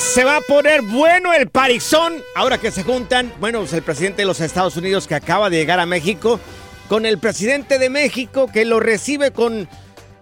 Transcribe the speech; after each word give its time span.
Se 0.00 0.24
va 0.24 0.38
a 0.38 0.40
poner 0.40 0.80
bueno 0.80 1.34
el 1.34 1.50
parizón 1.50 2.14
ahora 2.34 2.56
que 2.56 2.70
se 2.70 2.82
juntan, 2.82 3.30
bueno, 3.38 3.60
pues 3.60 3.74
el 3.74 3.82
presidente 3.82 4.22
de 4.22 4.26
los 4.26 4.40
Estados 4.40 4.76
Unidos 4.76 5.06
que 5.06 5.14
acaba 5.14 5.50
de 5.50 5.58
llegar 5.58 5.78
a 5.78 5.84
México 5.84 6.40
con 6.88 7.04
el 7.04 7.18
presidente 7.18 7.78
de 7.78 7.90
México 7.90 8.50
que 8.52 8.64
lo 8.64 8.80
recibe 8.80 9.30
con 9.30 9.68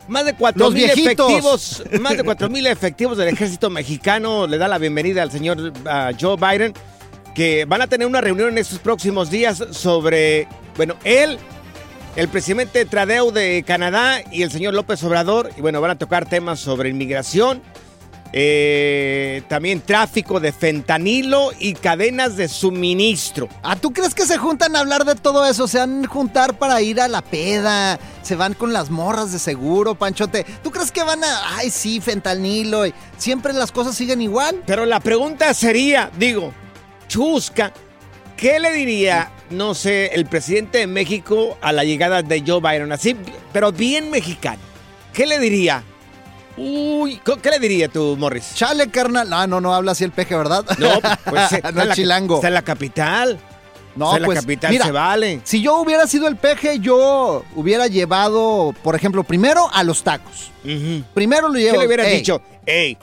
más 0.08 0.26
de 0.26 0.34
cuatro 0.34 0.72
mil 0.72 0.84
efectivos, 0.90 1.84
más 2.00 2.16
de 2.16 2.24
cuatro 2.24 2.50
mil 2.50 2.66
efectivos 2.66 3.16
del 3.16 3.28
ejército 3.28 3.70
mexicano. 3.70 4.48
Le 4.48 4.58
da 4.58 4.66
la 4.66 4.78
bienvenida 4.78 5.22
al 5.22 5.30
señor 5.30 5.72
Joe 6.20 6.36
Biden, 6.36 6.74
que 7.34 7.64
van 7.64 7.80
a 7.80 7.86
tener 7.86 8.06
una 8.06 8.20
reunión 8.20 8.48
en 8.48 8.58
estos 8.58 8.80
próximos 8.80 9.30
días 9.30 9.64
sobre, 9.70 10.48
bueno, 10.76 10.96
él, 11.04 11.38
el 12.16 12.28
presidente 12.28 12.84
Tradeu 12.84 13.30
de 13.30 13.62
Canadá 13.64 14.22
y 14.32 14.42
el 14.42 14.50
señor 14.50 14.74
López 14.74 15.02
Obrador, 15.04 15.50
y 15.56 15.60
bueno, 15.60 15.80
van 15.80 15.92
a 15.92 15.98
tocar 15.98 16.28
temas 16.28 16.58
sobre 16.58 16.90
inmigración, 16.90 17.62
eh, 18.32 19.42
también 19.48 19.80
tráfico 19.80 20.38
de 20.38 20.52
fentanilo 20.52 21.50
y 21.58 21.74
cadenas 21.74 22.36
de 22.36 22.48
suministro. 22.48 23.48
¿Ah, 23.62 23.76
tú 23.76 23.92
crees 23.92 24.14
que 24.14 24.26
se 24.26 24.36
juntan 24.36 24.76
a 24.76 24.80
hablar 24.80 25.04
de 25.04 25.14
todo 25.14 25.46
eso? 25.46 25.66
Se 25.66 25.78
van 25.78 26.04
a 26.04 26.08
juntar 26.08 26.58
para 26.58 26.80
ir 26.82 27.00
a 27.00 27.08
la 27.08 27.22
peda. 27.22 27.98
Se 28.22 28.36
van 28.36 28.54
con 28.54 28.72
las 28.72 28.90
morras 28.90 29.32
de 29.32 29.38
seguro, 29.38 29.94
Panchote. 29.94 30.44
¿Tú 30.62 30.70
crees 30.70 30.92
que 30.92 31.02
van 31.02 31.24
a.? 31.24 31.56
Ay, 31.56 31.70
sí, 31.70 32.00
fentanilo. 32.00 32.86
y 32.86 32.94
Siempre 33.16 33.52
las 33.52 33.72
cosas 33.72 33.96
siguen 33.96 34.20
igual. 34.20 34.62
Pero 34.66 34.84
la 34.84 35.00
pregunta 35.00 35.52
sería, 35.54 36.10
digo, 36.18 36.52
chusca, 37.08 37.72
¿qué 38.36 38.60
le 38.60 38.72
diría, 38.72 39.30
no 39.50 39.74
sé, 39.74 40.08
el 40.14 40.26
presidente 40.26 40.78
de 40.78 40.86
México 40.86 41.56
a 41.62 41.72
la 41.72 41.84
llegada 41.84 42.22
de 42.22 42.44
Joe 42.46 42.60
Biden? 42.60 42.92
Así, 42.92 43.16
pero 43.52 43.72
bien 43.72 44.10
mexicano. 44.10 44.60
¿Qué 45.14 45.26
le 45.26 45.38
diría? 45.38 45.82
Uy, 46.58 47.16
¿co- 47.24 47.36
¿qué 47.36 47.50
le 47.50 47.58
diría 47.58 47.88
tú, 47.88 48.16
Morris? 48.18 48.52
Chale, 48.54 48.90
carnal. 48.90 49.32
Ah, 49.32 49.46
no, 49.46 49.60
no 49.60 49.74
habla 49.74 49.92
así 49.92 50.04
el 50.04 50.10
peje, 50.12 50.34
¿verdad? 50.36 50.64
No, 50.78 51.00
pues 51.24 51.52
eh, 51.52 51.62
no 51.72 51.84
la- 51.84 51.94
chilango. 51.94 52.36
Está 52.36 52.48
en 52.48 52.54
la 52.54 52.62
capital. 52.62 53.38
No, 53.96 54.06
Está 54.06 54.18
en 54.18 54.24
pues, 54.26 54.36
la 54.36 54.42
capital 54.42 54.70
mira, 54.70 54.84
se 54.86 54.92
vale. 54.92 55.40
Si 55.44 55.60
yo 55.62 55.76
hubiera 55.80 56.06
sido 56.06 56.28
el 56.28 56.36
peje, 56.36 56.78
yo 56.78 57.42
hubiera 57.56 57.86
llevado, 57.88 58.72
por 58.82 58.94
ejemplo, 58.94 59.24
primero 59.24 59.68
a 59.72 59.82
los 59.82 60.02
tacos. 60.04 60.52
Primero 61.14 61.48
lo 61.48 61.54
llevo. 61.58 61.72
¿Qué 61.72 61.78
le 61.78 61.86
hubieras 61.86 62.06
Ey, 62.06 62.16
dicho? 62.18 62.40
Ey, 62.66 62.96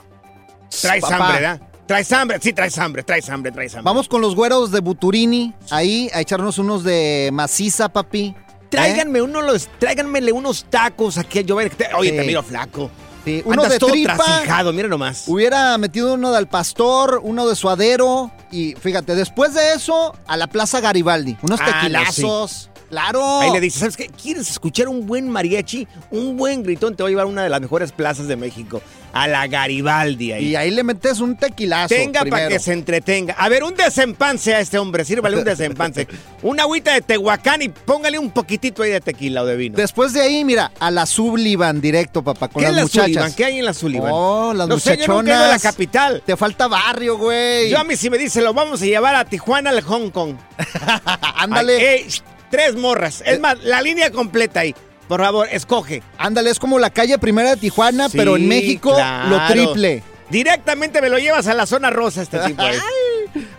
traes 0.80 1.02
Papá. 1.02 1.16
hambre, 1.16 1.40
¿verdad? 1.40 1.60
Traes 1.86 2.12
hambre, 2.12 2.38
sí, 2.40 2.52
traes 2.52 2.76
hambre, 2.78 3.02
traes 3.02 3.28
hambre, 3.28 3.52
traes 3.52 3.74
hambre. 3.74 3.84
Vamos 3.84 4.08
con 4.08 4.20
los 4.20 4.34
güeros 4.34 4.72
de 4.72 4.80
Buturini, 4.80 5.54
ahí 5.70 6.10
a 6.14 6.20
echarnos 6.20 6.58
unos 6.58 6.82
de 6.82 7.30
maciza, 7.32 7.88
papi. 7.90 8.34
Tráiganme 8.70 9.22
uno 9.22 9.42
los, 9.42 9.68
tráiganmele 9.78 10.32
unos 10.32 10.64
tacos 10.68 11.18
aquí 11.18 11.38
a 11.38 11.42
Biden. 11.42 11.70
Oye, 11.96 12.10
Sí. 12.10 12.16
te 12.16 12.24
miro 12.24 12.42
flaco. 12.42 12.90
Sí, 13.26 13.42
uno 13.44 13.54
Andas 13.64 13.72
de 13.72 13.78
todo 13.80 13.90
tripa. 13.90 14.14
trasijado, 14.14 14.72
mira 14.72 14.86
nomás. 14.88 15.24
Hubiera 15.26 15.76
metido 15.78 16.14
uno 16.14 16.30
del 16.32 16.46
pastor, 16.46 17.20
uno 17.24 17.46
de 17.48 17.56
suadero 17.56 18.30
y 18.52 18.74
fíjate, 18.80 19.16
después 19.16 19.52
de 19.52 19.72
eso, 19.74 20.14
a 20.28 20.36
la 20.36 20.46
Plaza 20.46 20.80
Garibaldi. 20.80 21.36
Unos 21.42 21.60
Ah, 21.60 21.66
no, 21.66 21.72
tequilazos. 21.72 22.70
Claro. 22.90 23.40
Ahí 23.40 23.50
le 23.52 23.60
dices, 23.60 23.80
¿sabes 23.80 23.96
qué? 23.96 24.08
¿Quieres 24.08 24.48
escuchar 24.50 24.88
un 24.88 25.06
buen 25.06 25.28
mariachi? 25.28 25.86
Un 26.10 26.36
buen 26.36 26.62
gritón 26.62 26.94
te 26.96 27.02
va 27.02 27.08
a 27.08 27.10
llevar 27.10 27.24
a 27.26 27.28
una 27.28 27.42
de 27.42 27.48
las 27.48 27.60
mejores 27.60 27.92
plazas 27.92 28.28
de 28.28 28.36
México. 28.36 28.80
A 29.12 29.26
la 29.28 29.46
Garibaldi 29.46 30.32
ahí. 30.32 30.44
Y 30.48 30.56
ahí 30.56 30.70
le 30.70 30.82
metes 30.84 31.20
un 31.20 31.36
tequilazo. 31.38 31.88
Tenga 31.94 32.22
para 32.26 32.48
que 32.48 32.58
se 32.58 32.74
entretenga. 32.74 33.34
A 33.38 33.48
ver, 33.48 33.64
un 33.64 33.74
desempance 33.74 34.54
a 34.54 34.60
este 34.60 34.78
hombre. 34.78 35.06
Sírvale 35.06 35.38
un 35.38 35.44
desempance. 35.44 36.06
Una 36.42 36.64
agüita 36.64 36.92
de 36.92 37.00
Tehuacán 37.00 37.62
y 37.62 37.70
póngale 37.70 38.18
un 38.18 38.30
poquitito 38.30 38.82
ahí 38.82 38.90
de 38.90 39.00
tequila 39.00 39.42
o 39.42 39.46
de 39.46 39.56
vino. 39.56 39.76
Después 39.76 40.12
de 40.12 40.20
ahí, 40.20 40.44
mira, 40.44 40.70
a 40.78 40.90
la 40.90 41.06
Sullivan 41.06 41.80
directo, 41.80 42.22
papá, 42.22 42.48
con 42.48 42.62
¿Qué 42.62 42.70
las 42.70 42.72
es 42.72 42.76
la 42.76 42.82
muchachas. 42.82 43.04
Sullivan? 43.06 43.32
¿Qué 43.34 43.44
hay 43.46 43.58
en 43.58 43.64
la 43.64 43.74
Sullivan? 43.74 44.10
Oh, 44.12 44.52
las 44.54 44.68
no 44.68 44.78
sé, 44.78 44.98
yo 44.98 45.06
nunca 45.08 45.30
he 45.30 45.34
ido 45.34 45.44
a 45.44 45.48
la 45.48 45.54
muchachonas. 45.54 45.62
capital. 45.62 46.22
Te 46.26 46.36
falta 46.36 46.68
barrio, 46.68 47.16
güey. 47.16 47.70
Yo 47.70 47.78
a 47.78 47.84
mí 47.84 47.96
si 47.96 48.10
me 48.10 48.18
dice, 48.18 48.42
lo 48.42 48.52
vamos 48.52 48.82
a 48.82 48.84
llevar 48.84 49.14
a 49.14 49.24
Tijuana, 49.24 49.70
al 49.70 49.80
Hong 49.80 50.10
Kong. 50.10 50.34
Ándale. 51.36 51.88
Ay, 51.88 52.06
tres 52.50 52.76
morras. 52.76 53.22
Es 53.26 53.40
más, 53.40 53.62
la 53.62 53.80
línea 53.82 54.10
completa 54.10 54.60
ahí. 54.60 54.74
Por 55.08 55.20
favor, 55.20 55.48
escoge. 55.52 56.02
Ándale, 56.18 56.50
es 56.50 56.58
como 56.58 56.78
la 56.78 56.90
calle 56.90 57.18
primera 57.18 57.50
de 57.50 57.56
Tijuana, 57.56 58.08
Sí, 58.08 58.18
pero 58.18 58.36
en 58.36 58.48
México 58.48 58.94
claro. 58.94 59.28
lo 59.30 59.46
triple. 59.46 60.02
Directamente 60.30 61.00
me 61.00 61.08
lo 61.08 61.18
llevas 61.18 61.46
a 61.46 61.54
la 61.54 61.66
zona 61.66 61.90
rosa 61.90 62.22
este 62.22 62.38
tipo 62.40 62.60
ahí. 62.62 62.76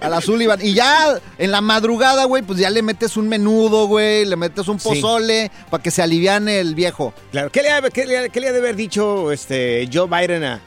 A 0.02 0.10
la 0.10 0.20
Sullivan. 0.20 0.60
Y 0.62 0.74
ya 0.74 1.18
en 1.38 1.52
la 1.52 1.62
madrugada, 1.62 2.26
güey, 2.26 2.44
pues 2.44 2.60
ya 2.60 2.70
le 2.70 2.82
metes 2.82 3.16
un 3.16 3.30
menudo, 3.30 3.88
güey, 3.88 4.26
le 4.26 4.36
metes 4.36 4.68
un 4.68 4.78
Sí. 4.80 4.90
pozole 4.90 5.50
para 5.70 5.82
que 5.82 5.92
se 5.92 6.02
aliviane 6.02 6.60
el 6.60 6.76
viejo. 6.76 7.14
Claro. 7.32 7.50
¿Qué 7.52 7.62
le, 7.62 7.72
ha, 7.72 7.82
qué 7.82 8.06
le 8.06 8.30
qué 8.30 8.40
le 8.42 8.50
ha 8.50 8.52
de 8.52 8.58
haber 8.60 8.76
dicho 8.76 9.32
este 9.32 9.88
Joe 9.94 10.08
Biden 10.08 10.44
a- 10.44 10.60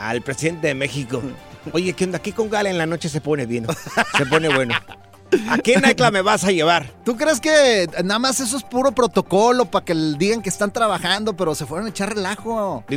al 0.00 0.22
presidente 0.22 0.66
de 0.68 0.74
México? 0.74 1.22
Oye, 1.72 1.92
¿qué 1.92 2.04
onda? 2.04 2.18
Aquí 2.18 2.32
con 2.32 2.50
Gala 2.50 2.70
en 2.70 2.78
la 2.78 2.86
noche 2.86 3.08
se 3.08 3.20
pone 3.20 3.46
bien. 3.46 3.66
Se 4.16 4.26
pone 4.26 4.48
bueno. 4.48 4.74
¿A 5.50 5.58
qué 5.58 5.76
nightclub 5.78 6.10
me 6.12 6.22
vas 6.22 6.44
a 6.44 6.50
llevar? 6.52 6.90
¿Tú 7.04 7.16
crees 7.16 7.38
que 7.40 7.86
nada 8.02 8.18
más 8.18 8.40
eso 8.40 8.56
es 8.56 8.62
puro 8.62 8.92
protocolo 8.92 9.66
para 9.66 9.84
que 9.84 9.94
digan 10.16 10.40
que 10.40 10.48
están 10.48 10.72
trabajando, 10.72 11.36
pero 11.36 11.54
se 11.54 11.66
fueron 11.66 11.86
a 11.86 11.90
echar 11.90 12.14
relajo? 12.14 12.82
Yo 12.88 12.96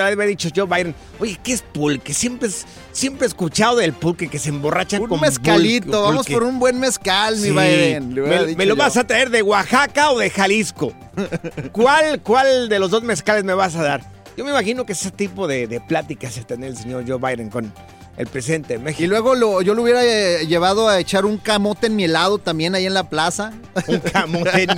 había 0.00 0.26
dicho 0.26 0.48
Joe 0.54 0.66
Biden, 0.66 0.94
oye, 1.18 1.38
¿qué 1.42 1.52
es 1.54 1.62
pulque? 1.62 2.14
Siempre, 2.14 2.48
es- 2.48 2.66
siempre 2.92 3.26
he 3.26 3.28
escuchado 3.28 3.76
del 3.76 3.92
pulque 3.92 4.28
que 4.28 4.38
se 4.38 4.50
emborrachan 4.50 5.02
Un 5.02 5.08
con 5.08 5.20
mezcalito, 5.20 5.86
pulque- 5.88 6.02
vamos 6.08 6.26
por 6.26 6.42
un 6.44 6.58
buen 6.60 6.78
mezcal, 6.78 7.36
mi. 7.36 7.50
Biden. 7.50 8.14
Me, 8.56 8.64
lo 8.66 8.74
yo. 8.74 8.76
vas 8.76 8.96
a 8.96 9.04
traer 9.04 9.30
de 9.30 9.42
Oaxaca 9.42 10.10
o 10.12 10.18
de 10.18 10.30
Jalisco? 10.30 10.92
¿Cuál, 11.72 12.20
¿Cuál 12.22 12.68
de 12.68 12.78
los 12.78 12.90
dos 12.90 13.02
mezcales 13.02 13.42
me 13.44 13.54
vas 13.54 13.74
a 13.76 13.82
dar? 13.82 14.02
Yo 14.36 14.44
me 14.44 14.50
imagino 14.50 14.84
que 14.84 14.92
ese 14.92 15.10
tipo 15.10 15.46
de, 15.48 15.66
de 15.66 15.80
pláticas 15.80 16.34
se 16.34 16.44
tener 16.44 16.70
el 16.70 16.76
señor 16.76 17.04
Joe 17.08 17.18
Biden 17.18 17.48
con 17.48 17.72
el 18.16 18.26
presidente 18.26 18.74
de 18.74 18.78
México. 18.78 19.04
Y 19.04 19.06
luego 19.06 19.34
lo- 19.34 19.60
yo 19.62 19.74
lo 19.74 19.82
hubiera 19.82 20.02
eh, 20.04 20.46
llevado 20.46 20.88
a 20.88 20.98
echar 20.98 21.24
un 21.26 21.36
camote 21.38 21.86
en 21.88 21.96
mielado 21.96 22.38
también 22.38 22.74
ahí 22.74 22.86
en 22.86 22.94
la 22.94 23.08
plaza. 23.10 23.52
un 23.88 24.00
camote 24.00 24.62
en. 24.62 24.70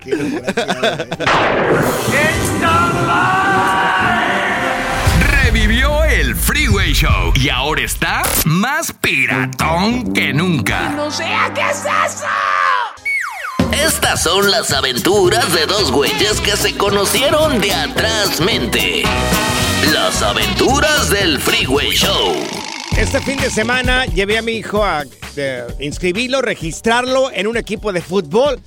Qué 0.00 0.16
desgraciado, 0.16 0.84
eh. 4.10 5.44
Revivió 5.44 6.04
el 6.04 6.34
Freeway 6.36 6.92
Show 6.92 7.32
y 7.34 7.48
ahora 7.48 7.82
está 7.82 8.22
más 8.44 8.92
piratón 8.92 10.12
que 10.12 10.32
nunca. 10.32 10.90
No 10.90 11.10
sea, 11.10 11.50
¿qué 11.54 11.62
es 11.62 11.78
eso? 11.78 12.26
Estas 13.72 14.22
son 14.22 14.50
las 14.50 14.72
aventuras 14.72 15.52
de 15.52 15.66
dos 15.66 15.90
güeyes 15.90 16.40
que 16.40 16.56
se 16.56 16.76
conocieron 16.76 17.60
de 17.60 17.72
atrás 17.74 18.40
mente. 18.40 19.02
Las 19.92 20.22
aventuras 20.22 21.10
del 21.10 21.38
Freeway 21.38 21.90
Show. 21.90 22.32
Este 22.96 23.20
fin 23.20 23.36
de 23.38 23.50
semana 23.50 24.06
llevé 24.06 24.38
a 24.38 24.42
mi 24.42 24.52
hijo 24.52 24.82
a 24.82 25.04
eh, 25.36 25.66
inscribirlo, 25.80 26.40
registrarlo 26.40 27.30
en 27.30 27.46
un 27.46 27.56
equipo 27.56 27.92
de 27.92 28.00
fútbol. 28.00 28.60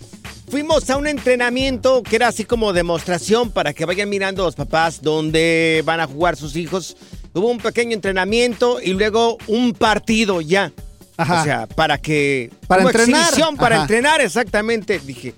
Fuimos 0.50 0.90
a 0.90 0.98
un 0.98 1.08
entrenamiento 1.08 2.04
que 2.04 2.18
era 2.18 2.28
así 2.28 2.44
como 2.46 2.72
demostración 2.72 3.50
para 3.52 3.74
que 3.74 3.86
vayan 3.86 4.10
mirando 4.10 4.44
los 4.44 4.56
papás 4.56 5.02
dónde 5.02 5.82
van 5.86 6.02
a 6.02 6.08
jugar 6.08 6.36
sus 6.36 6.56
hijos. 6.56 6.96
Hubo 7.34 7.48
un 7.48 7.58
pequeño 7.58 7.94
entrenamiento 7.94 8.80
y 8.82 8.94
luego 8.94 9.38
un 9.48 9.74
partido 9.74 10.42
ya. 10.42 10.72
Ajá. 11.18 11.42
O 11.42 11.44
sea, 11.44 11.68
para 11.68 11.98
que... 11.98 12.52
Para 12.68 12.84
entrenar. 12.84 13.22
exhibición, 13.22 13.58
para 13.58 13.78
Ajá. 13.78 13.84
entrenar, 13.86 14.22
exactamente. 14.22 15.00
Dije, 15.00 15.34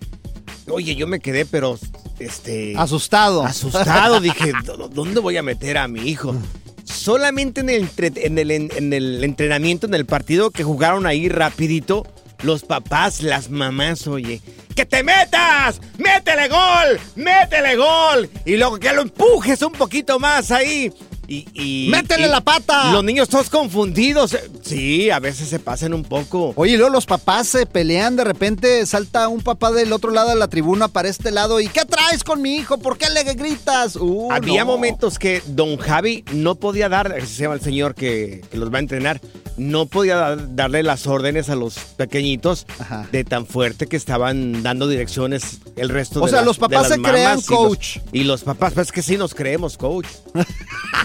oye, 0.68 0.96
yo 0.96 1.08
me 1.08 1.20
quedé, 1.20 1.46
pero... 1.46 1.80
Este, 2.20 2.74
Asustado. 2.78 3.44
Asustado, 3.44 4.20
dije, 4.22 4.52
"¿Dó- 4.66 4.90
¿dónde 4.90 5.20
voy 5.20 5.38
a 5.38 5.44
meter 5.44 5.78
a 5.78 5.88
mi 5.88 6.02
hijo? 6.10 6.36
Solamente 6.84 7.62
en 7.62 7.70
el, 7.70 7.82
entre- 7.84 8.26
en, 8.26 8.38
el, 8.38 8.52
en 8.52 8.94
el 8.94 9.24
entrenamiento, 9.24 9.86
en 9.88 9.94
el 9.94 10.06
partido 10.06 10.50
que 10.52 10.64
jugaron 10.64 11.06
ahí 11.06 11.30
rapidito, 11.30 12.06
los 12.42 12.64
papás, 12.64 13.22
las 13.22 13.50
mamás, 13.50 14.08
oye, 14.08 14.42
¡que 14.76 14.86
te 14.86 15.04
metas! 15.04 15.80
¡Métele 15.98 16.48
gol! 16.48 17.00
¡Métele 17.16 17.76
gol! 17.76 18.30
Y 18.46 18.58
luego 18.58 18.80
que 18.80 18.92
lo 18.94 19.02
empujes 19.02 19.62
un 19.62 19.74
poquito 19.74 20.20
más 20.20 20.50
ahí. 20.52 20.92
Y, 21.30 21.46
y- 21.54 21.90
¡Métele 21.92 22.26
y 22.28 22.30
la 22.30 22.42
pata! 22.42 22.92
Los 22.92 23.04
niños 23.04 23.30
todos 23.30 23.50
confundidos. 23.52 24.36
Sí, 24.64 25.12
a 25.12 25.20
veces 25.20 25.48
se 25.48 25.60
pasan 25.60 25.94
un 25.94 26.04
poco. 26.04 26.54
Oye, 26.56 26.74
y 26.74 26.78
luego 26.78 26.92
los 26.92 27.06
papás 27.06 27.48
se 27.48 27.66
pelean, 27.68 28.16
de 28.16 28.24
repente 28.24 28.84
salta 28.88 29.28
un 29.28 29.42
papá 29.42 29.72
del 29.72 29.94
otro 29.94 30.10
lado 30.12 30.30
de 30.30 30.36
la 30.36 30.48
tribuna 30.48 30.88
para 30.88 31.08
este 31.08 31.30
lado 31.32 31.60
y 31.60 31.68
¿qué 31.68 31.86
traes 31.86 32.24
con 32.24 32.42
mi 32.42 32.56
hijo? 32.56 32.80
¿Por 32.80 32.98
qué 32.98 33.10
le 33.12 33.24
gritas? 33.36 33.96
Uh, 33.96 34.32
Había 34.32 34.62
no. 34.62 34.72
momentos 34.72 35.20
que 35.20 35.44
don 35.46 35.78
Javi 35.78 36.24
no 36.34 36.56
podía 36.56 36.90
dar, 36.90 37.16
se 37.28 37.44
llama 37.44 37.54
el 37.56 37.62
señor 37.62 37.94
que, 37.94 38.42
que 38.50 38.58
los 38.58 38.74
va 38.74 38.78
a 38.78 38.82
entrenar, 38.82 39.22
no 39.58 39.86
podía 39.86 40.16
dar- 40.16 40.56
darle 40.56 40.82
las 40.82 41.06
órdenes 41.06 41.50
a 41.50 41.56
los 41.56 41.76
pequeñitos 41.98 42.66
Ajá. 42.80 43.08
de 43.12 43.24
tan 43.24 43.46
fuerte 43.46 43.86
que 43.88 43.98
estaban 43.98 44.64
dando 44.64 44.88
direcciones 44.88 45.60
el 45.76 45.90
resto 45.90 46.22
O 46.22 46.26
de 46.26 46.32
sea, 46.32 46.40
las- 46.40 46.46
los 46.48 46.58
papás 46.58 46.88
se 46.88 47.00
crean 47.00 47.04
mamás 47.38 47.46
y 47.48 47.52
los- 47.52 47.60
coach. 47.60 47.98
Y 48.14 48.24
los, 48.24 48.42
papás, 48.44 48.74
pues 48.74 48.88
es 48.88 48.92
que 48.92 49.02
sí 49.04 49.16
nos 49.18 49.36
creemos 49.36 49.78
coach. 49.78 50.08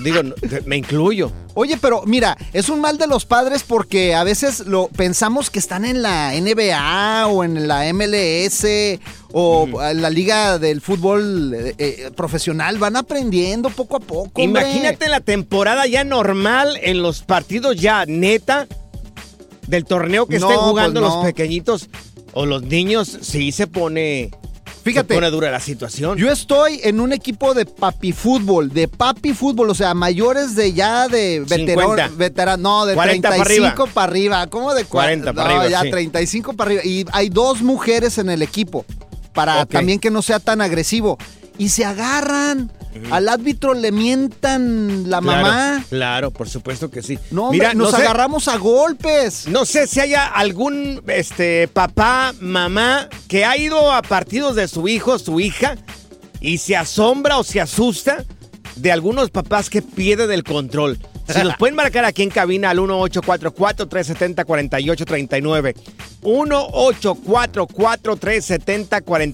Digo, 0.02 0.13
me 0.66 0.76
incluyo. 0.76 1.30
Oye, 1.54 1.76
pero 1.80 2.02
mira, 2.06 2.36
es 2.52 2.68
un 2.68 2.80
mal 2.80 2.98
de 2.98 3.06
los 3.06 3.24
padres 3.26 3.62
porque 3.62 4.14
a 4.14 4.24
veces 4.24 4.66
lo 4.66 4.88
pensamos 4.88 5.50
que 5.50 5.58
están 5.58 5.84
en 5.84 6.02
la 6.02 6.32
NBA 6.32 7.26
o 7.28 7.44
en 7.44 7.68
la 7.68 7.92
MLS 7.92 8.66
o 9.32 9.68
en 9.82 10.02
la 10.02 10.10
liga 10.10 10.58
del 10.58 10.80
fútbol 10.80 11.54
eh, 11.54 11.74
eh, 11.78 12.10
profesional. 12.16 12.78
Van 12.78 12.96
aprendiendo 12.96 13.70
poco 13.70 13.96
a 13.96 14.00
poco. 14.00 14.42
hombre. 14.42 14.62
Imagínate 14.62 15.08
la 15.08 15.20
temporada 15.20 15.86
ya 15.86 16.04
normal 16.04 16.78
en 16.82 17.02
los 17.02 17.22
partidos 17.22 17.76
ya 17.76 18.04
neta 18.06 18.66
del 19.66 19.84
torneo 19.84 20.26
que 20.26 20.38
No, 20.38 20.50
estén 20.50 20.62
jugando 20.64 21.00
pues 21.00 21.10
no. 21.12 21.16
los 21.18 21.26
pequeñiñitos 21.26 21.88
o 22.32 22.46
los 22.46 22.62
niños, 22.64 23.18
sí 23.22 23.52
se 23.52 23.66
pone, 23.68 24.30
Fíjate. 24.84 25.08
se 25.08 25.14
pone 25.14 25.30
dura 25.30 25.50
la 25.50 25.60
situación. 25.60 26.18
Yo 26.18 26.30
estoy 26.30 26.80
en 26.84 27.00
un 27.00 27.12
equipo 27.12 27.54
de 27.54 27.64
papi 27.64 28.12
fútbol, 28.12 28.68
de 28.68 28.86
papi 28.86 29.32
fútbol, 29.32 29.70
o 29.70 29.74
sea, 29.74 29.94
mayores 29.94 30.54
de 30.54 30.74
ya 30.74 31.08
de 31.08 31.44
50. 31.48 32.08
veterano, 32.16 32.62
no, 32.80 32.86
de 32.86 32.94
40 32.94 33.28
para 33.30 33.44
35 33.44 33.86
para 33.94 34.10
arriba. 34.10 34.46
¿Cómo 34.48 34.74
de 34.74 34.82
cua- 34.84 35.04
40 35.04 35.32
para 35.32 35.48
no, 35.48 35.60
arriba, 35.60 35.70
ya 35.70 35.82
sí. 35.82 35.90
35 35.90 36.52
para 36.52 36.68
arriba. 36.70 36.84
Y 36.84 37.06
hay 37.12 37.30
dos 37.30 37.62
mujeres 37.62 38.18
en 38.18 38.28
el 38.28 38.42
equipo 38.42 38.84
para 39.32 39.66
también 39.66 39.98
que 39.98 40.10
no 40.10 40.22
sea 40.22 40.38
tan 40.38 40.60
agresivo. 40.60 41.18
Y 41.58 41.68
se 41.68 41.84
agarran. 41.84 42.72
Al 43.10 43.28
árbitro 43.28 43.74
le 43.74 43.90
mientan 43.90 45.10
la 45.10 45.20
Claro, 45.20 45.42
mamá. 45.42 45.84
Claro, 45.88 46.30
por 46.30 46.48
supuesto 46.48 46.88
que 46.90 47.02
sí. 47.02 47.18
No, 47.32 47.46
hombre, 47.46 47.58
Mira, 47.58 47.74
nos 47.74 47.90
no 47.90 47.96
sé, 47.98 48.04
agarramos 48.04 48.46
a 48.46 48.56
golpes. 48.56 49.48
no 49.48 49.66
sé 49.66 49.88
si 49.88 49.98
haya 49.98 50.26
algún 50.26 51.02
este 51.08 51.66
papá, 51.66 52.32
mamá 52.40 53.08
que 53.26 53.44
ha 53.44 53.56
ido 53.58 53.90
a 53.90 54.00
partidos 54.02 54.54
de 54.54 54.68
su 54.68 54.86
hijo, 54.86 55.18
su 55.18 55.40
hija 55.40 55.76
y 56.40 56.58
se 56.58 56.76
asombra 56.76 57.36
o 57.38 57.42
se 57.44 57.60
asusta 57.60 58.24
de 58.76 58.92
algunos 58.92 59.30
papás 59.30 59.68
que 59.70 59.82
pierden 59.82 60.30
el 60.30 60.44
control. 60.44 60.96
Si 61.28 61.42
nos 61.42 61.56
pueden 61.58 61.74
marcar 61.74 62.04
aquí 62.04 62.22
en 62.22 62.30
cabina 62.30 62.70
al 62.70 62.78
1844-370-4839. 62.78 65.74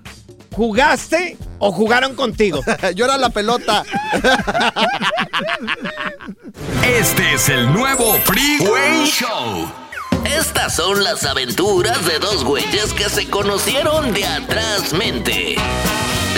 ¿jugaste 0.60 1.38
o 1.58 1.72
jugaron 1.72 2.14
contigo? 2.14 2.60
Yo 2.94 3.06
era 3.06 3.16
la 3.16 3.30
pelota. 3.30 3.82
Este 6.84 7.32
es 7.32 7.48
el 7.48 7.72
nuevo 7.72 8.12
Freeway 8.24 9.06
Show. 9.06 9.72
Estas 10.26 10.76
son 10.76 11.02
las 11.02 11.24
aventuras 11.24 12.04
de 12.04 12.18
dos 12.18 12.44
güeyes 12.44 12.92
que 12.92 13.08
se 13.08 13.26
conocieron 13.30 14.12
de 14.12 14.26
atrás 14.26 14.92
mente. 14.92 15.56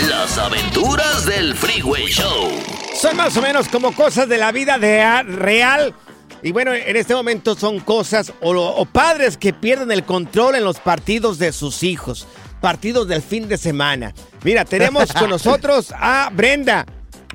Las 0.07 0.37
aventuras 0.37 1.25
del 1.25 1.53
Freeway 1.53 2.05
Show. 2.05 2.49
Son 2.95 3.17
más 3.17 3.35
o 3.35 3.41
menos 3.41 3.67
como 3.67 3.93
cosas 3.93 4.29
de 4.29 4.37
la 4.37 4.53
vida 4.53 4.77
de 4.77 5.23
real. 5.23 5.93
Y 6.41 6.53
bueno, 6.53 6.73
en 6.73 6.95
este 6.95 7.13
momento 7.13 7.55
son 7.55 7.81
cosas 7.81 8.31
o 8.39 8.85
padres 8.85 9.35
que 9.35 9.51
pierden 9.51 9.91
el 9.91 10.05
control 10.05 10.55
en 10.55 10.63
los 10.63 10.79
partidos 10.79 11.39
de 11.39 11.51
sus 11.51 11.83
hijos. 11.83 12.25
Partidos 12.67 13.09
del 13.09 13.21
fin 13.21 13.49
de 13.49 13.57
semana. 13.57 14.13
Mira, 14.45 14.63
tenemos 14.63 15.11
con 15.11 15.29
nosotros 15.29 15.93
a 15.99 16.29
Brenda. 16.31 16.85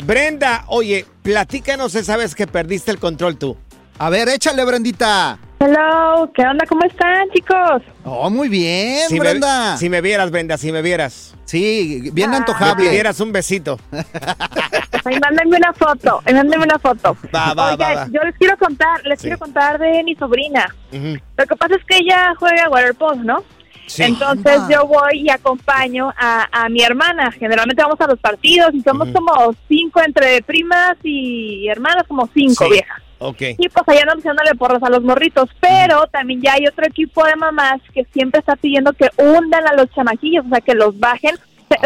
Brenda, 0.03 0.65
oye, 0.69 1.05
platícanos 1.23 1.95
esa 1.97 2.17
vez 2.17 2.35
que 2.35 2.47
perdiste 2.47 2.91
el 2.93 2.99
control 2.99 3.37
tú. 3.37 3.55
A 3.99 4.09
ver, 4.09 4.31
échale, 4.31 4.65
Brendita. 4.65 5.39
Hello, 5.61 6.33
¿qué 6.35 6.47
onda? 6.47 6.65
¿Cómo 6.67 6.83
están, 6.87 7.29
chicos? 7.35 7.83
Oh, 8.05 8.31
muy 8.31 8.49
bien, 8.49 9.07
Si 9.09 9.15
me, 9.17 9.21
Brenda. 9.21 9.77
si 9.77 9.91
me 9.91 10.01
vieras, 10.01 10.31
Brenda, 10.31 10.57
si 10.57 10.73
me 10.73 10.81
vieras. 10.81 11.35
Sí, 11.45 12.09
bien 12.15 12.31
Me 12.31 12.37
antojable. 12.39 12.87
pidieras 12.89 13.21
un 13.21 13.31
besito. 13.31 13.79
Ay, 13.93 15.19
mándenme 15.21 15.59
una 15.59 15.75
foto, 15.75 16.23
mándenme 16.25 16.65
una 16.65 16.79
foto. 16.79 17.15
Va, 17.35 17.53
va, 17.53 17.73
Oigan, 17.73 17.97
va, 17.97 18.01
va. 18.05 18.09
yo 18.11 18.23
les 18.23 18.35
quiero 18.39 18.57
contar, 18.57 19.05
les 19.05 19.19
Sí. 19.21 19.27
quiero 19.27 19.39
contar 19.41 19.79
de 19.79 20.03
mi 20.05 20.15
sobrina. 20.15 20.75
Lo 20.91 21.47
que 21.47 21.55
pasa 21.57 21.75
es 21.75 21.85
que 21.85 21.99
ella 21.99 22.33
juega 22.39 22.71
waterpolo, 22.71 23.23
¿no? 23.25 23.45
Sí. 23.89 24.03
Entonces 24.05 24.59
Anda. 24.61 24.75
yo 24.75 24.87
voy 24.87 25.23
y 25.23 25.31
acompaño 25.31 26.13
a, 26.17 26.47
a 26.53 26.69
mi 26.69 26.83
hermana. 26.83 27.31
Generalmente 27.33 27.83
vamos 27.83 28.01
a 28.01 28.07
los 28.07 28.19
partidos 28.21 28.75
y 28.75 28.81
somos 28.83 29.09
como 29.11 29.55
cinco 29.67 30.01
entre 30.05 30.43
primas 30.43 30.97
y 31.03 31.67
hermanas, 31.69 32.05
como 32.07 32.29
cinco 32.35 32.65
Sí. 32.67 32.71
viejas. 32.73 33.03
Ok. 33.21 33.41
Y 33.59 33.69
pues 33.69 33.89
allá 33.89 34.03
andamos 34.03 34.21
haciéndole 34.23 34.55
porras 34.55 34.83
a 34.83 34.91
los 34.91 35.03
morritos. 35.03 35.51
Pero 35.61 36.07
también 36.13 36.41
ya 36.41 36.53
hay 36.53 36.67
otro 36.67 36.87
equipo 36.87 37.25
de 37.25 37.35
mamás 37.35 37.81
que 37.93 38.05
siempre 38.13 38.39
está 38.41 38.55
pidiendo 38.57 38.93
que 38.93 39.09
hundan 39.17 39.67
a 39.67 39.73
los 39.75 39.91
chamaquillos, 39.95 40.45
o 40.47 40.49
sea, 40.51 40.61
que 40.61 40.75
los 40.75 40.99
bajen. 41.01 41.35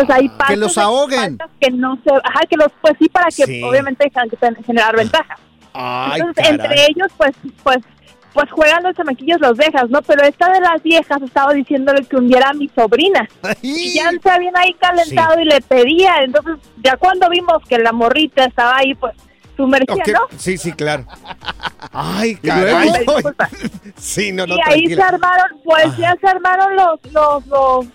O 0.00 0.06
sea, 0.06 0.16
hay 0.16 0.28
faltas 0.28 0.58
los 0.58 0.74
de- 0.74 0.80
ahoguen. 0.82 1.38
Que 1.60 1.70
no 1.70 1.98
se, 2.04 2.10
ajá, 2.10 2.40
que 2.50 2.56
los, 2.56 2.68
pues 2.80 2.94
sí, 2.98 3.08
para 3.08 3.26
que 3.26 3.46
Sí. 3.46 3.62
obviamente 3.62 4.10
gen- 4.10 4.62
generar 4.64 4.94
ventaja. 4.96 5.38
Ay, 5.72 6.20
Entonces, 6.20 6.44
caray. 6.48 6.60
entre 6.60 6.82
ellos, 6.84 7.08
pues, 7.16 7.32
pues, 7.62 7.78
pues 8.32 8.50
juegan 8.50 8.82
los 8.82 8.94
chamaquillos, 8.94 9.40
los 9.40 9.56
dejas, 9.56 9.90
¿no? 9.90 10.02
Pero 10.02 10.22
esta 10.24 10.50
de 10.52 10.60
las 10.60 10.82
viejas 10.82 11.20
estaba 11.22 11.52
diciéndole 11.52 12.04
que 12.04 12.16
hundiera 12.16 12.50
a 12.50 12.54
mi 12.54 12.68
sobrina. 12.68 13.28
Y 13.60 13.94
ya 13.94 14.10
se 14.22 14.30
habían 14.30 14.56
ahí 14.56 14.74
calentado 14.74 15.38
y 15.40 15.44
le 15.44 15.60
pedía. 15.60 16.16
Entonces, 16.22 16.56
ya 16.82 16.96
cuando 16.96 17.28
vimos 17.28 17.58
que 17.68 17.78
la 17.78 17.92
morrita 17.92 18.44
estaba 18.44 18.76
ahí, 18.78 18.94
pues 18.94 19.14
sumergida, 19.56 19.94
Ok, 19.94 20.08
¿no? 20.08 20.38
Sí, 20.38 20.56
sí, 20.56 20.72
claro. 20.72 21.06
Ay, 21.92 22.36
caray. 22.36 22.90
Sí, 23.96 24.32
no, 24.32 24.46
no, 24.46 24.56
y 24.56 24.60
ahí 24.66 24.86
se 24.88 25.00
armaron, 25.00 25.60
pues 25.64 25.96
ya 25.96 26.16
se 26.20 26.26
armaron 26.26 26.74
los, 26.74 27.12
los, 27.12 27.46
los, 27.46 27.86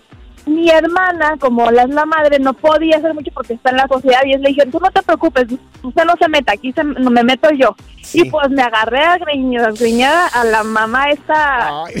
mi 0.48 0.70
hermana, 0.70 1.36
como 1.38 1.70
la 1.70 1.82
es 1.82 1.90
la 1.90 2.04
madre, 2.04 2.38
no 2.38 2.52
podía 2.52 2.96
hacer 2.96 3.14
mucho 3.14 3.30
porque 3.32 3.54
está 3.54 3.70
en 3.70 3.76
la 3.76 3.88
sociedad 3.88 4.20
y 4.24 4.36
le 4.36 4.48
dijeron, 4.48 4.70
tú 4.70 4.80
no 4.80 4.90
te 4.90 5.02
preocupes, 5.02 5.46
usted 5.82 6.04
no 6.04 6.14
se 6.20 6.28
meta, 6.28 6.52
aquí 6.52 6.72
se, 6.72 6.84
no 6.84 7.10
me 7.10 7.22
meto 7.22 7.48
yo. 7.50 7.74
Sí. 8.02 8.22
Y 8.22 8.30
pues 8.30 8.48
me 8.50 8.62
agarré 8.62 9.04
a 9.04 9.18
greñada 9.18 10.26
a 10.28 10.44
la 10.44 10.62
mamá 10.64 11.10
esta 11.10 11.84
Ay. 11.84 11.94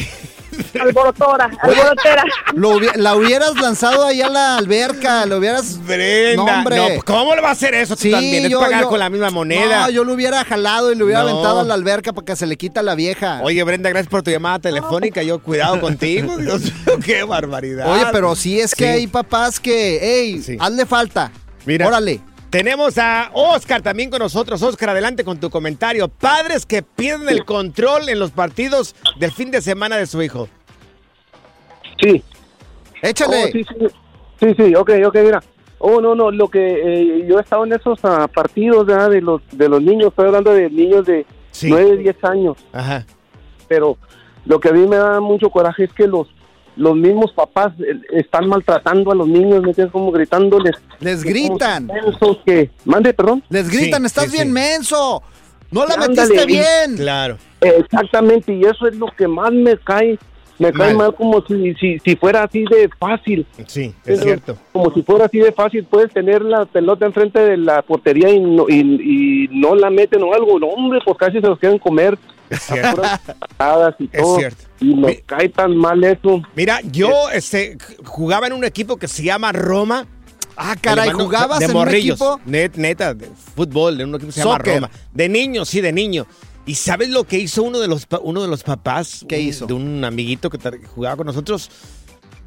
Alborotora, 0.80 1.50
alborotera. 1.62 2.24
Lo 2.54 2.72
hubi- 2.72 2.94
la 2.96 3.14
hubieras 3.16 3.54
lanzado 3.60 4.04
ahí 4.04 4.20
a 4.22 4.28
la 4.28 4.56
alberca, 4.56 5.26
lo 5.26 5.38
hubieras... 5.38 5.78
Brenda, 5.84 6.36
No, 6.44 6.58
hombre. 6.58 6.96
no, 6.96 7.02
¿cómo 7.04 7.34
le 7.34 7.40
va 7.40 7.48
a 7.50 7.52
hacer 7.52 7.74
eso 7.74 7.96
tú 7.96 8.10
también? 8.10 8.46
Es 8.46 8.54
pagar 8.54 8.84
con 8.84 8.98
la 8.98 9.10
misma 9.10 9.30
moneda. 9.30 9.82
No, 9.86 9.90
yo 9.90 10.04
lo 10.04 10.14
hubiera 10.14 10.44
jalado 10.44 10.92
y 10.92 10.96
lo 10.96 11.04
hubiera 11.04 11.22
No. 11.22 11.28
aventado 11.28 11.60
a 11.60 11.64
la 11.64 11.74
alberca 11.74 12.12
para 12.12 12.24
que 12.24 12.36
se 12.36 12.46
le 12.46 12.56
quita 12.56 12.82
la 12.82 12.94
vieja. 12.94 13.40
Oye, 13.42 13.62
Brenda, 13.62 13.88
gracias 13.90 14.10
por 14.10 14.22
tu 14.22 14.30
llamada 14.30 14.58
telefónica. 14.58 15.22
Yo, 15.22 15.38
cuidado 15.40 15.80
contigo. 15.80 16.36
Dios 16.38 16.62
mío, 16.62 16.98
qué 17.04 17.22
barbaridad. 17.24 17.90
Oye, 17.90 18.04
pero 18.12 18.34
sí 18.36 18.60
es 18.60 18.74
que 18.74 18.84
Sí. 18.84 18.90
hay 18.90 19.06
papás 19.06 19.60
que, 19.60 19.98
hey, 20.00 20.42
Sí. 20.42 20.56
hazle 20.60 20.86
falta. 20.86 21.30
Mira. 21.66 21.86
Órale. 21.86 22.20
Tenemos 22.50 22.96
a 22.96 23.30
Oscar 23.34 23.82
también 23.82 24.10
con 24.10 24.20
nosotros. 24.20 24.62
Oscar, 24.62 24.90
adelante 24.90 25.22
con 25.24 25.38
tu 25.38 25.50
comentario. 25.50 26.08
Padres 26.08 26.64
que 26.64 26.82
pierden 26.82 27.28
el 27.28 27.44
control 27.44 28.08
en 28.08 28.18
los 28.18 28.30
partidos 28.30 28.94
del 29.18 29.32
fin 29.32 29.50
de 29.50 29.60
semana 29.60 29.96
de 29.96 30.06
su 30.06 30.22
hijo. 30.22 30.48
Sí. 32.02 32.22
Échale. 33.02 33.44
Oh, 33.44 33.46
sí, 33.48 33.64
sí. 33.64 33.86
Sí, 34.40 34.54
sí, 34.56 34.74
ok, 34.74 34.90
ok, 35.06 35.16
mira. 35.16 35.42
Oh, 35.78 36.00
no, 36.00 36.14
no, 36.14 36.30
lo 36.30 36.48
que 36.48 36.60
eh, 36.60 37.26
yo 37.28 37.38
he 37.38 37.42
estado 37.42 37.64
en 37.64 37.72
esos 37.72 37.98
ah, 38.02 38.28
partidos 38.32 38.86
¿verdad? 38.86 39.10
de 39.10 39.20
los 39.20 39.42
de 39.52 39.68
los 39.68 39.80
niños, 39.80 40.08
estoy 40.08 40.26
hablando 40.26 40.52
de 40.52 40.70
niños 40.70 41.06
de 41.06 41.24
Sí. 41.50 41.70
9, 41.70 41.96
10 41.98 42.24
años, 42.24 42.56
Ajá. 42.72 43.04
pero 43.68 43.96
lo 44.44 44.60
que 44.60 44.68
a 44.68 44.72
mí 44.72 44.86
me 44.86 44.96
da 44.96 45.18
mucho 45.18 45.50
coraje 45.50 45.84
es 45.84 45.92
que 45.92 46.06
los 46.06 46.28
los 46.78 46.96
mismos 46.96 47.32
papás 47.32 47.72
eh, 47.80 48.00
están 48.12 48.48
maltratando 48.48 49.12
a 49.12 49.14
los 49.14 49.28
niños, 49.28 49.60
me 49.62 49.68
entiendes? 49.68 49.92
como 49.92 50.10
gritándoles. 50.10 50.76
Les 51.00 51.22
gritan. 51.24 51.86
mensos, 51.86 52.38
que 52.46 52.70
mande, 52.84 53.12
perdón. 53.12 53.42
Les 53.50 53.68
gritan, 53.68 54.00
Sí, 54.02 54.06
estás 54.06 54.24
sí, 54.26 54.32
bien 54.32 54.46
sí. 54.48 54.52
menso. 54.54 55.22
No 55.70 55.84
la 55.86 55.94
Ándale, 55.94 56.14
metiste 56.14 56.42
y- 56.44 56.46
bien. 56.46 56.96
Claro. 56.96 57.36
Exactamente, 57.60 58.52
y 58.54 58.62
eso 58.64 58.86
es 58.88 58.96
lo 58.96 59.06
que 59.16 59.28
más 59.28 59.52
me 59.52 59.76
cae, 59.76 60.18
me 60.58 60.72
cae 60.72 60.94
Mal. 60.94 60.96
mal 60.96 61.14
como 61.14 61.44
si, 61.46 61.74
si, 61.74 61.98
si 61.98 62.16
fuera 62.16 62.44
así 62.44 62.64
de 62.64 62.88
fácil. 62.98 63.46
Sí, 63.66 63.84
es 63.86 63.94
Pero 64.04 64.22
cierto. 64.22 64.56
Como 64.72 64.92
si 64.94 65.02
fuera 65.02 65.26
así 65.26 65.38
de 65.38 65.52
fácil, 65.52 65.84
puedes 65.84 66.12
tener 66.12 66.42
la 66.42 66.64
pelota 66.66 67.04
enfrente 67.06 67.40
de 67.40 67.56
la 67.56 67.82
portería 67.82 68.30
y 68.30 68.40
no, 68.40 68.66
y, 68.68 68.80
y 68.80 69.48
no 69.52 69.74
la 69.74 69.90
meten 69.90 70.22
o 70.22 70.32
algo. 70.32 70.58
No, 70.58 70.68
hombre, 70.68 71.00
pues 71.04 71.16
casi 71.18 71.40
se 71.40 71.46
los 71.46 71.58
quieren 71.58 71.78
comer. 71.78 72.18
Es 72.50 72.60
cierto. 72.62 73.02
y 73.98 74.04
Es 74.12 74.22
todo. 74.22 74.38
cierto. 74.38 74.64
Y 74.80 74.94
me 74.94 75.08
Mi- 75.08 75.16
cae 75.18 75.48
tan 75.48 75.76
mal 75.76 76.02
eso. 76.04 76.42
Mira, 76.54 76.80
yo 76.82 77.30
este, 77.32 77.76
jugaba 78.04 78.46
en 78.46 78.52
un 78.52 78.64
equipo 78.64 78.96
que 78.96 79.08
se 79.08 79.22
llama 79.22 79.52
Roma. 79.52 80.06
Ah, 80.56 80.74
caray, 80.80 81.10
¿jugabas 81.10 81.60
de 81.60 81.66
en 81.66 81.72
morrillos, 81.72 82.20
un 82.20 82.26
equipo? 82.34 82.50
Net, 82.50 82.72
neta, 82.76 83.14
de 83.14 83.28
fútbol, 83.54 84.00
en 84.00 84.08
un 84.08 84.14
equipo 84.16 84.28
que 84.28 84.32
se 84.32 84.40
llama 84.40 84.56
Soccer. 84.56 84.74
Roma. 84.74 84.90
De 85.12 85.28
niño, 85.28 85.64
sí, 85.64 85.80
de 85.80 85.92
niño. 85.92 86.26
¿Y 86.66 86.74
sabes 86.74 87.08
lo 87.10 87.24
que 87.24 87.38
hizo 87.38 87.62
uno 87.62 87.78
de 87.78 87.88
los, 87.88 88.06
uno 88.22 88.42
de 88.42 88.48
los 88.48 88.62
papás? 88.62 89.24
¿Qué 89.28 89.36
un- 89.36 89.42
hizo? 89.42 89.66
De 89.66 89.72
un 89.74 90.04
amiguito 90.04 90.50
que 90.50 90.58
jugaba 90.94 91.16
con 91.16 91.26
nosotros. 91.26 91.70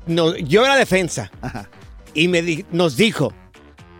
No, 0.08 0.36
yo 0.38 0.64
era 0.66 0.76
defensa. 0.76 1.32
Ajá. 1.42 1.70
Y 2.14 2.28
me 2.28 2.42
di- 2.42 2.66
nos 2.72 2.98
dijo, 2.98 3.34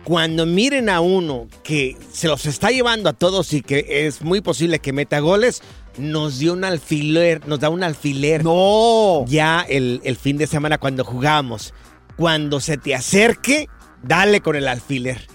cuando 0.04 0.44
miren 0.46 0.88
a 0.88 1.00
uno 1.00 1.48
que 1.62 1.96
se 2.12 2.28
los 2.28 2.44
está 2.46 2.70
llevando 2.70 3.08
a 3.08 3.12
todos 3.14 3.52
y 3.52 3.62
que 3.62 4.06
es 4.06 4.20
muy 4.22 4.40
posible 4.40 4.78
que 4.80 4.92
meta 4.92 5.20
goles, 5.20 5.62
nos 5.98 6.38
dio 6.38 6.52
un 6.54 6.64
alfiler, 6.64 7.46
nos 7.46 7.60
da 7.60 7.68
un 7.68 7.82
alfiler 7.82 8.44
No. 8.44 9.24
ya 9.26 9.64
el, 9.68 10.00
el 10.04 10.16
fin 10.16 10.38
de 10.38 10.46
semana 10.46 10.78
cuando 10.78 11.04
jugamos. 11.04 11.74
Cuando 12.16 12.60
se 12.60 12.76
te 12.76 12.94
acerque, 12.94 13.68
dale 14.02 14.40
con 14.40 14.56
el 14.56 14.68
alfiler. 14.68 15.26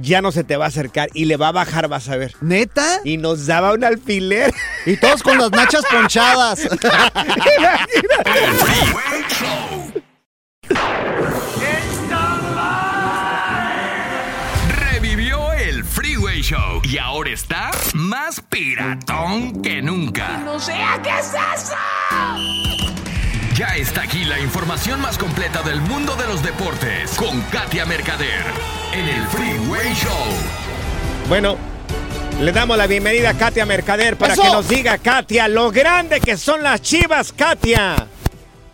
Ya 0.00 0.22
no 0.22 0.32
se 0.32 0.42
te 0.42 0.56
va 0.56 0.64
a 0.64 0.68
acercar 0.68 1.10
y 1.12 1.26
le 1.26 1.36
va 1.36 1.48
a 1.48 1.52
bajar, 1.52 1.86
vas 1.88 2.08
a 2.08 2.16
ver. 2.16 2.34
¿Neta? 2.40 3.00
Y 3.04 3.18
nos 3.18 3.46
daba 3.46 3.74
un 3.74 3.84
alfiler. 3.84 4.52
Y 4.86 4.96
todos 4.96 5.22
con 5.22 5.36
las 5.38 5.50
nachas 5.50 5.84
ponchadas. 5.90 6.60
Show 16.42 16.82
y 16.82 16.98
ahora 16.98 17.30
está 17.30 17.70
más 17.94 18.40
piratón 18.40 19.62
que 19.62 19.80
nunca. 19.80 20.38
¡No 20.44 20.58
sea 20.58 21.00
qué 21.02 21.10
es 21.10 21.28
eso! 21.28 21.76
Ya 23.54 23.76
está 23.76 24.02
aquí 24.02 24.24
la 24.24 24.40
información 24.40 25.00
más 25.00 25.18
completa 25.18 25.62
del 25.62 25.80
mundo 25.82 26.16
de 26.16 26.26
los 26.26 26.42
deportes 26.42 27.12
con 27.12 27.40
Katia 27.42 27.86
Mercader 27.86 28.44
en 28.92 29.08
el 29.08 29.26
Freeway 29.28 29.94
Show. 29.94 30.26
Bueno, 31.28 31.56
le 32.40 32.50
damos 32.50 32.76
la 32.76 32.88
bienvenida 32.88 33.30
a 33.30 33.34
Katia 33.34 33.64
Mercader 33.64 34.16
para 34.16 34.34
¡Eso! 34.34 34.42
que 34.42 34.50
nos 34.50 34.68
diga, 34.68 34.98
Katia, 34.98 35.46
lo 35.46 35.70
grande 35.70 36.20
que 36.20 36.36
son 36.36 36.62
las 36.62 36.82
chivas, 36.82 37.32
Katia. 37.32 38.08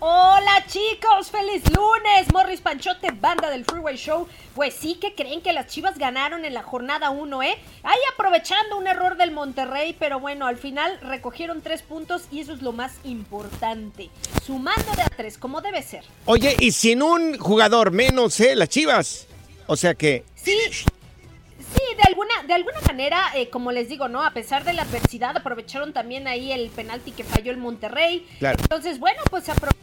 Hola 0.01 0.65
chicos, 0.69 1.29
feliz 1.29 1.63
lunes, 1.77 2.33
Morris 2.33 2.61
Panchote, 2.61 3.09
banda 3.11 3.51
del 3.51 3.65
Freeway 3.65 3.97
Show. 3.97 4.29
Pues 4.55 4.75
sí 4.75 4.95
que 4.95 5.13
creen 5.17 5.43
que 5.43 5.53
las 5.53 5.67
Chivas 5.67 5.99
ganaron 5.99 6.45
en 6.45 6.55
la 6.55 6.63
jornada 6.63 7.11
1, 7.11 7.43
¿eh? 7.43 7.59
Ahí 7.83 7.99
aprovechando 8.15 8.79
un 8.79 8.87
error 8.87 9.17
del 9.17 9.33
Monterrey, 9.33 9.97
pero 9.99 10.21
bueno, 10.21 10.47
al 10.47 10.57
final 10.57 11.01
recogieron 11.03 11.63
tres 11.63 11.83
puntos 11.83 12.27
y 12.31 12.39
eso 12.41 12.53
es 12.53 12.63
lo 12.63 12.71
más 12.73 12.93
importante. 13.03 14.09
Sumando 14.47 14.93
de 14.95 15.03
a 15.03 15.09
tres, 15.09 15.37
como 15.37 15.61
debe 15.63 15.83
ser. 15.83 16.05
Oye, 16.27 16.55
y 16.61 16.71
sin 16.71 17.03
un 17.03 17.37
jugador 17.37 17.91
menos, 17.91 18.39
¿eh? 18.39 18.55
Las 18.55 18.69
chivas. 18.69 19.27
O 19.67 19.75
sea 19.77 19.95
que, 19.95 20.25
Sí, 20.37 20.57
sí, 20.71 21.83
de 21.97 22.03
alguna, 22.07 22.45
de 22.47 22.55
alguna 22.55 22.81
manera, 22.87 23.33
eh, 23.35 23.51
como 23.51 23.73
les 23.73 23.89
digo, 23.89 24.07
¿no? 24.09 24.23
A 24.25 24.31
pesar 24.31 24.63
de 24.63 24.75
la 24.75 24.83
adversidad, 24.83 25.37
aprovecharon 25.37 25.93
también 25.93 26.29
ahí 26.29 26.53
el 26.53 26.71
penalti 26.71 27.11
que 27.11 27.25
falló 27.25 27.51
el 27.51 27.59
Monterrey. 27.59 28.27
Claro. 28.39 28.59
Entonces, 28.63 29.01
bueno, 29.01 29.21
pues 29.29 29.43
se 29.45 29.53
apro- 29.53 29.75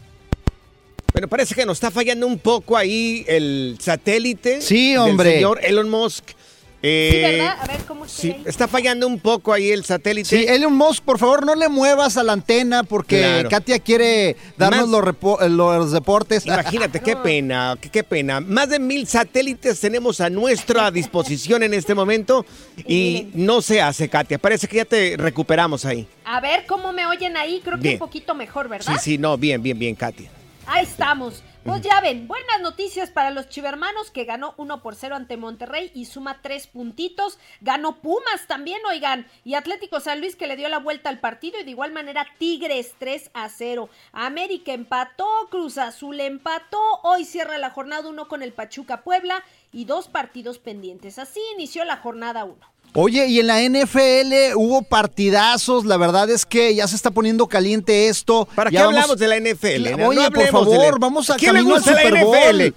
bueno, 1.15 1.29
parece 1.29 1.55
que 1.55 1.65
nos 1.65 1.77
está 1.77 1.91
fallando 1.91 2.27
un 2.27 2.37
poco 2.39 2.75
ahí 2.75 3.23
el 3.29 3.77
satélite. 3.79 4.59
Sí, 4.61 4.89
del 4.89 4.97
hombre. 4.99 5.35
señor 5.35 5.59
Elon 5.63 5.89
Musk. 5.89 6.25
Eh, 6.87 7.09
Sí, 7.09 7.21
¿verdad? 7.37 7.57
A 7.61 7.65
ver 7.67 7.77
cómo 7.87 8.05
está 8.05 8.21
Sí, 8.21 8.35
está 8.45 8.67
fallando 8.67 9.07
un 9.07 9.19
poco 9.21 9.53
ahí 9.53 9.71
el 9.71 9.85
satélite. 9.85 10.27
Sí, 10.27 10.45
Elon 10.45 10.73
Musk, 10.75 11.03
por 11.05 11.17
favor, 11.17 11.45
no 11.45 11.55
le 11.55 11.69
muevas 11.69 12.17
a 12.17 12.23
la 12.23 12.33
antena 12.33 12.83
porque 12.83 13.19
Claro. 13.19 13.49
Katia 13.49 13.79
quiere 13.79 14.35
darnos 14.57 14.89
los, 14.89 15.01
repo- 15.01 15.41
eh, 15.41 15.47
los 15.47 15.93
deportes. 15.93 16.45
Imagínate, 16.45 16.99
qué 16.99 17.15
pena, 17.23 17.77
qué, 17.79 17.89
qué 17.89 18.03
pena. 18.03 18.41
Más 18.41 18.67
de 18.69 18.79
mil 18.79 19.07
satélites 19.07 19.79
tenemos 19.79 20.19
a 20.19 20.29
nuestra 20.29 20.91
disposición 20.91 21.63
en 21.63 21.73
este 21.73 21.95
momento 21.95 22.45
y 22.85 23.29
no 23.33 23.61
se 23.61 23.81
hace, 23.81 24.09
Katia. 24.09 24.37
Parece 24.37 24.67
que 24.67 24.75
ya 24.75 24.85
te 24.85 25.15
recuperamos 25.17 25.85
ahí. 25.85 26.05
A 26.25 26.41
ver 26.41 26.65
cómo 26.67 26.91
me 26.91 27.07
oyen 27.07 27.37
ahí, 27.37 27.61
creo 27.63 27.77
que 27.77 27.81
Bien. 27.83 27.93
un 27.95 27.99
poquito 27.99 28.35
mejor, 28.35 28.67
¿verdad? 28.67 28.93
Sí, 28.95 28.99
sí, 29.13 29.17
no, 29.17 29.37
bien, 29.37 29.63
bien, 29.63 29.79
bien, 29.79 29.95
Katia. 29.95 30.29
Ahí 30.67 30.83
estamos. 30.83 31.43
Pues 31.63 31.81
ya 31.81 32.01
ven, 32.01 32.27
buenas 32.27 32.59
noticias 32.61 33.11
para 33.11 33.29
los 33.29 33.49
chivermanos 33.49 34.09
que 34.09 34.25
ganó 34.25 34.55
1 34.57 34.81
por 34.81 34.95
0 34.95 35.15
ante 35.15 35.37
Monterrey 35.37 35.91
y 35.93 36.05
suma 36.05 36.41
3 36.41 36.67
puntitos. 36.67 37.37
Ganó 37.61 38.01
Pumas 38.01 38.47
también, 38.47 38.79
oigan. 38.87 39.27
Y 39.43 39.53
Atlético 39.53 39.99
San 39.99 40.21
Luis 40.21 40.35
que 40.35 40.47
le 40.47 40.55
dio 40.55 40.67
la 40.69 40.79
vuelta 40.79 41.09
al 41.09 41.19
partido 41.19 41.59
y 41.59 41.63
de 41.63 41.71
igual 41.71 41.91
manera 41.91 42.25
Tigres 42.39 42.95
3 42.97 43.31
a 43.33 43.49
0. 43.49 43.89
América 44.11 44.73
empató, 44.73 45.27
Cruz 45.51 45.77
Azul 45.77 46.19
empató. 46.19 46.81
Hoy 47.03 47.25
cierra 47.25 47.59
la 47.59 47.69
jornada 47.69 48.09
1 48.09 48.27
con 48.27 48.41
el 48.41 48.53
Pachuca 48.53 49.03
Puebla 49.03 49.43
y 49.71 49.85
dos 49.85 50.07
partidos 50.07 50.57
pendientes. 50.57 51.19
Así 51.19 51.39
inició 51.53 51.85
la 51.85 51.97
jornada 51.97 52.43
1. 52.43 52.74
Oye, 52.95 53.27
y 53.27 53.39
en 53.41 53.47
la 53.47 53.61
NFL 53.61 54.55
hubo 54.55 54.81
partidazos, 54.81 55.85
la 55.85 55.97
verdad 55.97 56.29
es 56.29 56.45
que 56.45 56.73
ya 56.75 56.87
se 56.87 56.95
está 56.95 57.11
poniendo 57.11 57.47
caliente 57.47 58.07
esto. 58.07 58.47
¿Para 58.55 58.69
Ya 58.69 58.79
qué 58.79 58.85
vamos- 58.85 58.95
hablamos 59.01 59.19
de 59.19 59.27
la 59.27 59.35
NFL? 59.37 59.79
La- 59.91 59.97
No 59.97 60.07
Oye, 60.07 60.31
por 60.31 60.47
favor, 60.47 60.93
la- 60.93 60.97
vamos 60.99 61.29
a 61.29 61.33
¿A 61.33 61.37
quién 61.37 61.53
le 61.53 61.59
al 61.59 61.65
gusta 61.65 61.91
la 61.91 62.01
Super 62.03 62.23
Bowl? 62.23 62.35
NFL? 62.61 62.73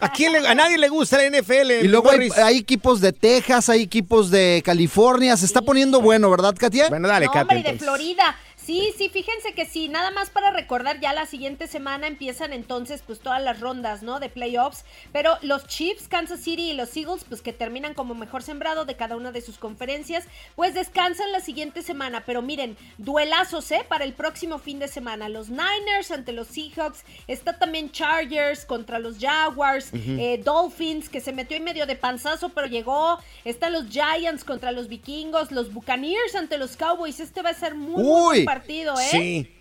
¿A, 0.00 0.12
quién 0.12 0.32
le- 0.32 0.46
a 0.46 0.54
nadie 0.54 0.76
le 0.76 0.88
gusta 0.88 1.16
la 1.16 1.24
NFL. 1.24 1.80
Y 1.82 1.88
luego 1.88 2.10
hay, 2.10 2.58
equipos 2.58 3.00
de 3.00 3.12
Texas, 3.12 3.68
hay 3.70 3.82
equipos 3.82 4.30
de 4.30 4.62
California, 4.64 5.34
se 5.36 5.46
está 5.46 5.62
poniendo 5.62 6.00
bueno, 6.02 6.30
¿verdad, 6.30 6.54
Katia? 6.58 6.88
Bueno, 6.90 7.08
dale, 7.08 7.26
no, 7.26 7.32
Katia. 7.32 7.56
hombre, 7.56 7.70
y 7.70 7.72
de. 7.72 7.78
Florida. 7.78 8.36
Sí, 8.68 8.92
sí, 8.98 9.08
fíjense 9.08 9.54
que 9.54 9.64
sí, 9.64 9.88
nada 9.88 10.10
más 10.10 10.28
para 10.28 10.50
recordar, 10.50 11.00
ya 11.00 11.14
la 11.14 11.24
siguiente 11.24 11.68
semana 11.68 12.06
empiezan 12.06 12.52
entonces 12.52 13.02
pues 13.06 13.18
todas 13.18 13.42
las 13.42 13.60
rondas, 13.60 14.02
¿no? 14.02 14.20
De 14.20 14.28
playoffs, 14.28 14.84
pero 15.10 15.38
los 15.40 15.66
Chiefs, 15.66 16.06
Kansas 16.06 16.40
City 16.40 16.72
y 16.72 16.74
los 16.74 16.94
Eagles, 16.94 17.24
pues 17.26 17.40
que 17.40 17.54
terminan 17.54 17.94
como 17.94 18.14
mejor 18.14 18.42
sembrado 18.42 18.84
de 18.84 18.94
cada 18.94 19.16
una 19.16 19.32
de 19.32 19.40
sus 19.40 19.56
conferencias, 19.56 20.26
pues 20.54 20.74
descansan 20.74 21.32
la 21.32 21.40
siguiente 21.40 21.80
semana, 21.80 22.24
pero 22.26 22.42
miren, 22.42 22.76
duelazos, 22.98 23.70
¿eh? 23.70 23.86
Para 23.88 24.04
el 24.04 24.12
próximo 24.12 24.58
fin 24.58 24.78
de 24.78 24.88
semana, 24.88 25.30
los 25.30 25.48
Niners 25.48 26.10
ante 26.10 26.32
los 26.32 26.48
Seahawks, 26.48 27.04
está 27.26 27.58
también 27.58 27.90
Chargers 27.90 28.66
contra 28.66 28.98
los 28.98 29.16
Jaguars, 29.18 29.88
eh, 29.94 30.42
Dolphins, 30.44 31.08
que 31.08 31.22
se 31.22 31.32
metió 31.32 31.56
en 31.56 31.64
medio 31.64 31.86
de 31.86 31.96
panzazo, 31.96 32.50
pero 32.50 32.66
llegó, 32.66 33.18
están 33.46 33.72
los 33.72 33.86
Giants 33.88 34.44
contra 34.44 34.72
los 34.72 34.88
Vikingos, 34.88 35.52
los 35.52 35.72
Buccaneers 35.72 36.34
ante 36.34 36.58
los 36.58 36.76
Cowboys, 36.76 37.18
este 37.18 37.40
va 37.40 37.48
a 37.48 37.54
ser 37.54 37.74
muy, 37.74 38.02
muy 38.02 38.57
partido, 38.58 38.94
¿eh? 38.98 39.08
Sí. 39.10 39.54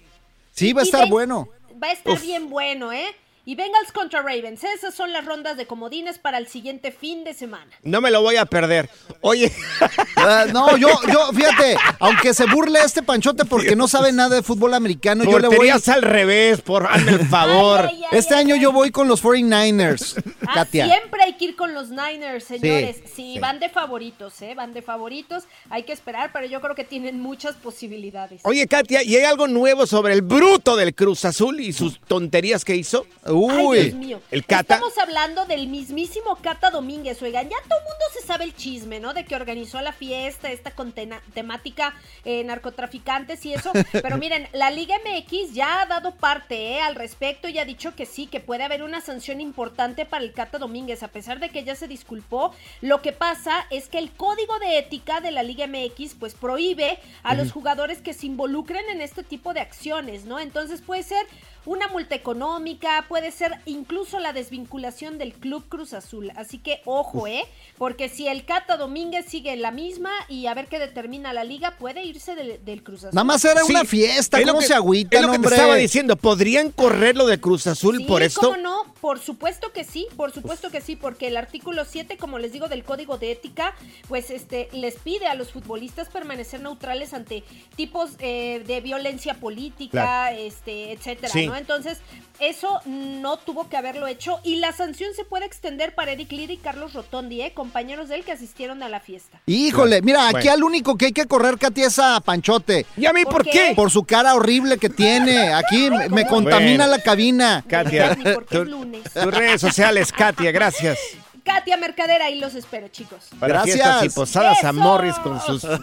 Sí, 0.52 0.74
va 0.74 0.82
a 0.82 0.84
estar 0.86 1.08
bueno. 1.08 1.50
Va 1.82 1.88
a 1.88 1.92
estar 1.92 2.20
bien 2.20 2.50
bueno, 2.50 2.92
¿eh? 2.92 3.16
Y 3.48 3.56
Bengals 3.56 3.94
contra 3.94 4.22
Ravens. 4.22 4.62
Esas 4.66 4.94
son 4.94 5.14
las 5.14 5.24
rondas 5.24 5.56
de 5.56 5.66
comodines 5.66 6.18
para 6.18 6.38
el 6.38 6.48
siguiente 6.48 6.92
fin 6.92 7.24
de 7.24 7.34
semana. 7.34 7.72
No 7.82 8.02
me 8.02 8.12
lo 8.12 8.22
voy 8.22 8.36
a 8.36 8.46
perder. 8.46 8.90
Oye, 9.22 9.50
Ah, 10.18 10.46
no, 10.52 10.76
yo, 10.76 10.90
yo, 11.12 11.32
fíjate, 11.32 11.78
aunque 12.00 12.34
se 12.34 12.46
burle 12.48 12.80
este 12.84 13.04
panchote 13.04 13.46
porque 13.46 13.76
no 13.78 13.88
sabe 13.88 14.12
nada 14.12 14.36
de 14.36 14.44
fútbol 14.44 14.74
americano, 14.74 15.24
yo 15.24 15.40
le 15.40 15.48
voy. 15.48 15.56
porterías 15.58 15.88
al 15.88 16.02
revés, 16.02 16.60
por 16.60 16.86
hazme 16.88 17.12
el 17.14 17.26
favor. 17.28 17.86
Ay, 17.86 17.96
ay, 17.96 18.04
ay, 18.12 18.18
Este 18.20 18.34
ay, 18.34 18.42
año 18.42 18.56
ay. 18.56 18.62
yo 18.62 18.72
voy 18.74 18.92
con 18.92 19.08
los 19.08 19.24
49ers, 19.24 20.22
Ah, 20.46 20.52
Katia. 20.56 20.86
siempre 20.86 21.24
hay 21.24 21.34
que 21.38 21.46
ir 21.46 21.56
con 21.56 21.74
los 21.74 21.90
Niners, 21.90 22.44
señores. 22.44 22.98
Sí, 23.06 23.34
sí. 23.34 23.40
van 23.40 23.60
de 23.62 23.70
favoritos, 23.70 24.42
¿eh? 24.42 24.56
Van 24.56 24.74
de 24.74 24.82
favoritos. 24.82 25.46
Hay 25.70 25.84
que 25.84 25.94
esperar, 25.94 26.32
pero 26.34 26.48
yo 26.48 26.60
creo 26.60 26.76
que 26.76 26.84
tienen 26.84 27.22
muchas 27.22 27.56
posibilidades. 27.56 28.42
Oye, 28.44 28.68
Katia, 28.68 29.04
¿y 29.04 29.16
hay 29.16 29.24
algo 29.24 29.48
nuevo 29.48 29.86
sobre 29.88 30.14
el 30.14 30.22
bruto 30.22 30.76
del 30.76 30.94
Cruz 30.94 31.24
Azul 31.24 31.60
y 31.62 31.72
sus 31.72 32.00
tonterías 32.02 32.66
que 32.66 32.76
hizo? 32.76 33.06
Uy, 33.38 33.80
Dios 33.84 33.94
mío. 33.94 34.22
el 34.32 34.46
Cata. 34.46 34.76
Estamos 34.76 34.98
hablando 34.98 35.46
del 35.46 35.68
mismísimo 35.68 36.36
Cata 36.38 36.70
Domínguez. 36.70 37.22
Oigan, 37.22 37.50
ya 37.50 37.58
todo 37.68 37.80
el 37.80 37.84
mundo 37.86 38.06
se 38.14 38.26
sabe 38.26 38.44
el 38.46 38.56
chisme, 38.56 39.00
¿no? 39.00 39.14
De 39.14 39.26
que 39.26 39.36
organizó 39.36 39.82
la 39.82 39.94
fiesta, 39.94 40.52
esta 40.52 40.72
con 40.72 40.94
temática 40.94 41.94
eh, 42.26 42.44
narcotraficantes 42.44 43.46
y 43.46 43.54
eso. 43.54 43.72
Pero 43.92 44.18
miren, 44.18 44.48
la 44.54 44.72
Liga 44.72 44.96
MX 45.06 45.54
ya 45.54 45.82
ha 45.82 45.86
dado 45.86 46.16
parte 46.16 46.74
¿eh? 46.74 46.82
al 46.82 46.96
respecto 46.96 47.48
y 47.48 47.60
ha 47.60 47.66
dicho 47.66 47.96
que 47.96 48.06
sí, 48.06 48.28
que 48.28 48.40
puede 48.40 48.64
haber 48.64 48.84
una 48.84 49.02
sanción 49.02 49.42
importante 49.42 50.06
para 50.06 50.24
el 50.24 50.34
Cata 50.34 50.58
Domínguez, 50.58 51.04
a 51.04 51.10
pesar 51.10 51.40
de 51.40 51.50
que 51.50 51.64
ya 51.64 51.76
se 51.76 51.88
disculpó. 51.88 52.54
Lo 52.82 53.02
que 53.02 53.12
pasa 53.12 53.68
es 53.70 53.88
que 53.88 54.00
el 54.00 54.12
código 54.12 54.58
de 54.60 54.80
ética 54.80 55.22
de 55.22 55.32
la 55.32 55.44
Liga 55.44 55.68
MX 55.68 56.16
pues 56.16 56.34
prohíbe 56.34 57.00
a 57.24 57.36
los 57.36 57.52
jugadores 57.52 58.02
que 58.02 58.14
se 58.14 58.26
involucren 58.26 58.84
en 58.90 59.02
este 59.02 59.24
tipo 59.24 59.54
de 59.54 59.60
acciones, 59.60 60.26
¿no? 60.26 60.40
Entonces 60.40 60.82
puede 60.82 61.04
ser 61.04 61.26
una 61.68 61.88
multa 61.90 62.16
económica, 62.16 63.06
puede 63.10 63.32
ser 63.32 63.52
incluso 63.66 64.20
la 64.20 64.32
desvinculación 64.34 65.18
del 65.18 65.34
Club 65.34 65.66
Cruz 65.68 65.94
Azul. 65.94 66.32
Así 66.36 66.58
que 66.60 66.82
ojo, 66.86 67.28
¿eh? 67.28 67.44
Porque 67.78 68.10
si 68.10 68.28
el 68.28 68.46
Cata 68.46 68.78
Domínguez 68.78 69.26
sigue 69.28 69.52
en 69.52 69.62
la 69.62 69.72
misma 69.72 70.10
y 70.30 70.48
a 70.48 70.54
ver 70.54 70.68
qué 70.68 70.80
determina 70.80 71.34
la 71.34 71.44
liga, 71.44 71.76
puede 71.78 72.04
irse 72.06 72.36
del, 72.36 72.64
del 72.64 72.84
Cruz 72.84 73.04
Azul. 73.04 73.14
nada 73.16 73.26
más 73.26 73.44
era 73.44 73.62
Sí, 73.64 73.72
una 73.74 73.84
fiesta, 73.86 74.40
es 74.40 74.46
lo 74.46 74.54
¿cómo 74.54 74.62
que- 74.62 74.68
se 74.68 74.74
agüitan, 74.74 75.20
Es 75.22 75.26
lo 75.28 75.32
que 75.34 75.40
te 75.40 75.48
estaba 75.56 75.76
diciendo. 75.76 76.16
¿Podrían 76.16 76.72
correr 76.72 77.16
lo 77.18 77.28
de 77.28 77.40
Cruz 77.40 77.68
Azul 77.68 77.98
Sí, 77.98 78.04
por 78.06 78.24
esto? 78.24 78.40
¿cómo 78.42 78.58
no? 78.58 78.86
Por 79.02 79.20
supuesto 79.20 79.72
que 79.74 79.84
sí, 79.84 80.08
por 80.16 80.32
supuesto 80.32 80.72
que 80.72 80.80
sí, 80.82 80.96
porque 80.96 81.28
el 81.28 81.36
artículo 81.38 81.84
7, 81.86 82.18
como 82.18 82.40
les 82.40 82.54
digo, 82.54 82.68
del 82.70 82.84
Código 82.86 83.18
de 83.18 83.34
Ética, 83.34 83.76
pues 84.08 84.32
este 84.32 84.70
les 84.72 84.96
pide 84.96 85.28
a 85.28 85.36
los 85.36 85.52
futbolistas 85.52 86.08
permanecer 86.08 86.62
neutrales 86.62 87.14
ante 87.14 87.44
tipos 87.76 88.12
eh, 88.20 88.64
de 88.66 88.82
violencia 88.82 89.34
política, 89.36 89.92
Claro. 89.92 90.38
este, 90.40 90.94
etcétera, 90.94 91.28
Sí. 91.34 91.46
¿no? 91.48 91.57
Entonces, 91.58 92.00
eso 92.40 92.82
no 92.86 93.38
tuvo 93.38 93.68
que 93.70 93.78
haberlo 93.78 94.06
hecho 94.08 94.40
y 94.44 94.58
la 94.58 94.72
sanción 94.72 95.14
se 95.16 95.24
puede 95.26 95.46
extender 95.46 95.96
para 95.96 96.12
Eric 96.12 96.32
Lira 96.32 96.54
y 96.54 96.58
Carlos 96.58 96.94
Rotondi, 96.94 97.42
¿eh? 97.42 97.52
compañeros 97.54 98.10
de 98.10 98.16
él 98.16 98.24
que 98.24 98.32
asistieron 98.32 98.84
a 98.84 98.90
la 98.90 99.00
fiesta. 99.00 99.40
Híjole, 99.48 100.02
mira, 100.02 100.28
aquí 100.30 100.48
al 100.48 100.64
único 100.64 100.98
que 100.98 101.08
hay 101.08 101.12
que 101.14 101.26
correr, 101.26 101.58
Katia, 101.58 101.88
es 101.88 101.98
a 102.00 102.20
Panchote. 102.22 102.86
¿Y 102.96 103.06
a 103.08 103.14
mí 103.14 103.24
¿Por 103.24 103.34
por, 103.34 103.44
qué? 103.46 103.52
qué? 103.52 103.74
Por 103.76 103.90
su 103.92 104.04
cara 104.04 104.36
horrible 104.36 104.78
que 104.78 104.90
tiene. 104.90 105.54
Aquí 105.54 105.90
me- 105.90 106.10
me 106.10 106.28
contamina 106.28 106.86
Bueno. 106.86 106.98
la 106.98 107.04
cabina. 107.04 107.64
Katia, 107.68 108.16
tus 108.50 109.34
redes 109.34 109.60
sociales, 109.62 110.12
Katia, 110.12 110.52
gracias. 110.52 110.98
Katia 111.44 111.78
Mercader, 111.78 112.22
ahí 112.22 112.40
los 112.40 112.56
espero, 112.56 112.90
chicos. 112.90 113.30
Para 113.40 113.54
Gracias. 113.54 113.76
fiestas 113.76 114.04
y 114.04 114.10
posadas 114.10 114.64
a. 114.66 114.74
Morris 114.74 115.16
con 115.16 115.40
sus... 115.42 115.64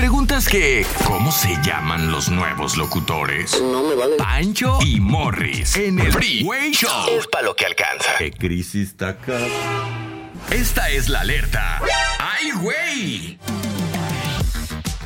Preguntas 0.00 0.48
que, 0.48 0.86
¿cómo 1.06 1.30
se 1.30 1.54
llaman 1.62 2.10
los 2.10 2.30
nuevos 2.30 2.78
locutores? 2.78 3.60
No 3.60 3.82
me 3.82 3.94
vale. 3.94 4.16
Pancho 4.16 4.78
y 4.80 4.98
Morris 4.98 5.76
en 5.76 5.98
el 5.98 6.10
Freeway 6.10 6.72
Show. 6.72 7.18
Es 7.18 7.26
para 7.26 7.44
lo 7.44 7.54
que 7.54 7.66
alcanza. 7.66 8.12
¿Qué 8.16 8.30
crisis 8.30 8.88
está 8.88 9.10
acá? 9.10 9.38
Esta 10.50 10.88
es 10.88 11.10
la 11.10 11.20
alerta. 11.20 11.82
¡Ay, 12.18 12.50
güey! 12.52 13.38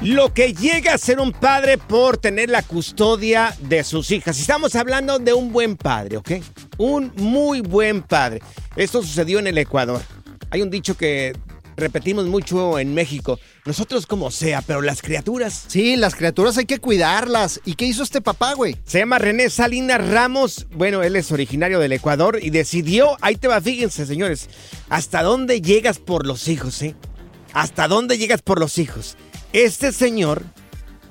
Lo 0.00 0.32
que 0.32 0.54
llega 0.54 0.94
a 0.94 0.98
ser 0.98 1.18
un 1.18 1.32
padre 1.32 1.76
por 1.76 2.16
tener 2.16 2.48
la 2.48 2.62
custodia 2.62 3.52
de 3.62 3.82
sus 3.82 4.12
hijas. 4.12 4.38
Estamos 4.38 4.76
hablando 4.76 5.18
de 5.18 5.32
un 5.32 5.52
buen 5.52 5.76
padre, 5.76 6.18
¿ok? 6.18 6.30
Un 6.78 7.12
muy 7.16 7.62
buen 7.62 8.00
padre. 8.00 8.42
Esto 8.76 9.02
sucedió 9.02 9.40
en 9.40 9.48
el 9.48 9.58
Ecuador. 9.58 10.00
Hay 10.50 10.62
un 10.62 10.70
dicho 10.70 10.96
que 10.96 11.32
repetimos 11.76 12.26
mucho 12.26 12.78
en 12.78 12.94
México. 12.94 13.38
Nosotros 13.64 14.06
como 14.06 14.30
sea, 14.30 14.62
pero 14.62 14.82
las 14.82 15.02
criaturas. 15.02 15.64
Sí, 15.68 15.96
las 15.96 16.14
criaturas 16.14 16.56
hay 16.58 16.66
que 16.66 16.78
cuidarlas. 16.78 17.60
¿Y 17.64 17.74
qué 17.74 17.86
hizo 17.86 18.02
este 18.02 18.20
papá, 18.20 18.54
güey? 18.54 18.76
Se 18.84 18.98
llama 18.98 19.18
René 19.18 19.50
Salinas 19.50 20.06
Ramos. 20.08 20.66
Bueno, 20.72 21.02
él 21.02 21.16
es 21.16 21.32
originario 21.32 21.78
del 21.78 21.92
Ecuador 21.92 22.38
y 22.40 22.50
decidió, 22.50 23.16
ahí 23.20 23.36
te 23.36 23.48
va, 23.48 23.60
fíjense, 23.60 24.06
señores, 24.06 24.48
hasta 24.88 25.22
dónde 25.22 25.60
llegas 25.60 25.98
por 25.98 26.26
los 26.26 26.48
hijos, 26.48 26.80
¿eh? 26.82 26.94
Hasta 27.52 27.88
dónde 27.88 28.18
llegas 28.18 28.42
por 28.42 28.58
los 28.58 28.78
hijos. 28.78 29.16
Este 29.52 29.92
señor 29.92 30.42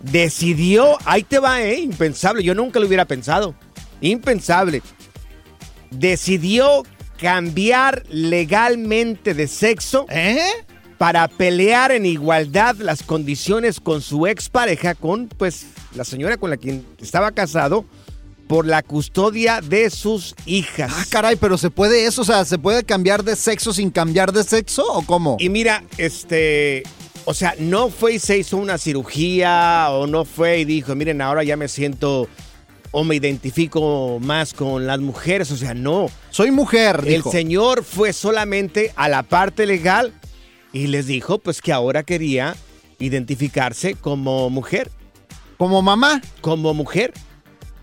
decidió, 0.01 0.97
ahí 1.05 1.23
te 1.23 1.39
va, 1.39 1.61
¿eh? 1.61 1.79
Impensable, 1.79 2.43
yo 2.43 2.53
nunca 2.53 2.79
lo 2.79 2.87
hubiera 2.87 3.05
pensado. 3.05 3.55
Impensable. 4.01 4.81
Decidió 5.91 6.83
cambiar 7.23 8.03
legalmente 8.09 9.33
de 9.33 9.47
sexo 9.47 10.05
¿Eh? 10.09 10.41
para 10.97 11.29
pelear 11.29 11.93
en 11.93 12.05
igualdad 12.05 12.75
las 12.75 13.01
condiciones 13.01 13.79
con 13.79 14.01
su 14.01 14.27
expareja, 14.27 14.93
con 14.93 15.29
pues 15.29 15.67
la 15.95 16.03
señora 16.03 16.35
con 16.35 16.49
la 16.49 16.57
quien 16.57 16.85
estaba 16.99 17.31
casado, 17.31 17.85
por 18.47 18.67
la 18.67 18.83
custodia 18.83 19.61
de 19.61 19.89
sus 19.89 20.35
hijas. 20.45 20.91
Ah, 20.93 21.05
caray, 21.09 21.37
pero 21.37 21.57
¿se 21.57 21.69
puede 21.69 22.05
eso? 22.05 22.23
O 22.23 22.25
sea, 22.25 22.43
¿se 22.43 22.57
puede 22.57 22.83
cambiar 22.83 23.23
de 23.23 23.37
sexo 23.37 23.71
sin 23.71 23.89
cambiar 23.89 24.33
de 24.33 24.43
sexo 24.43 24.85
o 24.85 25.01
cómo? 25.05 25.37
Y 25.39 25.47
mira, 25.47 25.81
este, 25.97 26.83
o 27.23 27.33
sea, 27.33 27.55
no 27.57 27.89
fue 27.89 28.15
y 28.15 28.19
se 28.19 28.37
hizo 28.37 28.57
una 28.57 28.77
cirugía 28.77 29.87
o 29.91 30.07
no 30.07 30.25
fue 30.25 30.59
y 30.59 30.65
dijo, 30.65 30.93
miren, 30.93 31.21
ahora 31.21 31.45
ya 31.45 31.55
me 31.55 31.69
siento 31.69 32.27
o 32.91 33.05
me 33.05 33.15
identifico 33.15 34.19
más 34.21 34.53
con 34.53 34.85
las 34.85 34.99
mujeres, 34.99 35.51
o 35.51 35.55
sea, 35.55 35.73
no. 35.73 36.09
Soy 36.33 36.49
mujer, 36.49 37.01
El 37.05 37.13
dijo. 37.17 37.31
señor 37.31 37.83
fue 37.83 38.11
solamente 38.11 38.91
a 38.95 39.07
la 39.07 39.21
parte 39.21 39.67
legal 39.67 40.13
y 40.71 40.87
les 40.87 41.05
dijo 41.05 41.37
pues 41.37 41.61
que 41.61 41.71
ahora 41.71 42.01
quería 42.01 42.55
identificarse 42.97 43.93
como 43.93 44.49
mujer, 44.49 44.89
Como 45.59 45.83
mamá. 45.83 46.21
como 46.41 46.73
mujer. 46.73 47.13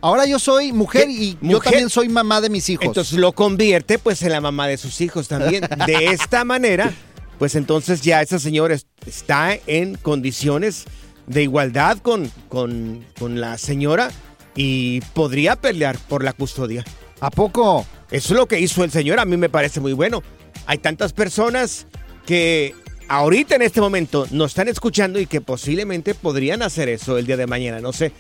Ahora 0.01 0.27
yo 0.27 0.41
soy 0.41 0.73
mujer 0.73 1.05
¿Qué? 1.07 1.13
y 1.13 1.39
yo 1.43 1.61
también 1.61 1.91
soy 1.91 2.09
mamá 2.09 2.41
de 2.41 2.51
mis 2.51 2.69
hijos. 2.71 2.87
Entonces 2.87 3.19
lo 3.21 3.31
convierte 3.33 3.99
pues 4.01 4.21
en 4.23 4.33
la 4.33 4.41
mamá 4.41 4.67
de 4.67 4.79
sus 4.79 5.01
hijos 5.01 5.29
también. 5.29 5.63
De 5.87 6.07
esta 6.07 6.43
manera, 6.45 6.93
pues 7.39 7.55
entonces 7.55 8.01
ya 8.01 8.21
esa 8.21 8.41
señora 8.41 8.75
es- 8.75 8.87
está 9.07 9.57
en 9.69 9.95
condiciones 9.95 10.87
de 11.29 11.45
igualdad 11.45 11.99
con, 11.99 12.33
con, 12.49 13.05
con 13.17 13.41
la 13.41 13.59
señora 13.59 14.11
y 14.57 15.03
podría 15.15 15.55
pelear 15.55 15.97
por 16.09 16.25
la 16.25 16.33
custodia. 16.33 16.85
¿A 17.21 17.31
poco? 17.31 17.87
Eso 18.11 18.35
es 18.35 18.39
lo 18.39 18.47
que 18.47 18.59
hizo 18.59 18.83
el 18.85 18.91
señor, 18.91 19.21
a 19.21 19.25
mí 19.25 19.37
me 19.37 19.49
parece 19.49 19.81
muy 19.81 19.93
bueno. 19.93 20.23
Hay 20.67 20.79
tantas 20.79 21.13
personas 21.13 21.87
que 22.27 22.75
ahorita 23.09 23.57
en 23.57 23.63
este 23.63 23.81
momento 23.81 24.27
nos 24.31 24.53
están 24.53 24.69
escuchando 24.69 25.19
y 25.21 25.27
que 25.27 25.41
posiblemente 25.41 26.15
podrían 26.15 26.63
hacer 26.63 26.89
eso 26.89 27.19
el 27.19 27.27
día 27.27 27.37
de 27.37 27.47
mañana, 27.47 27.81
no 27.81 27.93
sé. 27.93 28.13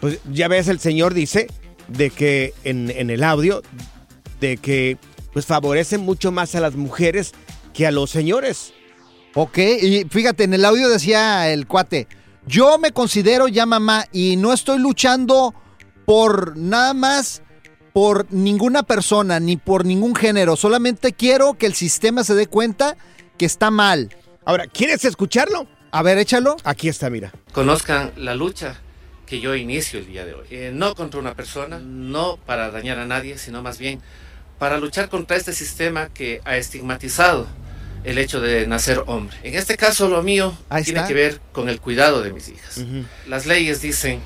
Pues 0.00 0.18
ya 0.30 0.48
ves, 0.48 0.68
el 0.68 0.80
señor 0.80 1.14
dice 1.14 1.48
de 1.88 2.10
que 2.10 2.54
en, 2.64 2.90
en 2.90 3.10
el 3.10 3.24
audio, 3.24 3.62
de 4.40 4.56
que 4.56 4.98
pues 5.32 5.46
favorece 5.46 5.98
mucho 5.98 6.32
más 6.32 6.54
a 6.54 6.60
las 6.60 6.76
mujeres 6.76 7.32
que 7.72 7.86
a 7.86 7.90
los 7.90 8.10
señores. 8.10 8.72
Ok, 9.34 9.58
y 9.58 10.04
fíjate, 10.08 10.44
en 10.44 10.54
el 10.54 10.64
audio 10.64 10.88
decía 10.88 11.52
el 11.52 11.66
cuate, 11.66 12.06
yo 12.46 12.78
me 12.78 12.92
considero 12.92 13.48
ya 13.48 13.66
mamá 13.66 14.06
y 14.12 14.36
no 14.36 14.52
estoy 14.52 14.78
luchando 14.78 15.54
por 16.04 16.56
nada 16.56 16.94
más 16.94 17.42
por 17.94 18.26
ninguna 18.32 18.82
persona 18.82 19.38
ni 19.38 19.56
por 19.56 19.86
ningún 19.86 20.16
género, 20.16 20.56
solamente 20.56 21.12
quiero 21.12 21.54
que 21.54 21.66
el 21.66 21.74
sistema 21.74 22.24
se 22.24 22.34
dé 22.34 22.48
cuenta 22.48 22.96
que 23.38 23.46
está 23.46 23.70
mal. 23.70 24.10
Ahora, 24.44 24.66
¿quieres 24.66 25.04
escucharlo? 25.04 25.68
A 25.92 26.02
ver, 26.02 26.18
échalo. 26.18 26.56
Aquí 26.64 26.88
está, 26.88 27.08
mira. 27.08 27.32
Conozcan 27.52 28.10
la 28.16 28.34
lucha 28.34 28.80
que 29.26 29.38
yo 29.38 29.54
inicio 29.54 30.00
el 30.00 30.06
día 30.08 30.24
de 30.24 30.34
hoy. 30.34 30.46
Eh, 30.50 30.72
no 30.74 30.96
contra 30.96 31.20
una 31.20 31.34
persona, 31.34 31.78
no 31.78 32.36
para 32.44 32.72
dañar 32.72 32.98
a 32.98 33.06
nadie, 33.06 33.38
sino 33.38 33.62
más 33.62 33.78
bien 33.78 34.00
para 34.58 34.78
luchar 34.78 35.08
contra 35.08 35.36
este 35.36 35.52
sistema 35.52 36.08
que 36.08 36.40
ha 36.44 36.56
estigmatizado 36.56 37.46
el 38.02 38.18
hecho 38.18 38.40
de 38.40 38.66
nacer 38.66 39.04
hombre. 39.06 39.36
En 39.44 39.54
este 39.54 39.76
caso 39.76 40.08
lo 40.08 40.20
mío 40.24 40.52
Ahí 40.68 40.82
tiene 40.82 40.98
está. 40.98 41.08
que 41.08 41.14
ver 41.14 41.40
con 41.52 41.68
el 41.68 41.80
cuidado 41.80 42.22
de 42.22 42.32
mis 42.32 42.48
hijas. 42.48 42.80
Las 43.28 43.46
leyes 43.46 43.80
dicen 43.80 44.20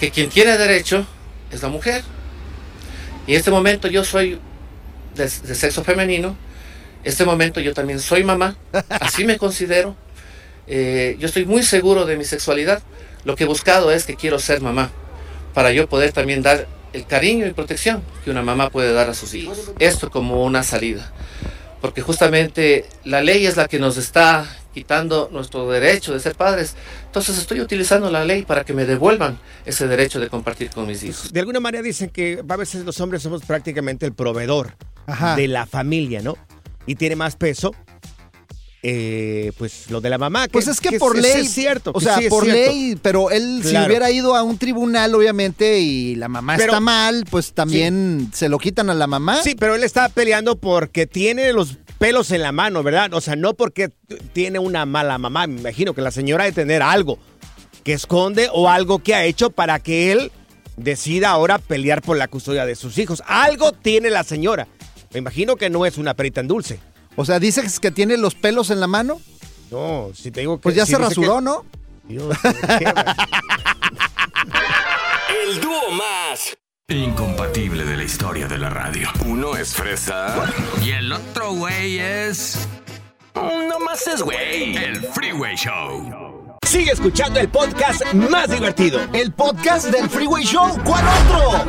que 0.00 0.10
quien 0.10 0.28
tiene 0.28 0.58
derecho 0.58 1.06
es 1.52 1.62
la 1.62 1.68
mujer. 1.68 2.02
Y 3.26 3.32
en 3.32 3.38
este 3.38 3.50
momento 3.50 3.88
yo 3.88 4.04
soy 4.04 4.38
de, 5.14 5.24
de 5.24 5.54
sexo 5.54 5.84
femenino. 5.84 6.36
En 7.04 7.08
este 7.10 7.24
momento 7.24 7.60
yo 7.60 7.74
también 7.74 8.00
soy 8.00 8.24
mamá. 8.24 8.56
Así 8.88 9.24
me 9.24 9.38
considero. 9.38 9.96
Eh, 10.66 11.16
yo 11.18 11.26
estoy 11.26 11.44
muy 11.44 11.62
seguro 11.62 12.06
de 12.06 12.16
mi 12.16 12.24
sexualidad. 12.24 12.82
Lo 13.24 13.36
que 13.36 13.44
he 13.44 13.46
buscado 13.46 13.90
es 13.90 14.04
que 14.04 14.16
quiero 14.16 14.38
ser 14.38 14.60
mamá. 14.60 14.90
Para 15.54 15.72
yo 15.72 15.88
poder 15.88 16.12
también 16.12 16.42
dar 16.42 16.66
el 16.92 17.06
cariño 17.06 17.46
y 17.46 17.52
protección 17.52 18.02
que 18.24 18.30
una 18.30 18.42
mamá 18.42 18.70
puede 18.70 18.92
dar 18.92 19.10
a 19.10 19.14
sus 19.14 19.34
hijos. 19.34 19.72
Esto 19.78 20.10
como 20.10 20.44
una 20.44 20.62
salida. 20.62 21.12
Porque 21.82 22.00
justamente 22.00 22.86
la 23.04 23.20
ley 23.20 23.44
es 23.44 23.58
la 23.58 23.68
que 23.68 23.78
nos 23.78 23.98
está 23.98 24.46
quitando 24.72 25.28
nuestro 25.30 25.68
derecho 25.68 26.14
de 26.14 26.20
ser 26.20 26.34
padres. 26.34 26.76
Entonces 27.04 27.36
estoy 27.36 27.60
utilizando 27.60 28.10
la 28.10 28.24
ley 28.24 28.42
para 28.42 28.64
que 28.64 28.72
me 28.72 28.86
devuelvan 28.86 29.38
ese 29.66 29.86
derecho 29.86 30.18
de 30.18 30.28
compartir 30.28 30.70
con 30.70 30.86
mis 30.86 31.02
hijos. 31.02 31.32
De 31.32 31.40
alguna 31.40 31.60
manera 31.60 31.82
dicen 31.82 32.08
que 32.08 32.42
a 32.48 32.56
veces 32.56 32.84
los 32.84 32.98
hombres 33.00 33.22
somos 33.22 33.42
prácticamente 33.42 34.06
el 34.06 34.14
proveedor 34.14 34.76
Ajá. 35.06 35.36
de 35.36 35.48
la 35.48 35.66
familia, 35.66 36.22
¿no? 36.22 36.38
Y 36.86 36.94
tiene 36.94 37.16
más 37.16 37.36
peso, 37.36 37.74
eh, 38.84 39.52
pues 39.58 39.90
lo 39.90 40.00
de 40.00 40.10
la 40.10 40.18
mamá. 40.18 40.48
Pues 40.50 40.66
es 40.66 40.80
que, 40.80 40.98
por 40.98 41.16
ley. 41.16 41.42
es 41.42 41.50
cierto. 41.52 41.90
O 41.94 41.98
que 42.00 42.04
sea, 42.04 42.18
sí 42.18 42.28
por 42.28 42.44
cierto. 42.44 42.72
ley, 42.72 42.98
pero 43.00 43.30
él 43.30 43.60
si 43.64 43.76
hubiera 43.76 44.10
ido 44.10 44.34
a 44.34 44.42
un 44.42 44.58
tribunal, 44.58 45.14
obviamente, 45.14 45.78
y 45.78 46.16
la 46.16 46.28
mamá 46.28 46.56
Pero- 46.56 46.72
está 46.72 46.80
mal, 46.80 47.24
pues 47.30 47.52
también 47.52 48.30
se 48.32 48.48
lo 48.48 48.58
quitan 48.58 48.90
a 48.90 48.94
la 48.94 49.06
mamá. 49.06 49.40
Sí, 49.42 49.54
pero 49.54 49.74
él 49.76 49.84
estaba 49.84 50.08
peleando 50.08 50.56
porque 50.56 51.06
tiene 51.06 51.52
los 51.52 51.78
pelos 51.98 52.32
en 52.32 52.42
la 52.42 52.50
mano, 52.50 52.82
¿verdad? 52.82 53.14
O 53.14 53.20
sea, 53.20 53.36
no 53.36 53.54
porque 53.54 53.90
tiene 54.32 54.58
una 54.58 54.84
mala 54.84 55.16
mamá. 55.18 55.46
Me 55.46 55.60
imagino 55.60 55.94
que 55.94 56.02
la 56.02 56.10
señora 56.10 56.44
debe 56.44 56.54
tener 56.54 56.82
algo 56.82 57.18
que 57.84 57.92
esconde 57.92 58.48
o 58.52 58.68
algo 58.68 58.98
que 58.98 59.14
ha 59.14 59.24
hecho 59.24 59.50
para 59.50 59.78
que 59.78 60.10
él 60.10 60.32
decida 60.76 61.30
ahora 61.30 61.58
pelear 61.58 62.02
por 62.02 62.16
la 62.16 62.26
custodia 62.26 62.66
de 62.66 62.74
sus 62.74 62.98
hijos. 62.98 63.22
Algo 63.26 63.70
tiene 63.72 64.10
la 64.10 64.24
señora. 64.24 64.66
Me 65.12 65.18
imagino 65.18 65.54
que 65.56 65.70
no 65.70 65.86
es 65.86 65.98
una 65.98 66.14
perita 66.14 66.40
en 66.40 66.48
dulce. 66.48 66.80
O 67.16 67.24
sea, 67.24 67.38
dices 67.38 67.78
que 67.80 67.90
tiene 67.90 68.16
los 68.16 68.34
pelos 68.34 68.70
en 68.70 68.80
la 68.80 68.86
mano. 68.86 69.20
No, 69.70 70.10
si 70.14 70.30
te 70.30 70.40
digo 70.40 70.56
que... 70.58 70.62
Pues 70.62 70.74
ya 70.74 70.84
si 70.86 70.92
se 70.92 70.98
rasuró, 70.98 71.36
que- 71.36 71.42
¿no? 71.42 71.64
Dios, 72.08 72.36
El 75.46 75.60
dúo 75.60 75.90
más 75.92 76.56
incompatible 76.88 77.84
de 77.84 77.96
la 77.96 78.02
historia 78.04 78.46
de 78.48 78.58
la 78.58 78.68
radio. 78.70 79.08
Uno 79.26 79.56
es 79.56 79.72
fresa 79.74 80.34
y 80.84 80.90
el 80.90 81.12
otro 81.12 81.52
güey 81.54 81.98
es. 81.98 82.68
No 83.34 83.78
más 83.80 84.06
es 84.06 84.20
güey. 84.22 84.76
El 84.76 85.00
Freeway 85.00 85.56
Show. 85.56 86.58
Sigue 86.66 86.90
escuchando 86.92 87.40
el 87.40 87.48
podcast 87.48 88.02
más 88.14 88.50
divertido. 88.50 89.00
El 89.12 89.32
podcast 89.32 89.86
del 89.86 90.08
Freeway 90.10 90.44
Show. 90.44 90.78
¿Cuál 90.84 91.04
otro? 91.24 91.64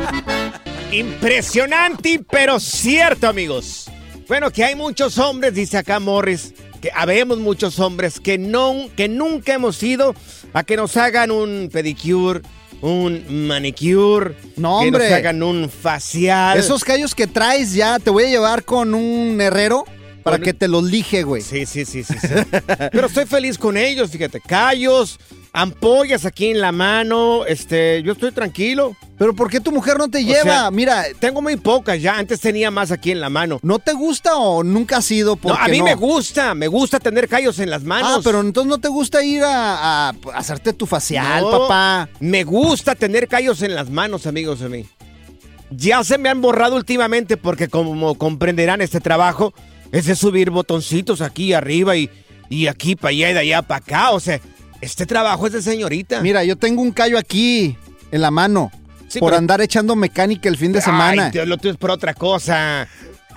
Impresionante, 0.92 2.24
pero 2.30 2.60
cierto, 2.60 3.28
amigos. 3.28 3.86
Bueno, 4.28 4.50
que 4.50 4.64
hay 4.64 4.74
muchos 4.74 5.18
hombres, 5.18 5.54
dice 5.54 5.76
acá 5.78 6.00
Morris, 6.00 6.54
que 6.80 6.90
habemos 6.94 7.38
muchos 7.38 7.78
hombres 7.78 8.20
que, 8.20 8.38
no, 8.38 8.88
que 8.96 9.08
nunca 9.08 9.54
hemos 9.54 9.82
ido 9.82 10.14
a 10.52 10.64
que 10.64 10.76
nos 10.76 10.96
hagan 10.96 11.30
un 11.30 11.68
pedicure, 11.72 12.40
un 12.80 13.46
manicure, 13.46 14.34
No, 14.56 14.80
que 14.80 14.86
hombre. 14.86 15.04
nos 15.08 15.12
hagan 15.18 15.42
un 15.42 15.68
facial. 15.68 16.58
Esos 16.58 16.84
callos 16.84 17.14
que 17.14 17.26
traes 17.26 17.74
ya, 17.74 17.98
te 17.98 18.10
voy 18.10 18.24
a 18.24 18.28
llevar 18.28 18.64
con 18.64 18.94
un 18.94 19.38
herrero 19.40 19.84
para 20.24 20.38
que 20.38 20.54
te 20.54 20.66
los 20.68 20.82
lije, 20.84 21.22
güey. 21.22 21.42
Sí, 21.42 21.66
sí, 21.66 21.84
sí, 21.84 22.02
sí. 22.02 22.14
sí. 22.20 22.28
Pero 22.90 23.06
estoy 23.06 23.26
feliz 23.26 23.58
con 23.58 23.76
ellos, 23.76 24.10
fíjate. 24.10 24.40
Callos, 24.40 25.18
ampollas 25.52 26.24
aquí 26.24 26.46
en 26.50 26.60
la 26.60 26.72
mano. 26.72 27.44
Este, 27.46 28.02
yo 28.02 28.12
estoy 28.12 28.32
tranquilo. 28.32 28.96
Pero 29.16 29.34
¿por 29.34 29.48
qué 29.48 29.60
tu 29.60 29.70
mujer 29.70 29.96
no 29.98 30.08
te 30.08 30.18
O 30.18 30.20
lleva? 30.22 30.42
sea, 30.42 30.70
Mira, 30.70 31.04
Tengo 31.20 31.40
muy 31.40 31.56
pocas 31.56 32.00
ya. 32.02 32.18
Antes 32.18 32.40
tenía 32.40 32.70
más 32.70 32.90
aquí 32.90 33.12
en 33.12 33.20
la 33.20 33.28
mano. 33.30 33.60
¿no 33.62 33.78
te 33.78 33.92
gusta 33.92 34.36
o 34.36 34.64
nunca 34.64 34.96
has 34.96 35.10
ido? 35.10 35.38
No, 35.42 35.54
a 35.54 35.68
mí 35.68 35.78
no? 35.78 35.84
me 35.84 35.94
gusta. 35.94 36.54
Me 36.54 36.66
gusta 36.68 36.98
tener 36.98 37.28
callos 37.28 37.58
en 37.60 37.70
las 37.70 37.84
manos. 37.84 38.10
Ah, 38.16 38.20
pero 38.24 38.40
entonces 38.40 38.68
no 38.68 38.78
te 38.78 38.88
gusta 38.88 39.22
ir 39.22 39.42
a, 39.44 40.08
a 40.08 40.14
hacerte 40.34 40.72
tu 40.72 40.86
facial, 40.86 41.42
No, 41.42 41.50
papá. 41.50 42.08
Me 42.18 42.42
gusta 42.44 42.94
tener 42.94 43.28
callos 43.28 43.62
en 43.62 43.74
las 43.74 43.90
manos, 43.90 44.26
amigos 44.26 44.60
de 44.60 44.68
mí. 44.68 44.86
Ya 45.70 46.04
se 46.04 46.18
me 46.18 46.28
han 46.28 46.40
borrado 46.40 46.76
últimamente 46.76 47.36
porque 47.36 47.68
como 47.68 48.16
comprenderán 48.16 48.80
este 48.80 49.00
trabajo 49.00 49.54
es 49.94 50.06
de 50.06 50.14
subir 50.16 50.50
botoncitos 50.50 51.20
aquí 51.20 51.52
arriba 51.52 51.96
y, 51.96 52.10
y 52.50 52.66
aquí 52.66 52.96
para 52.96 53.10
allá 53.10 53.30
y 53.30 53.32
de 53.34 53.38
allá 53.40 53.62
para 53.62 53.78
acá. 53.78 54.10
O 54.10 54.20
sea, 54.20 54.40
este 54.80 55.06
trabajo 55.06 55.46
es 55.46 55.52
de 55.52 55.62
señorita. 55.62 56.20
Mira, 56.20 56.44
yo 56.44 56.56
tengo 56.56 56.82
un 56.82 56.90
callo 56.92 57.16
aquí 57.18 57.76
en 58.10 58.20
la 58.20 58.30
mano 58.30 58.70
Sí, 59.08 59.20
por 59.20 59.30
pero- 59.30 59.38
andar 59.38 59.60
echando 59.60 59.94
mecánica 59.96 60.48
el 60.48 60.56
fin 60.56 60.72
de 60.72 60.80
semana. 60.80 61.26
Ay, 61.26 61.30
Dios, 61.30 61.46
lo 61.46 61.56
tuyo 61.56 61.72
es 61.72 61.78
por 61.78 61.90
otra 61.90 62.14
cosa. 62.14 62.88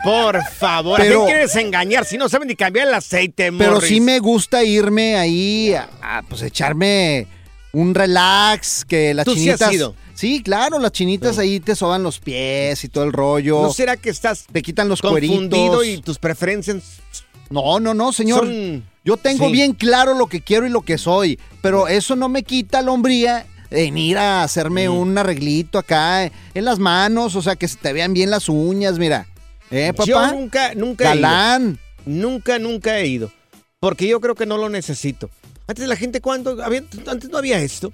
Por 0.04 0.44
favor, 0.44 1.00
Pero- 1.00 1.24
¿a 1.24 1.26
qué 1.28 1.32
quieres 1.34 1.56
engañar? 1.56 2.06
Si 2.06 2.18
no 2.18 2.30
saben 2.30 2.48
ni 2.48 2.56
cambiar 2.56 2.88
el 2.88 2.94
aceite, 2.94 3.52
Pero 3.52 3.74
Morris. 3.74 3.90
sí 3.90 4.00
me 4.02 4.20
gusta 4.20 4.64
irme 4.64 5.16
ahí 5.18 5.74
a, 5.74 5.90
a, 6.02 6.22
pues 6.24 6.42
echarme 6.44 7.28
un 7.74 7.94
relax, 7.96 8.86
que 8.86 9.14
las 9.14 9.26
¿Tú 9.26 9.34
sí 9.34 9.50
has 9.50 9.60
chinitas. 9.60 9.74
ido? 9.74 9.96
Sí, 10.14 10.42
claro, 10.42 10.80
las 10.80 10.92
chinitas 10.92 11.38
ahí 11.38 11.60
te 11.60 11.76
soban 11.76 12.02
los 12.04 12.20
pies 12.20 12.84
y 12.84 12.90
todo 12.90 13.04
el 13.04 13.14
rollo. 13.14 13.62
¿No 13.62 13.74
será 13.74 13.98
que 13.98 14.10
estás 14.10 14.46
te 14.52 14.62
quitan 14.62 14.90
los 14.90 15.02
confundido 15.02 15.76
cueritos. 15.76 15.86
y 15.88 16.02
tus 16.02 16.18
preferencias 16.18 16.78
No, 17.50 17.80
no, 17.80 17.94
no, 17.94 18.12
señor. 18.12 18.40
son... 18.46 18.84
Yo 19.06 19.16
tengo 19.16 19.46
Sí. 19.46 19.52
bien 19.54 19.74
claro 19.74 20.16
lo 20.16 20.28
que 20.28 20.42
quiero 20.42 20.66
y 20.66 20.70
lo 20.70 20.82
que 20.82 20.98
soy, 20.98 21.40
pero 21.62 21.88
eso 21.88 22.16
no 22.18 22.28
me 22.30 22.44
quita 22.44 22.82
la 22.82 22.92
hombría 22.92 23.46
en 23.70 23.98
ir 23.98 24.18
a 24.18 24.44
hacerme 24.44 24.90
un 24.90 25.18
arreglito 25.18 25.78
acá 25.78 26.26
en 26.26 26.66
las 26.66 26.80
manos, 26.80 27.36
o 27.36 27.42
sea, 27.42 27.56
que 27.56 27.68
se 27.68 27.78
te 27.78 27.94
vean 27.94 28.14
bien 28.14 28.30
las 28.32 28.50
uñas, 28.50 28.98
mira. 29.00 29.28
¿Eh, 29.72 29.94
papá? 29.96 30.06
Yo 30.10 30.32
nunca, 30.32 30.74
nunca 30.76 31.14
he 31.14 31.18
ido. 31.18 31.78
Nunca, 32.06 32.60
nunca 32.60 32.98
he 33.00 33.08
ido. 33.08 33.32
Porque 33.80 34.08
yo 34.08 34.20
creo 34.20 34.34
que 34.36 34.46
no 34.46 34.58
lo 34.58 34.70
necesito. 34.70 35.30
Antes 35.68 35.88
la 35.88 35.96
gente, 35.96 36.22
¿cuándo? 36.22 36.64
Había- 36.64 36.84
antes 37.08 37.30
no 37.30 37.38
había 37.38 37.60
esto. 37.60 37.92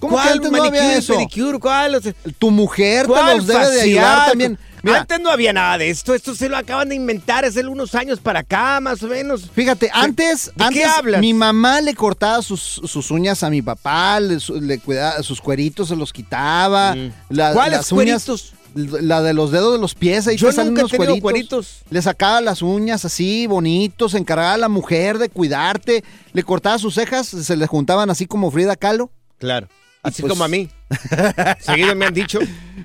¿Cómo 0.00 0.16
que 0.16 0.22
¿Cuál 0.22 0.32
antes 0.34 0.50
no 0.52 0.58
manicure, 0.58 0.80
había 0.80 0.98
eso? 0.98 1.14
pedicure? 1.16 1.58
¿Cuál? 1.58 1.94
O 1.96 2.00
sea, 2.00 2.12
Tu 2.38 2.50
mujer 2.52 3.02
te 3.02 3.08
¿cuál 3.08 3.36
los 3.38 3.46
debe 3.46 3.68
de 3.70 3.80
ayudar 3.82 4.28
también. 4.28 4.58
Mira, 4.80 5.00
Antes 5.00 5.18
no 5.20 5.30
había 5.30 5.52
nada 5.52 5.76
de 5.76 5.90
esto. 5.90 6.14
Esto 6.14 6.36
se 6.36 6.48
lo 6.48 6.56
acaban 6.56 6.88
de 6.88 6.94
inventar 6.94 7.44
hace 7.44 7.66
unos 7.66 7.96
años 7.96 8.20
para 8.20 8.40
acá, 8.40 8.78
más 8.80 9.02
o 9.02 9.08
menos. 9.08 9.50
Fíjate, 9.52 9.90
antes, 9.92 10.46
¿De 10.46 10.52
qué 10.56 10.64
antes 10.84 10.86
hablas? 10.86 11.20
mi 11.20 11.34
mamá 11.34 11.80
le 11.80 11.94
cortaba 11.96 12.40
sus, 12.42 12.80
sus 12.84 13.10
uñas 13.10 13.42
a 13.42 13.50
mi 13.50 13.60
papá, 13.60 14.20
le, 14.20 14.38
le 14.60 14.78
cuidaba 14.78 15.20
sus 15.24 15.40
cueritos, 15.40 15.88
se 15.88 15.96
los 15.96 16.12
quitaba. 16.12 16.94
Mm. 16.94 17.12
La- 17.30 17.52
¿Cuáles 17.54 17.78
las 17.78 17.92
uñas- 17.92 18.24
cueritos? 18.24 18.52
La 18.74 19.22
de 19.22 19.32
los 19.34 19.50
dedos 19.50 19.72
de 19.72 19.78
los 19.80 19.94
pies, 19.94 20.26
ahí 20.28 20.36
Yo 20.36 20.48
te 20.48 20.52
salen 20.54 20.68
nunca 20.74 20.80
he 20.82 20.84
unos 20.84 20.92
tenido 20.92 21.20
cueritos. 21.20 21.22
cueritos. 21.22 21.82
Le 21.90 22.02
sacaba 22.02 22.40
las 22.40 22.62
uñas 22.62 23.04
así, 23.04 23.46
bonitos, 23.46 24.12
se 24.12 24.18
encargaba 24.18 24.52
a 24.54 24.58
la 24.58 24.68
mujer 24.68 25.18
de 25.18 25.28
cuidarte, 25.28 26.04
le 26.32 26.42
cortaba 26.42 26.78
sus 26.78 26.94
cejas, 26.94 27.26
se 27.28 27.56
le 27.56 27.66
juntaban 27.66 28.10
así 28.10 28.26
como 28.26 28.50
Frida 28.50 28.76
Kahlo. 28.76 29.10
Claro. 29.38 29.68
Así 30.02 30.22
pues- 30.22 30.30
como 30.32 30.44
a 30.44 30.48
mí. 30.48 30.68
Seguido 31.60 31.94
me 31.94 32.06
han 32.06 32.14
dicho. 32.14 32.38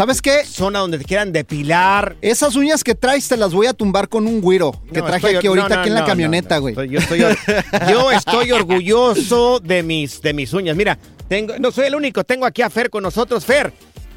¿Sabes 0.00 0.22
qué? 0.22 0.46
zona 0.46 0.78
donde 0.78 0.96
te 0.98 1.04
quieran 1.04 1.30
depilar. 1.30 2.16
Esas 2.22 2.56
uñas 2.56 2.82
que 2.82 2.94
traes 2.94 3.28
te 3.28 3.36
las 3.36 3.52
voy 3.52 3.66
a 3.66 3.74
tumbar 3.74 4.08
con 4.08 4.26
un 4.26 4.40
güiro 4.40 4.72
que 4.94 5.00
No, 5.00 5.04
traje 5.04 5.26
estoy- 5.26 5.36
aquí 5.36 5.46
ahorita 5.46 5.68
no, 5.68 5.74
no, 5.74 5.80
aquí 5.82 5.88
en 5.90 5.94
la 5.94 6.00
no, 6.00 6.06
camioneta, 6.06 6.54
no, 6.54 6.56
no. 6.56 6.62
güey. 6.62 6.72
Estoy- 6.72 6.88
Yo 6.88 6.98
estoy, 7.00 7.22
or- 7.22 7.36
yo 7.90 8.10
estoy 8.10 8.52
orgulloso 8.52 9.60
de 9.60 9.82
mis, 9.82 10.22
de 10.22 10.32
mis 10.32 10.54
uñas. 10.54 10.74
Mira, 10.74 10.96
tengo, 11.28 11.52
no 11.58 11.70
soy 11.70 11.88
el 11.88 11.94
único, 11.96 12.24
tengo 12.24 12.46
aquí 12.46 12.62
a 12.62 12.70
Fer 12.70 12.88
con 12.88 13.02
nosotros. 13.02 13.44
Fer, 13.44 13.74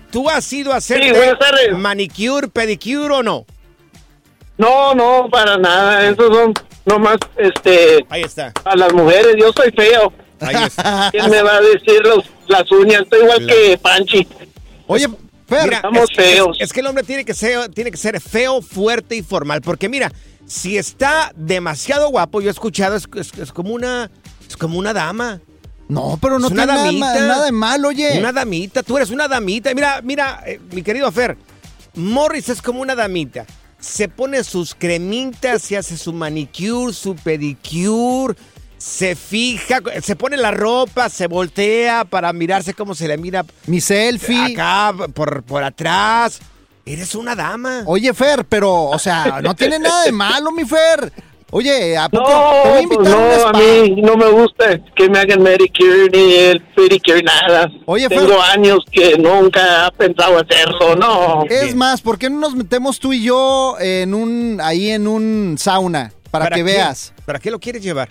¿tú 0.10 0.30
has 0.30 0.54
ido 0.54 0.72
a 0.72 0.78
hacer 0.78 1.04
Sí, 1.04 1.10
buenas 1.12 1.38
tardes. 1.38 1.78
manicure, 1.78 2.48
pedicure 2.48 3.16
o 3.16 3.22
no? 3.22 3.46
No, 4.58 4.96
no, 4.96 5.28
para 5.30 5.58
nada. 5.58 6.08
Esos 6.08 6.34
son 6.34 6.54
nomás, 6.86 7.18
este, 7.36 8.06
Ahí 8.08 8.22
está. 8.22 8.54
a 8.64 8.76
las 8.78 8.94
mujeres. 8.94 9.36
Yo 9.38 9.52
soy 9.52 9.70
feo. 9.74 10.14
Ahí 10.40 10.64
está. 10.64 11.10
¿Quién 11.12 11.30
me 11.30 11.42
va 11.44 11.58
a 11.58 11.62
decir 11.62 12.02
los, 12.06 12.24
las 12.48 12.72
uñas? 12.72 13.02
Estoy 13.02 13.20
igual 13.24 13.46
La- 13.46 13.54
que 13.54 13.78
Panchi. 13.80 14.26
Oye, 14.88 15.08
Fer, 15.48 15.64
Mira, 15.66 15.76
estamos 15.78 16.10
es, 16.10 16.16
feos. 16.16 16.58
Es, 16.60 16.68
es 16.68 16.74
que 16.74 16.80
el 16.80 16.88
hombre 16.88 17.04
tiene 17.04 17.26
que, 17.26 17.34
ser, 17.34 17.70
tiene 17.70 17.92
que 17.92 17.98
ser 17.98 18.20
feo, 18.22 18.62
fuerte 18.62 19.16
y 19.16 19.22
formal. 19.24 19.62
Porque 19.62 19.90
mira, 19.90 20.12
si 20.48 20.78
está 20.78 21.32
demasiado 21.36 22.10
guapo, 22.10 22.42
yo 22.42 22.48
he 22.50 22.52
escuchado, 22.52 22.96
es, 22.96 23.06
es- 23.16 23.34
es 23.38 23.52
como 23.52 23.74
una. 23.74 24.10
Es 24.48 24.58
como 24.58 24.78
una 24.78 24.94
dama. 24.94 25.40
no, 25.88 26.18
pero 26.22 26.38
no 26.40 26.48
es 26.48 26.54
una 26.54 26.66
tiene 26.66 27.00
nada, 27.00 27.20
nada 27.28 27.46
de 27.46 27.52
mal, 27.52 27.84
oye. 27.86 28.20
Una 28.20 28.32
damita, 28.32 28.84
tú 28.84 28.98
eres 28.98 29.10
una 29.10 29.28
damita. 29.28 29.74
Mira, 29.74 30.02
mira, 30.04 30.44
eh, 30.46 30.60
mi 30.72 30.82
querido 30.84 31.12
Fer, 31.12 31.38
Morris 31.96 32.50
es 32.50 32.62
como 32.62 32.82
una 32.82 32.96
damita. 32.96 33.46
Se 33.80 34.08
pone 34.08 34.44
sus 34.44 34.74
cremitas, 34.76 35.62
se 35.62 35.76
hace 35.78 35.98
su 35.98 36.14
manicure, 36.14 36.94
su 36.94 37.16
pedicure, 37.16 38.36
se 38.84 39.16
fija, 39.16 39.80
se 40.02 40.18
pone 40.18 40.36
la 40.36 40.52
ropa, 40.52 41.08
se 41.08 41.28
voltea 41.28 42.04
para 42.04 42.34
mirarse 42.34 42.74
cómo 42.74 42.94
se 42.94 43.08
le 43.08 43.18
mira 43.18 43.46
Mi 43.66 43.80
selfie. 43.80 44.54
acá 44.54 44.94
por, 45.14 45.42
por 45.44 45.64
atrás. 45.64 46.42
Eres 46.86 47.16
una 47.16 47.34
dama. 47.34 47.84
Oye, 47.86 48.14
Fer, 48.14 48.44
pero, 48.44 48.90
o 48.90 49.00
sea, 49.00 49.40
no 49.42 49.56
tiene 49.56 49.80
nada 49.80 50.04
de 50.04 50.12
malo, 50.12 50.52
mi 50.52 50.66
Fer. 50.66 51.14
Oye, 51.52 51.96
¿a 51.98 52.10
poco? 52.10 52.30
No, 52.30 52.62
te 52.64 52.70
voy 52.70 52.84
a 52.84 52.88
pues 52.90 53.08
a 53.08 53.12
no, 53.12 53.18
a 53.18 53.36
spa. 53.38 53.58
mí 53.58 54.02
no 54.02 54.18
me 54.18 54.30
gusta 54.32 54.80
que 54.96 55.08
me 55.08 55.20
hagan 55.20 55.42
Medicare 55.42 56.10
ni 56.12 56.34
el 56.34 56.62
Pedicure, 56.76 57.24
nada. 57.24 57.72
Oye, 57.86 58.10
Fer. 58.10 58.20
Tengo 58.20 58.42
años 58.42 58.80
que 58.92 59.18
nunca 59.18 59.88
he 59.88 59.92
pensado 59.92 60.40
hacerlo, 60.40 60.98
no. 60.98 61.46
Es 61.50 61.74
más, 61.74 62.02
¿por 62.02 62.20
qué 62.20 62.30
no 62.30 62.38
nos 62.40 62.54
metemos 62.54 63.00
tú 63.00 63.14
y 63.14 63.24
yo 63.24 63.78
en 63.80 64.14
un, 64.14 64.60
ahí 64.62 64.90
en 64.90 65.08
un 65.08 65.56
sauna? 65.58 66.12
Para, 66.32 66.50
que 66.50 66.56
qué? 66.56 66.64
veas. 66.64 67.14
¿Para 67.26 67.40
qué 67.40 67.50
lo 67.50 67.60
quieres 67.62 67.82
llevar? 67.82 68.10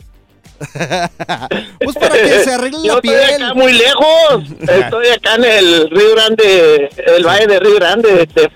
Pues 1.85 1.97
para 1.97 2.15
que 2.15 2.41
se 2.45 2.53
arregle 2.53 2.79
Yo 2.85 2.95
la 2.95 2.95
estoy 2.95 3.11
piel. 3.11 3.43
acá 3.43 3.55
muy 3.55 3.73
lejos. 3.73 4.45
Estoy 4.61 5.07
acá 5.09 5.35
en 5.37 5.45
el 5.45 5.91
Río 5.91 6.15
Grande, 6.15 6.89
el 7.17 7.25
Valle 7.27 7.47
de 7.47 7.61
Río 7.61 7.75
Grande, 7.77 8.09
de, 8.13 8.27
de 8.27 8.51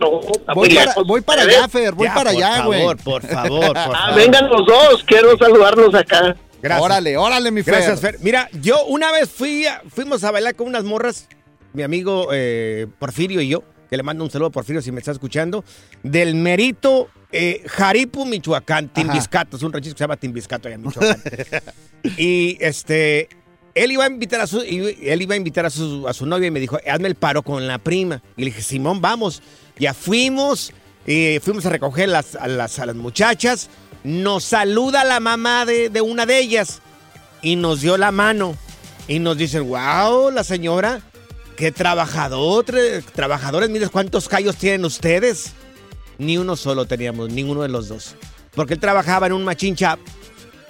no. 0.00 0.20
Voy 0.54 0.74
para, 0.74 0.94
voy 1.06 1.20
para 1.22 1.42
allá, 1.42 1.68
Fer, 1.68 1.92
voy 1.94 2.06
Ya, 2.08 2.14
para 2.14 2.30
por 2.32 2.42
allá, 2.42 2.64
güey. 2.64 2.80
favor, 2.80 2.96
por 3.02 3.22
favor, 3.26 3.66
por 3.66 3.78
Ah, 3.78 3.90
favor. 3.92 4.14
vengan 4.16 4.48
los 4.48 4.66
dos, 4.66 5.04
quiero 5.04 5.36
saludarlos 5.38 5.94
acá. 5.94 6.36
Gracias. 6.62 6.84
Órale, 6.84 7.16
órale, 7.16 7.50
mi 7.50 7.62
Fer. 7.62 7.74
Gracias, 7.74 8.00
Fer. 8.00 8.16
Mira, 8.20 8.48
yo 8.60 8.84
una 8.86 9.12
vez 9.12 9.30
fui 9.30 9.66
a- 9.66 9.82
fuimos 9.94 10.24
a 10.24 10.30
bailar 10.30 10.54
con 10.56 10.66
unas 10.66 10.84
morras, 10.84 11.28
mi 11.72 11.82
amigo 11.82 12.28
eh, 12.32 12.86
Porfirio 12.98 13.40
y 13.40 13.48
yo, 13.48 13.62
que 13.88 13.96
le 13.96 14.02
mando 14.02 14.24
un 14.24 14.30
saludo 14.30 14.48
a 14.48 14.50
Porfirio 14.50 14.82
si 14.82 14.92
me 14.92 14.98
está 14.98 15.12
escuchando, 15.12 15.64
del 16.02 16.34
Merito 16.34 17.08
eh, 17.32 17.62
Jaripu, 17.66 18.24
Michoacán, 18.24 18.88
Timbiscato, 18.88 19.56
es 19.56 19.62
un 19.62 19.72
ranchito 19.72 19.94
que 19.94 19.98
se 19.98 20.04
llama 20.04 20.16
Timbiscato 20.16 20.68
allá 20.68 20.76
en 20.76 20.82
Michoacán. 20.82 21.22
y 22.16 22.56
este, 22.60 23.28
él 23.74 23.92
iba 23.92 24.04
a 24.04 24.08
invitar 24.08 24.40
a 24.40 24.46
su, 24.46 24.60
él 24.62 25.22
iba 25.22 25.34
a 25.34 25.36
invitar 25.36 25.66
a 25.66 25.70
su, 25.70 26.08
a 26.08 26.14
su 26.14 26.24
novia 26.24 26.48
y 26.48 26.50
me 26.50 26.60
dijo, 26.60 26.78
hazme 26.90 27.08
el 27.08 27.14
paro 27.14 27.42
con 27.42 27.66
la 27.66 27.78
prima. 27.78 28.22
Y 28.36 28.40
le 28.40 28.46
dije, 28.46 28.62
Simón, 28.62 29.00
vamos. 29.00 29.42
Ya 29.78 29.92
fuimos, 29.92 30.72
eh, 31.06 31.40
fuimos 31.42 31.66
a 31.66 31.70
recoger 31.70 32.08
las, 32.08 32.36
a, 32.36 32.48
las, 32.48 32.78
a 32.78 32.86
las 32.86 32.96
muchachas. 32.96 33.68
Nos 34.02 34.44
saluda 34.44 35.04
la 35.04 35.20
mamá 35.20 35.66
de, 35.66 35.90
de 35.90 36.00
una 36.00 36.24
de 36.24 36.38
ellas 36.38 36.80
y 37.42 37.56
nos 37.56 37.82
dio 37.82 37.98
la 37.98 38.12
mano. 38.12 38.56
Y 39.08 39.18
nos 39.18 39.36
dicen, 39.36 39.68
wow, 39.68 40.30
la 40.30 40.42
señora, 40.42 41.02
qué 41.56 41.72
trabajador, 41.72 42.66
trabajadores, 43.14 43.70
miren 43.70 43.88
cuántos 43.88 44.28
callos 44.28 44.56
tienen 44.56 44.84
ustedes. 44.84 45.52
Ni 46.18 46.38
uno 46.38 46.56
solo 46.56 46.86
teníamos, 46.86 47.30
ninguno 47.30 47.62
de 47.62 47.68
los 47.68 47.88
dos. 47.88 48.14
Porque 48.54 48.74
él 48.74 48.80
trabajaba 48.80 49.26
en 49.26 49.32
un 49.32 49.44
machine 49.44 49.76
shop 49.76 49.98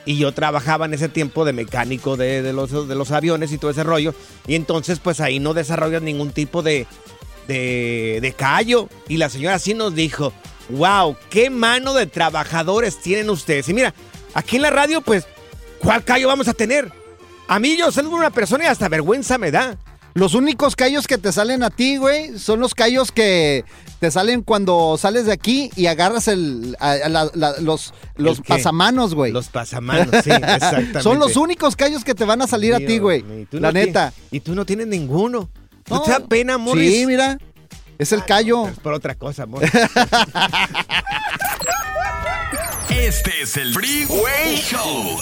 y 0.04 0.18
yo 0.18 0.32
trabajaba 0.32 0.86
en 0.86 0.94
ese 0.94 1.08
tiempo 1.08 1.44
de 1.44 1.52
mecánico 1.52 2.16
de, 2.16 2.42
de 2.42 2.52
los, 2.52 2.88
de 2.88 2.94
los 2.94 3.10
aviones 3.10 3.52
y 3.52 3.58
todo 3.58 3.70
ese 3.70 3.84
rollo. 3.84 4.14
Y 4.46 4.54
entonces, 4.54 4.98
pues 4.98 5.20
ahí 5.20 5.38
no 5.38 5.54
desarrollas 5.54 6.02
ningún 6.02 6.30
tipo 6.30 6.62
de, 6.62 6.86
de, 7.46 8.18
de 8.22 8.32
callo. 8.32 8.88
Y 9.08 9.18
la 9.18 9.28
señora 9.28 9.58
sí 9.58 9.74
nos 9.74 9.94
dijo, 9.94 10.32
wow, 10.70 11.16
qué 11.30 11.50
mano 11.50 11.94
de 11.94 12.06
trabajadores 12.06 13.00
tienen 13.00 13.30
ustedes. 13.30 13.68
Y 13.68 13.74
mira, 13.74 13.94
aquí 14.34 14.56
en 14.56 14.62
la 14.62 14.70
radio, 14.70 15.00
pues, 15.00 15.26
¿cuál 15.78 16.04
callo 16.04 16.28
vamos 16.28 16.48
a 16.48 16.54
tener? 16.54 16.92
A 17.48 17.58
mí 17.60 17.76
yo 17.76 17.92
soy 17.92 18.06
una 18.06 18.30
persona 18.30 18.64
y 18.64 18.68
hasta 18.68 18.88
vergüenza 18.88 19.38
me 19.38 19.50
da. 19.52 19.78
Los 20.16 20.32
únicos 20.34 20.76
callos 20.76 21.06
que 21.06 21.18
te 21.18 21.30
salen 21.30 21.62
a 21.62 21.68
ti, 21.68 21.98
güey, 21.98 22.38
son 22.38 22.58
los 22.58 22.74
callos 22.74 23.12
que 23.12 23.64
te 24.00 24.10
salen 24.10 24.40
cuando 24.42 24.96
sales 24.98 25.26
de 25.26 25.32
aquí 25.32 25.70
y 25.76 25.86
agarras 25.86 26.26
el, 26.28 26.74
a- 26.80 26.92
a 26.92 27.08
la- 27.10 27.30
la- 27.34 27.60
los, 27.60 27.92
los 28.16 28.40
pasamanos, 28.40 29.14
güey. 29.14 29.30
Los 29.30 29.48
pasamanos, 29.48 30.08
sí, 30.24 30.30
exactamente. 30.30 31.02
Son 31.02 31.18
los 31.18 31.36
únicos 31.36 31.76
callos 31.76 32.02
que 32.02 32.14
te 32.14 32.24
van 32.24 32.40
a 32.40 32.46
salir 32.46 32.74
a 32.74 32.78
ti, 32.78 32.96
güey. 32.98 33.24
La 33.50 33.68
no 33.68 33.72
neta. 33.72 34.12
Y 34.30 34.40
tú 34.40 34.54
no 34.54 34.64
tienes 34.64 34.86
ninguno. 34.86 35.50
¿No, 35.90 35.96
No. 35.96 36.02
te 36.02 36.10
da 36.12 36.20
pena, 36.20 36.56
Morris? 36.56 36.92
Sí, 36.94 37.06
mira. 37.06 37.38
Es 37.98 38.10
el 38.12 38.24
callo. 38.24 38.68
Es 38.68 38.78
por 38.80 38.94
otra 38.94 39.14
cosa, 39.16 39.44
Morris. 39.46 39.70
Este 42.90 43.42
es 43.42 43.56
el 43.56 43.72
Freeway 43.74 44.56
Show. 44.56 45.18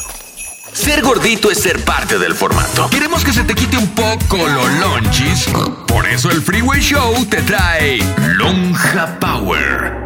Ser 0.74 1.02
gordito 1.02 1.52
es 1.52 1.58
ser 1.58 1.84
parte 1.84 2.18
del 2.18 2.34
formato. 2.34 2.90
Queremos 2.90 3.24
que 3.24 3.32
se 3.32 3.44
te 3.44 3.54
quite 3.54 3.76
un 3.78 3.88
poco 3.94 4.36
lo 4.36 4.68
lonchis. 4.80 5.46
Por 5.86 6.06
eso 6.06 6.30
el 6.32 6.42
Freeway 6.42 6.80
Show 6.80 7.24
te 7.26 7.40
trae 7.42 7.98
Lonja 8.36 9.18
Power. 9.20 10.03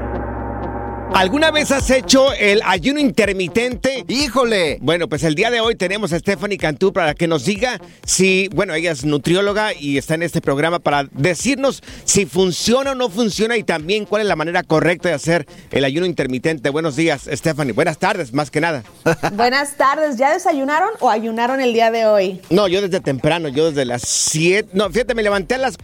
¿Alguna 1.18 1.50
vez 1.50 1.72
has 1.72 1.90
hecho 1.90 2.32
el 2.32 2.62
ayuno 2.64 3.00
intermitente? 3.00 4.04
¡Híjole! 4.06 4.78
Bueno, 4.80 5.08
pues 5.08 5.24
el 5.24 5.34
día 5.34 5.50
de 5.50 5.58
hoy 5.58 5.74
tenemos 5.74 6.12
a 6.12 6.18
Stephanie 6.20 6.58
Cantú 6.58 6.92
para 6.92 7.12
que 7.14 7.26
nos 7.26 7.44
diga 7.44 7.80
si, 8.06 8.46
bueno, 8.54 8.72
ella 8.72 8.92
es 8.92 9.04
nutrióloga 9.04 9.74
y 9.74 9.98
está 9.98 10.14
en 10.14 10.22
este 10.22 10.40
programa 10.40 10.78
para 10.78 11.08
decirnos 11.10 11.82
si 12.04 12.24
funciona 12.24 12.92
o 12.92 12.94
no 12.94 13.10
funciona 13.10 13.56
y 13.56 13.64
también 13.64 14.04
cuál 14.04 14.22
es 14.22 14.28
la 14.28 14.36
manera 14.36 14.62
correcta 14.62 15.08
de 15.08 15.16
hacer 15.16 15.48
el 15.72 15.84
ayuno 15.84 16.06
intermitente. 16.06 16.70
Buenos 16.70 16.94
días, 16.94 17.28
Stephanie. 17.28 17.72
Buenas 17.72 17.98
tardes, 17.98 18.32
más 18.32 18.52
que 18.52 18.60
nada. 18.60 18.84
Buenas 19.32 19.76
tardes. 19.76 20.18
¿Ya 20.18 20.32
desayunaron 20.32 20.90
o 21.00 21.10
ayunaron 21.10 21.60
el 21.60 21.72
día 21.72 21.90
de 21.90 22.06
hoy? 22.06 22.40
No, 22.48 22.68
yo 22.68 22.80
desde 22.80 23.00
temprano, 23.00 23.48
yo 23.48 23.66
desde 23.70 23.84
las 23.86 24.02
7, 24.02 24.68
no, 24.72 24.88
fíjate, 24.88 25.16
me 25.16 25.24
levanté 25.24 25.56
a 25.56 25.58
las 25.58 25.78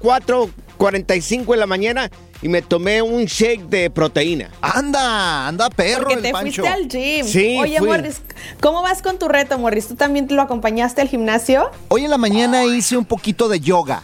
4.45 0.78 1.52
de 1.52 1.56
la 1.56 1.66
mañana 1.66 2.10
y 2.42 2.48
me 2.48 2.62
tomé 2.62 3.02
un 3.02 3.24
shake 3.24 3.68
de 3.68 3.90
proteína. 3.90 4.50
Anda, 4.60 5.48
anda 5.48 5.70
perro 5.70 6.00
Porque 6.02 6.14
el 6.14 6.22
te 6.22 6.32
Pancho. 6.32 6.62
fuiste 6.62 6.68
al 6.68 6.88
gym. 6.88 7.26
Sí, 7.26 7.56
Oye, 7.60 7.78
fui. 7.78 7.86
Morris, 7.88 8.20
¿cómo 8.60 8.82
vas 8.82 9.02
con 9.02 9.18
tu 9.18 9.28
reto, 9.28 9.58
Morris? 9.58 9.88
¿Tú 9.88 9.94
también 9.94 10.26
lo 10.30 10.42
acompañaste 10.42 11.00
al 11.00 11.08
gimnasio? 11.08 11.70
Hoy 11.88 12.04
en 12.04 12.10
la 12.10 12.18
mañana 12.18 12.64
hice 12.64 12.96
un 12.96 13.04
poquito 13.04 13.48
de 13.48 13.60
yoga. 13.60 14.02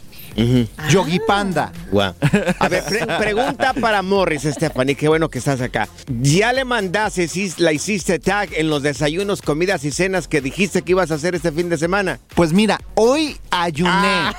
Yogi 0.90 1.20
Panda. 1.26 1.72
Guau. 1.90 2.14
A 2.58 2.68
ver, 2.68 2.84
pre- 2.84 3.06
pregunta 3.06 3.72
para 3.74 4.02
Morris, 4.02 4.42
Stephanie, 4.42 4.94
qué 4.94 5.08
bueno 5.08 5.28
que 5.28 5.38
estás 5.38 5.60
acá. 5.60 5.88
¿Ya 6.20 6.52
le 6.52 6.64
mandaste, 6.64 7.28
si 7.28 7.52
la 7.58 7.72
hiciste 7.72 8.18
tag 8.18 8.50
en 8.54 8.68
los 8.70 8.82
desayunos, 8.82 9.42
comidas 9.42 9.84
y 9.84 9.90
cenas 9.90 10.28
que 10.28 10.40
dijiste 10.40 10.82
que 10.82 10.92
ibas 10.92 11.10
a 11.10 11.14
hacer 11.14 11.34
este 11.34 11.52
fin 11.52 11.68
de 11.68 11.78
semana? 11.78 12.20
Pues 12.34 12.52
mira, 12.52 12.80
hoy 12.94 13.36
ayuné. 13.50 14.32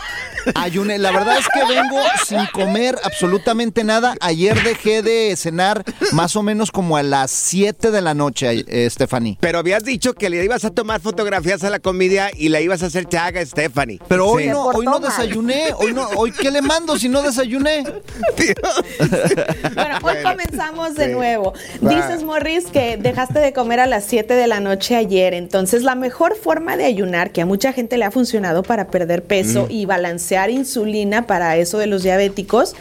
Ayuné. 0.55 0.97
La 0.97 1.11
verdad 1.11 1.37
es 1.37 1.47
que 1.53 1.59
vengo 1.71 1.99
sin 2.25 2.45
comer 2.47 2.97
absolutamente 3.03 3.83
nada. 3.83 4.15
Ayer 4.21 4.61
dejé 4.63 5.03
de 5.03 5.35
cenar 5.35 5.83
más 6.13 6.35
o 6.35 6.41
menos 6.41 6.71
como 6.71 6.97
a 6.97 7.03
las 7.03 7.29
7 7.29 7.91
de 7.91 8.01
la 8.01 8.13
noche, 8.15 8.65
eh, 8.67 8.89
Stephanie. 8.89 9.37
Pero 9.39 9.59
habías 9.59 9.83
dicho 9.83 10.13
que 10.13 10.29
le 10.31 10.43
ibas 10.43 10.65
a 10.65 10.71
tomar 10.71 10.99
fotografías 10.99 11.63
a 11.63 11.69
la 11.69 11.79
comida 11.79 12.29
y 12.35 12.49
le 12.49 12.61
ibas 12.63 12.81
a 12.81 12.87
hacer 12.87 13.05
tag 13.05 13.37
a 13.37 13.45
Stephanie. 13.45 13.99
Pero 14.07 14.27
hoy 14.27 14.43
Sí. 14.45 14.49
no, 14.49 14.65
hoy 14.65 14.85
no 14.85 14.99
desayuné. 14.99 15.73
Hoy 15.81 15.93
no, 15.93 16.07
hoy 16.15 16.31
qué 16.31 16.51
le 16.51 16.61
mando 16.61 16.97
si 16.97 17.09
no 17.09 17.21
desayuné. 17.21 17.83
Bueno, 19.73 19.97
hoy 20.03 20.15
comenzamos 20.23 20.95
de 20.95 21.05
sí. 21.07 21.11
nuevo. 21.11 21.53
Va. 21.85 21.89
Dices, 21.89 22.23
Morris, 22.23 22.65
que 22.67 22.97
dejaste 22.97 23.39
de 23.39 23.53
comer 23.53 23.79
a 23.79 23.85
las 23.87 24.05
7 24.05 24.33
de 24.33 24.47
la 24.47 24.59
noche 24.59 24.95
ayer. 24.95 25.33
Entonces, 25.33 25.83
la 25.83 25.95
mejor 25.95 26.35
forma 26.35 26.77
de 26.77 26.85
ayunar, 26.85 27.31
que 27.31 27.41
a 27.41 27.45
mucha 27.45 27.73
gente 27.73 27.97
le 27.97 28.05
ha 28.05 28.11
funcionado 28.11 28.63
para 28.63 28.87
perder 28.87 29.23
peso 29.23 29.63
Mm. 29.67 29.71
y 29.71 29.85
balancear 29.85 30.49
insulina 30.49 31.27
para 31.27 31.57
eso 31.57 31.77
de 31.77 31.87
los 31.87 32.03
diabéticos, 32.03 32.75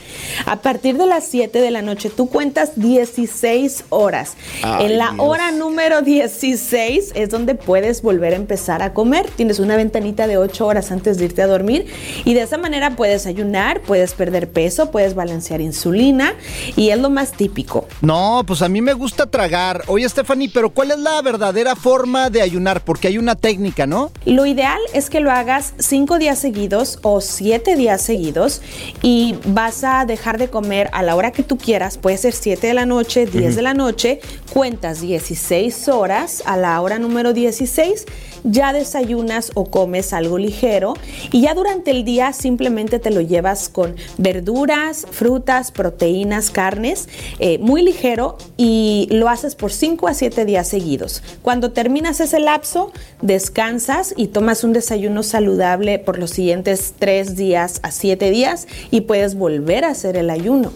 a 0.47 0.57
partir 0.61 0.97
de 0.99 1.07
las 1.07 1.25
7 1.25 1.61
de 1.61 1.71
la 1.71 1.83
noche 1.83 2.11
tú 2.11 2.29
cuentas 2.29 2.73
16 2.77 3.85
horas. 3.91 4.35
Ay, 4.63 4.87
en 4.87 4.99
la 4.99 5.07
Dios. 5.13 5.17
hora 5.19 5.51
número 5.53 6.03
16 6.03 7.13
es 7.15 7.31
donde 7.31 7.55
puedes 7.55 8.03
volver 8.03 8.33
a 8.35 8.37
empezar 8.37 8.83
a 8.83 8.93
comer. 8.93 9.27
Tienes 9.37 9.59
una 9.59 9.77
ventanita 9.77 10.27
de 10.27 10.37
8 10.37 10.67
horas 10.67 10.91
antes 10.91 11.19
de 11.19 11.25
irte 11.27 11.43
a 11.43 11.47
dormir 11.47 11.87
y 12.25 12.35
de 12.35 12.43
esa 12.43 12.59
manera 12.59 12.90
puedes 12.97 13.27
ayunar, 13.27 13.81
puedes 13.83 14.15
perder 14.15 14.51
peso, 14.51 14.91
puedes 14.91 15.15
balancear 15.15 15.61
insulina 15.61 16.35
y 16.77 16.91
es 16.91 16.99
lo 16.99 17.11
más 17.11 17.33
típico. 17.33 17.87
No, 18.01 18.43
pues 18.47 18.63
a 18.63 18.69
mí 18.69 18.81
me 18.81 18.93
gusta 18.93 19.27
tragar. 19.27 19.83
Oye, 19.87 20.09
Stephanie, 20.09 20.51
pero 20.53 20.71
¿cuál 20.71 20.91
es 20.91 20.99
la 20.99 21.21
verdadera 21.23 21.77
forma 21.77 22.31
de 22.31 22.43
ayunar? 22.43 22.85
Porque 22.85 23.09
hay 23.09 23.19
una 23.19 23.35
técnica, 23.35 23.87
¿no? 23.87 24.11
Lo 24.25 24.47
ideal 24.47 24.79
es 24.93 25.11
que 25.11 25.21
lo 25.21 25.31
hagas 25.31 25.75
5 25.79 26.19
días 26.19 26.39
seguidos 26.39 26.99
o 27.03 27.21
7 27.21 27.77
días 27.77 28.03
seguidos 28.03 28.63
y 29.03 29.37
vas 29.47 29.85
a 29.85 30.05
dejar 30.05 30.39
de 30.39 30.49
comer 30.49 30.89
a 30.93 31.03
la 31.03 31.15
hora 31.17 31.31
que 31.33 31.43
tú 31.43 31.59
quieras, 31.59 31.99
puede 31.99 32.17
ser 32.17 32.33
7 32.33 32.67
de 32.67 32.75
la 32.75 32.87
noche, 32.87 33.27
10 33.27 33.45
Ujú. 33.47 33.57
de 33.57 33.63
la 33.63 33.75
noche, 33.75 34.21
cuentas 34.53 35.01
16 35.01 35.89
horas 35.89 36.43
a 36.47 36.57
la 36.57 36.81
hora 36.81 36.99
número 36.99 37.33
16, 37.33 38.07
ya 38.45 38.73
desayunas 38.73 39.51
o 39.55 39.67
comes 39.71 40.13
algo 40.13 40.39
ligero 40.39 40.95
y 41.31 41.43
ya 41.43 41.55
durante 41.55 41.91
el 41.91 42.05
día 42.05 42.33
simplemente 42.33 42.80
te 42.89 43.11
lo 43.11 43.21
llevas 43.21 43.69
con 43.69 43.97
verduras, 44.19 45.07
frutas, 45.11 45.71
proteínas, 45.71 46.51
carnes, 46.51 47.09
eh, 47.39 47.59
muy 47.59 47.83
ligero 47.83 48.37
y 48.57 49.09
lo 49.11 49.29
haces 49.29 49.55
por 49.55 49.73
5 49.73 50.09
a 50.09 50.15
7 50.15 50.45
días 50.45 50.69
seguidos. 50.69 51.23
Cuando 51.43 51.73
terminas 51.73 52.21
ese 52.21 52.41
lapso, 52.41 52.93
descansas 53.23 54.15
y 54.17 54.29
tomas 54.29 54.65
un 54.65 54.73
desayuno 54.73 55.23
saludable 55.23 55.99
por 55.99 56.19
los 56.19 56.31
siguientes 56.31 56.95
3 56.99 57.37
días 57.37 57.81
a 57.83 57.91
7 57.91 58.31
días 58.31 58.67
y 58.91 59.03
puedes 59.03 59.35
volver 59.35 59.85
a 59.85 59.91
hacer 59.91 60.17
el 60.17 60.31
ayuno. 60.31 60.73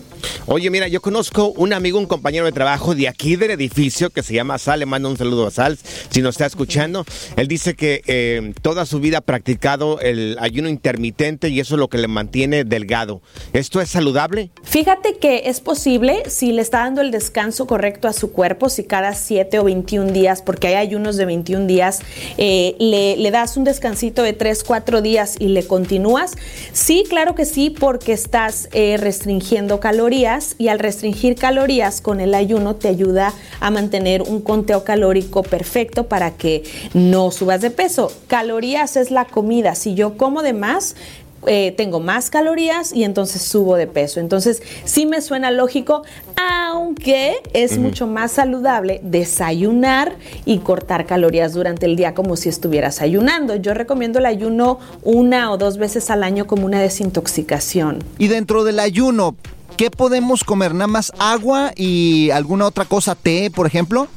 Oye, 0.46 0.70
mira, 0.70 0.88
yo 0.88 1.00
conozco 1.00 1.48
un 1.56 1.72
amigo, 1.72 1.98
un 1.98 2.06
compañero 2.06 2.46
de 2.46 2.52
trabajo 2.52 2.94
de 2.94 3.08
aquí 3.08 3.36
del 3.36 3.50
edificio 3.50 4.10
que 4.10 4.22
se 4.22 4.34
llama 4.34 4.58
Sal. 4.58 4.80
Le 4.80 4.86
mando 4.86 5.08
un 5.08 5.16
saludo 5.16 5.46
a 5.46 5.50
Sal 5.50 5.78
si 6.10 6.22
nos 6.22 6.34
está 6.34 6.46
escuchando. 6.46 7.04
Él 7.36 7.48
dice 7.48 7.74
que 7.74 8.02
eh, 8.06 8.52
toda 8.62 8.86
su 8.86 9.00
vida 9.00 9.18
ha 9.18 9.20
practicado 9.20 10.00
el 10.00 10.36
ayuno 10.40 10.68
intermitente 10.68 11.48
y 11.48 11.60
eso 11.60 11.74
es 11.74 11.78
lo 11.78 11.88
que 11.88 11.98
le 11.98 12.08
mantiene 12.08 12.64
delgado. 12.64 13.22
¿Esto 13.52 13.80
es 13.80 13.90
saludable? 13.90 14.50
Fíjate 14.62 15.16
que 15.18 15.42
es 15.46 15.60
posible 15.60 16.22
si 16.28 16.52
le 16.52 16.62
está 16.62 16.78
dando 16.80 17.00
el 17.00 17.10
descanso 17.10 17.66
correcto 17.66 18.08
a 18.08 18.12
su 18.12 18.32
cuerpo, 18.32 18.68
si 18.68 18.84
cada 18.84 19.14
7 19.14 19.58
o 19.58 19.64
21 19.64 20.12
días, 20.12 20.42
porque 20.42 20.68
hay 20.68 20.74
ayunos 20.74 21.16
de 21.16 21.24
21 21.24 21.66
días, 21.66 22.00
eh, 22.38 22.74
le, 22.78 23.30
das 23.30 23.56
un 23.56 23.64
descansito 23.64 24.22
de 24.22 24.32
3, 24.32 24.64
4 24.64 25.02
días 25.02 25.36
y 25.38 25.48
le 25.48 25.66
continúas. 25.66 26.32
Sí, 26.72 27.04
claro 27.08 27.34
que 27.34 27.44
sí, 27.44 27.70
porque 27.70 28.12
estás 28.12 28.68
eh, 28.72 28.96
restringiendo 28.98 29.80
calorías 30.04 30.54
y 30.58 30.68
al 30.68 30.80
restringir 30.80 31.34
calorías 31.34 32.02
con 32.02 32.20
el 32.20 32.34
ayuno 32.34 32.76
te 32.76 32.88
ayuda 32.88 33.32
a 33.60 33.70
mantener 33.70 34.20
un 34.20 34.42
conteo 34.42 34.84
calórico 34.84 35.42
perfecto 35.42 36.08
para 36.08 36.32
que 36.32 36.62
no 36.92 37.30
subas 37.30 37.62
de 37.62 37.70
peso. 37.70 38.12
Calorías 38.26 38.98
es 38.98 39.10
la 39.10 39.24
comida. 39.24 39.74
Si 39.74 39.94
yo 39.94 40.18
como 40.18 40.42
de 40.42 40.52
más, 40.52 40.94
eh, 41.46 41.72
tengo 41.74 42.00
más 42.00 42.28
calorías 42.28 42.92
y 42.92 43.04
entonces 43.04 43.40
subo 43.40 43.76
de 43.76 43.86
peso. 43.86 44.20
Entonces 44.20 44.62
sí 44.84 45.06
me 45.06 45.22
suena 45.22 45.50
lógico, 45.50 46.02
aunque 46.36 47.36
es 47.54 47.78
mucho 47.78 48.06
más 48.06 48.32
saludable 48.32 49.00
desayunar 49.02 50.16
y 50.44 50.58
cortar 50.58 51.06
calorías 51.06 51.54
durante 51.54 51.86
el 51.86 51.96
día 51.96 52.12
como 52.12 52.36
si 52.36 52.50
estuvieras 52.50 53.00
ayunando. 53.00 53.56
Yo 53.56 53.72
recomiendo 53.72 54.18
el 54.18 54.26
ayuno 54.26 54.80
una 55.02 55.50
o 55.50 55.56
dos 55.56 55.78
veces 55.78 56.10
al 56.10 56.24
año 56.24 56.46
como 56.46 56.66
una 56.66 56.80
desintoxicación. 56.80 58.04
Y 58.18 58.28
dentro 58.28 58.64
del 58.64 58.80
ayuno, 58.80 59.34
¿qué 59.76 59.90
podemos 59.90 60.44
comer? 60.44 60.74
¿Nada 60.74 60.86
más 60.86 61.12
agua 61.18 61.72
y 61.76 62.30
alguna 62.30 62.66
otra 62.66 62.84
cosa? 62.84 63.14
¿Té, 63.14 63.50
por 63.50 63.66
ejemplo? 63.66 64.08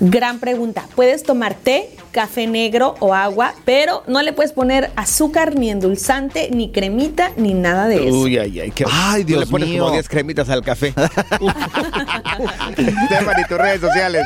Gran 0.00 0.38
pregunta. 0.38 0.86
Puedes 0.94 1.22
tomar 1.22 1.54
té, 1.54 1.96
café 2.12 2.46
negro 2.46 2.94
o 3.00 3.14
agua, 3.14 3.54
pero 3.64 4.04
no 4.06 4.22
le 4.22 4.32
puedes 4.32 4.52
poner 4.52 4.92
azúcar, 4.96 5.56
ni 5.56 5.70
endulzante, 5.70 6.50
ni 6.52 6.70
cremita, 6.70 7.32
ni 7.36 7.54
nada 7.54 7.88
de 7.88 8.06
eso. 8.06 8.16
Uy, 8.16 8.38
ay, 8.38 8.60
ay. 8.60 8.70
Qué... 8.70 8.84
Ay, 8.90 9.24
Dios 9.24 9.40
le 9.40 9.46
pones 9.46 9.68
mío. 9.68 9.82
como 9.82 9.94
10 9.94 10.08
cremitas 10.08 10.48
al 10.48 10.62
café. 10.62 10.92
Stephanie, 13.06 13.44
tus 13.48 13.58
redes 13.58 13.80
sociales. 13.80 14.24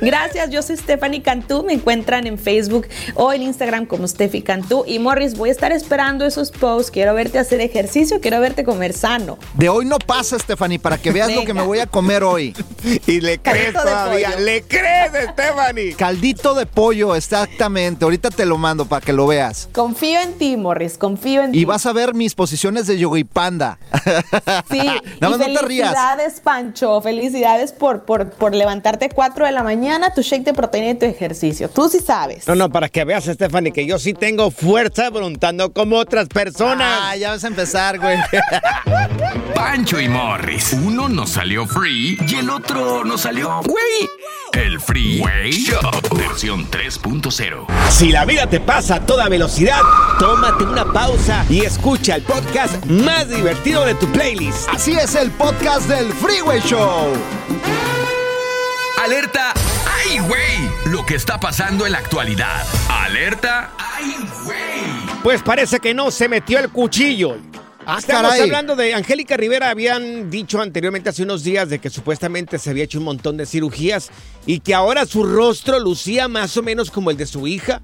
Gracias, 0.00 0.50
yo 0.50 0.62
soy 0.62 0.76
Stephanie 0.76 1.22
Cantú. 1.22 1.64
Me 1.64 1.72
encuentran 1.74 2.26
en 2.26 2.38
Facebook 2.38 2.86
o 3.14 3.32
en 3.32 3.42
Instagram 3.42 3.86
como 3.86 4.06
Steffi 4.08 4.42
Cantú. 4.42 4.84
Y 4.86 4.98
Morris, 4.98 5.36
voy 5.36 5.48
a 5.50 5.52
estar 5.52 5.72
esperando 5.72 6.24
esos 6.24 6.50
posts. 6.50 6.90
Quiero 6.90 7.14
verte 7.14 7.38
hacer 7.38 7.60
ejercicio, 7.60 8.20
quiero 8.20 8.40
verte 8.40 8.64
comer 8.64 8.92
sano. 8.92 9.38
De 9.54 9.68
hoy 9.68 9.84
no 9.84 9.98
pasa, 9.98 10.38
Stephanie, 10.38 10.78
para 10.78 10.98
que 10.98 11.10
veas 11.10 11.32
lo 11.32 11.44
que 11.44 11.54
me 11.54 11.62
voy 11.62 11.80
a 11.80 11.86
comer 11.86 12.22
hoy. 12.22 12.54
Y 13.06 13.20
le 13.20 13.38
crees 13.38 13.72
Caldito 13.72 13.82
todavía, 13.82 14.36
le 14.38 14.62
crees, 14.62 15.10
Stephanie. 15.32 15.94
Caldito 15.94 16.54
de 16.54 16.66
pollo, 16.66 17.15
exactamente. 17.16 18.04
Ahorita 18.04 18.30
te 18.30 18.46
lo 18.46 18.58
mando 18.58 18.86
para 18.86 19.04
que 19.04 19.12
lo 19.12 19.26
veas. 19.26 19.68
Confío 19.72 20.20
en 20.20 20.34
ti, 20.38 20.56
Morris, 20.56 20.98
confío 20.98 21.42
en 21.42 21.52
ti. 21.52 21.58
Y 21.60 21.64
vas 21.64 21.86
a 21.86 21.92
ver 21.92 22.14
mis 22.14 22.34
posiciones 22.34 22.86
de 22.86 22.98
yogi 22.98 23.24
panda. 23.24 23.78
Sí, 24.70 24.78
Nada 25.20 25.36
más 25.36 25.48
y 25.48 25.52
no 25.52 25.60
te 25.60 25.66
rías. 25.66 25.88
felicidades, 25.90 26.40
Pancho. 26.40 27.00
Felicidades 27.00 27.72
por, 27.72 28.04
por, 28.04 28.30
por 28.30 28.54
levantarte 28.54 29.08
4 29.08 29.46
de 29.46 29.52
la 29.52 29.62
mañana, 29.62 30.12
tu 30.14 30.22
shake 30.22 30.44
de 30.44 30.54
proteína 30.54 30.90
y 30.90 30.94
tu 30.94 31.06
ejercicio. 31.06 31.68
Tú 31.68 31.88
sí 31.88 32.00
sabes. 32.00 32.46
No, 32.46 32.54
no, 32.54 32.70
para 32.70 32.88
que 32.88 33.04
veas, 33.04 33.24
Stephanie, 33.24 33.72
que 33.72 33.86
yo 33.86 33.98
sí 33.98 34.14
tengo 34.14 34.50
fuerza 34.50 35.10
voluntando 35.10 35.72
como 35.72 35.96
otras 35.96 36.28
personas. 36.28 36.98
Ah, 37.02 37.16
ya 37.16 37.30
vas 37.30 37.44
a 37.44 37.48
empezar, 37.48 37.98
güey. 37.98 38.18
Pancho 39.54 40.00
y 40.00 40.08
Morris. 40.08 40.72
Uno 40.74 41.08
nos 41.08 41.30
salió 41.30 41.66
free 41.66 42.18
y 42.28 42.34
el 42.36 42.50
otro 42.50 43.04
nos 43.04 43.22
salió 43.22 43.60
güey. 43.64 44.08
El 44.52 44.80
Freeway 44.80 45.50
Show 45.52 45.80
versión 46.16 46.64
3.0. 47.06 47.66
Si 47.90 48.10
la 48.10 48.24
vida 48.24 48.46
te 48.48 48.60
pasa 48.60 48.96
a 48.96 49.06
toda 49.06 49.28
velocidad, 49.28 49.80
tómate 50.18 50.64
una 50.64 50.92
pausa 50.92 51.44
y 51.48 51.60
escucha 51.64 52.16
el 52.16 52.22
podcast 52.22 52.84
más 52.86 53.28
divertido 53.28 53.84
de 53.84 53.94
tu 53.94 54.10
playlist. 54.12 54.68
Así 54.68 54.92
es 54.92 55.14
el 55.14 55.30
podcast 55.30 55.88
del 55.88 56.12
Freeway 56.12 56.60
Show. 56.60 57.12
Alerta. 59.02 59.52
¡Ay, 60.04 60.18
güey! 60.18 60.92
Lo 60.92 61.06
que 61.06 61.14
está 61.14 61.38
pasando 61.38 61.86
en 61.86 61.92
la 61.92 61.98
actualidad. 61.98 62.66
Alerta. 62.88 63.70
¡Ay, 63.78 64.16
güey! 64.44 65.20
Pues 65.22 65.42
parece 65.42 65.78
que 65.78 65.94
no 65.94 66.10
se 66.10 66.28
metió 66.28 66.58
el 66.58 66.70
cuchillo. 66.70 67.36
Ah, 67.88 67.98
Estamos 68.00 68.30
caray. 68.32 68.40
hablando 68.42 68.74
de 68.74 68.94
Angélica 68.94 69.36
Rivera. 69.36 69.70
Habían 69.70 70.28
dicho 70.28 70.60
anteriormente, 70.60 71.08
hace 71.08 71.22
unos 71.22 71.44
días, 71.44 71.68
de 71.68 71.78
que 71.78 71.88
supuestamente 71.88 72.58
se 72.58 72.70
había 72.70 72.82
hecho 72.84 72.98
un 72.98 73.04
montón 73.04 73.36
de 73.36 73.46
cirugías 73.46 74.10
y 74.44 74.58
que 74.58 74.74
ahora 74.74 75.06
su 75.06 75.22
rostro 75.22 75.78
lucía 75.78 76.26
más 76.26 76.56
o 76.56 76.62
menos 76.62 76.90
como 76.90 77.10
el 77.12 77.16
de 77.16 77.26
su 77.26 77.46
hija. 77.46 77.80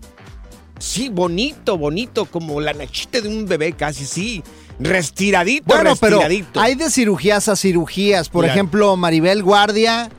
Sí, 0.80 1.08
bonito, 1.08 1.78
bonito, 1.78 2.24
como 2.24 2.60
la 2.60 2.72
nachita 2.72 3.20
de 3.20 3.28
un 3.28 3.46
bebé, 3.46 3.74
casi 3.74 4.04
sí. 4.04 4.42
Restiradito, 4.80 5.66
Bueno, 5.66 5.94
pero 5.94 6.20
hay 6.54 6.74
de 6.74 6.90
cirugías 6.90 7.48
a 7.48 7.54
cirugías. 7.54 8.28
Por 8.28 8.44
ejemplo, 8.44 8.96
Maribel 8.96 9.44
Guardia, 9.44 10.10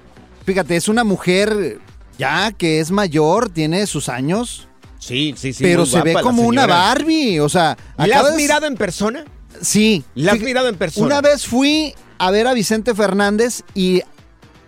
fíjate, 0.46 0.78
es 0.78 0.88
una 0.88 1.04
mujer 1.04 1.80
ya 2.18 2.54
que 2.54 2.80
es 2.80 2.92
mayor, 2.92 3.50
tiene 3.50 3.86
sus 3.88 4.08
años, 4.08 4.70
Sí, 5.00 5.34
sí, 5.36 5.52
sí. 5.52 5.62
pero 5.62 5.86
se 5.86 6.02
ve 6.02 6.14
como 6.14 6.44
una. 6.44 6.66
Barbie. 6.66 7.42
O 7.42 7.50
sea, 7.50 7.76
¿La 7.98 8.22
has 8.22 8.36
mirado 8.38 8.66
en 8.66 8.76
persona? 8.78 9.26
Sí. 9.64 10.04
¿La 10.16 10.34
has 10.34 10.40
mirado 10.40 10.68
en 10.70 10.76
persona? 10.78 11.06
Una 11.08 11.22
vez 11.22 11.46
fui 11.48 11.94
a 12.20 12.30
ver 12.32 12.48
a 12.48 12.54
Vicente 12.54 12.94
Fernández 12.94 13.64
y 13.74 14.02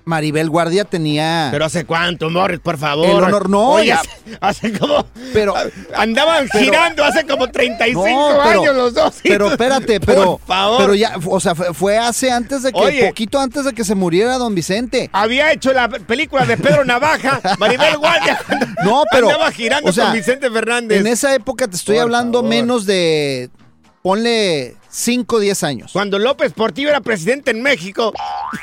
Maribel 0.08 0.52
Guardia 0.52 0.86
tenía. 0.86 1.48
Pero 1.52 1.66
hace 1.66 1.84
cuánto, 1.84 2.30
Morris, 2.30 2.60
por 2.60 2.78
favor. 2.78 3.08
El 3.08 3.16
honor, 3.24 3.50
no, 3.50 3.72
Oye, 3.72 3.88
ya- 3.88 4.02
hace, 4.02 4.12
hace 4.68 4.78
como. 4.80 5.04
Pero- 5.34 5.56
Andaban 5.96 6.48
pero- 6.52 6.64
girando 6.64 7.04
hace 7.04 7.26
como 7.26 7.48
35 7.50 8.08
No, 8.08 8.38
pero- 8.44 8.62
años 8.62 8.76
los 8.76 8.94
dos. 8.94 9.16
Pero 9.24 9.50
espérate, 9.50 10.00
pero. 10.06 10.38
Por 10.38 10.48
favor. 10.48 10.78
Pero 10.80 10.94
ya, 10.94 11.16
o 11.26 11.40
sea, 11.40 11.56
fue, 11.56 11.74
fue 11.74 11.98
hace 11.98 12.30
antes 12.32 12.62
de 12.62 12.72
que. 12.72 12.80
Oye. 12.80 13.08
Poquito 13.08 13.40
antes 13.40 13.66
de 13.66 13.74
que 13.74 13.84
se 13.84 13.96
muriera 13.96 14.38
don 14.38 14.54
Vicente. 14.54 15.10
Había 15.12 15.52
hecho 15.52 15.74
la 15.74 15.90
película 15.90 16.46
de 16.46 16.58
Pedro 16.58 16.86
Navaja, 16.86 17.42
Maribel 17.58 17.98
Guardia. 17.98 18.40
No, 18.84 19.04
pero. 19.12 19.28
Andaba 19.30 19.52
girando 19.52 19.90
o 19.90 19.94
sea, 19.94 20.06
con 20.06 20.14
Vicente 20.14 20.52
Fernández. 20.52 21.00
En 21.00 21.08
esa 21.08 21.34
época 21.34 21.68
te 21.68 21.78
estoy 21.78 21.96
Por 21.96 22.04
hablando 22.04 22.40
favor. 22.40 22.50
menos 22.52 22.86
de. 22.86 23.50
Ponle 24.04 24.76
5 24.98 25.36
o 25.36 25.40
10 25.40 25.64
años. 25.64 25.92
Cuando 25.92 26.18
López 26.20 26.54
Portillo 26.54 26.88
era 26.88 27.02
presidente 27.02 27.52
en 27.52 27.62
México. 27.62 28.14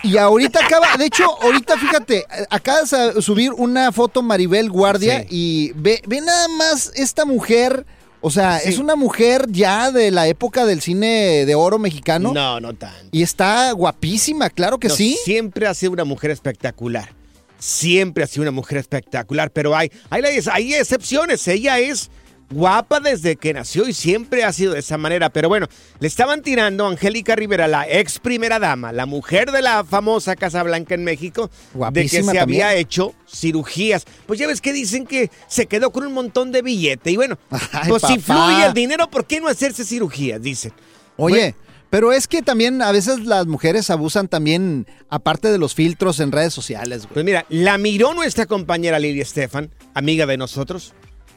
Y 0.03 0.17
ahorita 0.17 0.61
acaba, 0.65 0.97
de 0.97 1.05
hecho, 1.05 1.25
ahorita 1.43 1.77
fíjate, 1.77 2.25
acaba 2.49 2.79
de 2.83 3.21
subir 3.21 3.53
una 3.53 3.93
foto 3.93 4.23
Maribel 4.23 4.71
Guardia 4.71 5.21
Sí. 5.21 5.27
y 5.31 5.73
ve, 5.75 6.01
ve 6.07 6.23
nada 6.23 6.49
más 6.49 6.91
esta 6.95 7.27
mujer, 7.27 7.85
o 8.23 8.31
sea, 8.31 8.59
Sí. 8.61 8.71
es 8.71 8.79
una 8.79 8.97
mujer 8.97 9.45
ya 9.51 9.91
de 9.91 10.11
la 10.11 10.27
época 10.27 10.65
del 10.65 10.81
cine 10.81 11.45
de 11.45 11.55
oro 11.55 11.79
mexicano 11.79 12.33
No, 12.33 12.61
no 12.61 12.73
tanto. 12.73 13.09
y 13.13 13.23
está 13.23 13.71
guapísima, 13.73 14.49
claro 14.49 14.79
que 14.79 14.89
No, 14.89 14.95
sí. 14.95 15.19
Siempre 15.25 15.67
ha 15.67 15.75
sido 15.75 15.93
una 15.93 16.05
mujer 16.05 16.31
espectacular. 16.31 17.11
Siempre 17.59 18.25
ha 18.25 18.27
sido 18.27 18.43
una 18.43 18.51
mujer 18.53 18.79
espectacular. 18.79 19.51
Pero 19.51 19.77
hay, 19.77 19.93
hay, 20.11 20.23
hay 20.51 20.75
excepciones. 20.75 21.47
Ella 21.47 21.79
es 21.79 22.11
guapa 22.53 23.01
desde 23.01 23.37
que 23.37 23.53
nació 23.53 23.89
y 23.89 23.93
siempre 23.93 24.45
ha 24.45 24.53
sido 24.53 24.75
de 24.75 24.81
esa 24.81 24.99
manera. 24.99 25.31
Pero 25.31 25.49
bueno, 25.49 25.67
le 25.99 26.09
estaban 26.09 26.43
tirando 26.43 26.87
a 26.87 26.91
Angélica 26.91 27.35
Rivera, 27.37 27.69
la 27.69 27.89
ex 27.89 28.19
primera 28.19 28.59
dama, 28.59 28.93
la 28.93 29.07
mujer 29.07 29.51
de 29.51 29.63
la 29.63 29.85
famosa 29.85 30.37
Casa 30.37 30.63
Blanca 30.63 30.95
en 30.95 31.05
México, 31.05 31.51
de 31.93 32.03
que 32.03 32.09
se 32.09 32.17
también. 32.23 32.41
había 32.43 32.75
hecho 32.75 33.15
cirugías. 33.29 34.05
Pues 34.27 34.39
ya 34.39 34.47
ves 34.47 34.61
que 34.61 34.73
dicen 34.73 35.07
que 35.07 35.31
se 35.49 35.67
quedó 35.67 35.91
con 35.91 36.07
un 36.07 36.13
montón 36.13 36.53
de 36.53 36.63
billete. 36.63 37.11
Y 37.11 37.17
bueno, 37.17 37.39
Ay, 37.51 37.89
pues 37.89 38.03
si 38.03 38.19
fluye 38.19 38.67
el 38.67 38.75
dinero, 38.75 39.11
¿por 39.11 39.27
qué 39.27 39.41
no 39.41 39.49
hacerse 39.49 39.85
cirugías? 39.85 40.41
Dicen. 40.41 40.73
Oye, 41.17 41.55
pero 41.91 42.13
es 42.13 42.27
que 42.27 42.41
también 42.41 42.81
a 42.81 42.91
veces 42.91 43.21
las 43.27 43.47
mujeres 43.47 43.91
abusan 43.91 44.27
también, 44.29 44.87
aparte 45.11 45.53
de 45.53 45.59
los 45.59 45.75
filtros 45.75 46.21
en 46.21 46.33
redes 46.33 46.55
sociales, 46.55 47.03
güey. 47.03 47.13
Pues 47.13 47.25
mira, 47.25 47.45
la 47.51 47.77
miró 47.77 48.15
nuestra 48.15 48.47
compañera 48.47 48.99
Lili 48.99 49.21
Estefan, 49.21 49.71
amiga 49.93 50.25
de 50.25 50.39
nosotros, 50.39 50.95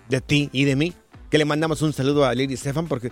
de 0.07 0.22
ti 0.22 0.49
y 0.53 0.63
de 0.63 0.78
mí, 0.78 0.93
que 1.36 1.39
le 1.39 1.43
mandamos 1.43 1.81
un 1.81 1.91
saludo 1.91 2.23
a 2.23 2.33
Lili 2.33 2.53
Estefan 2.53 2.88
porque 2.88 3.11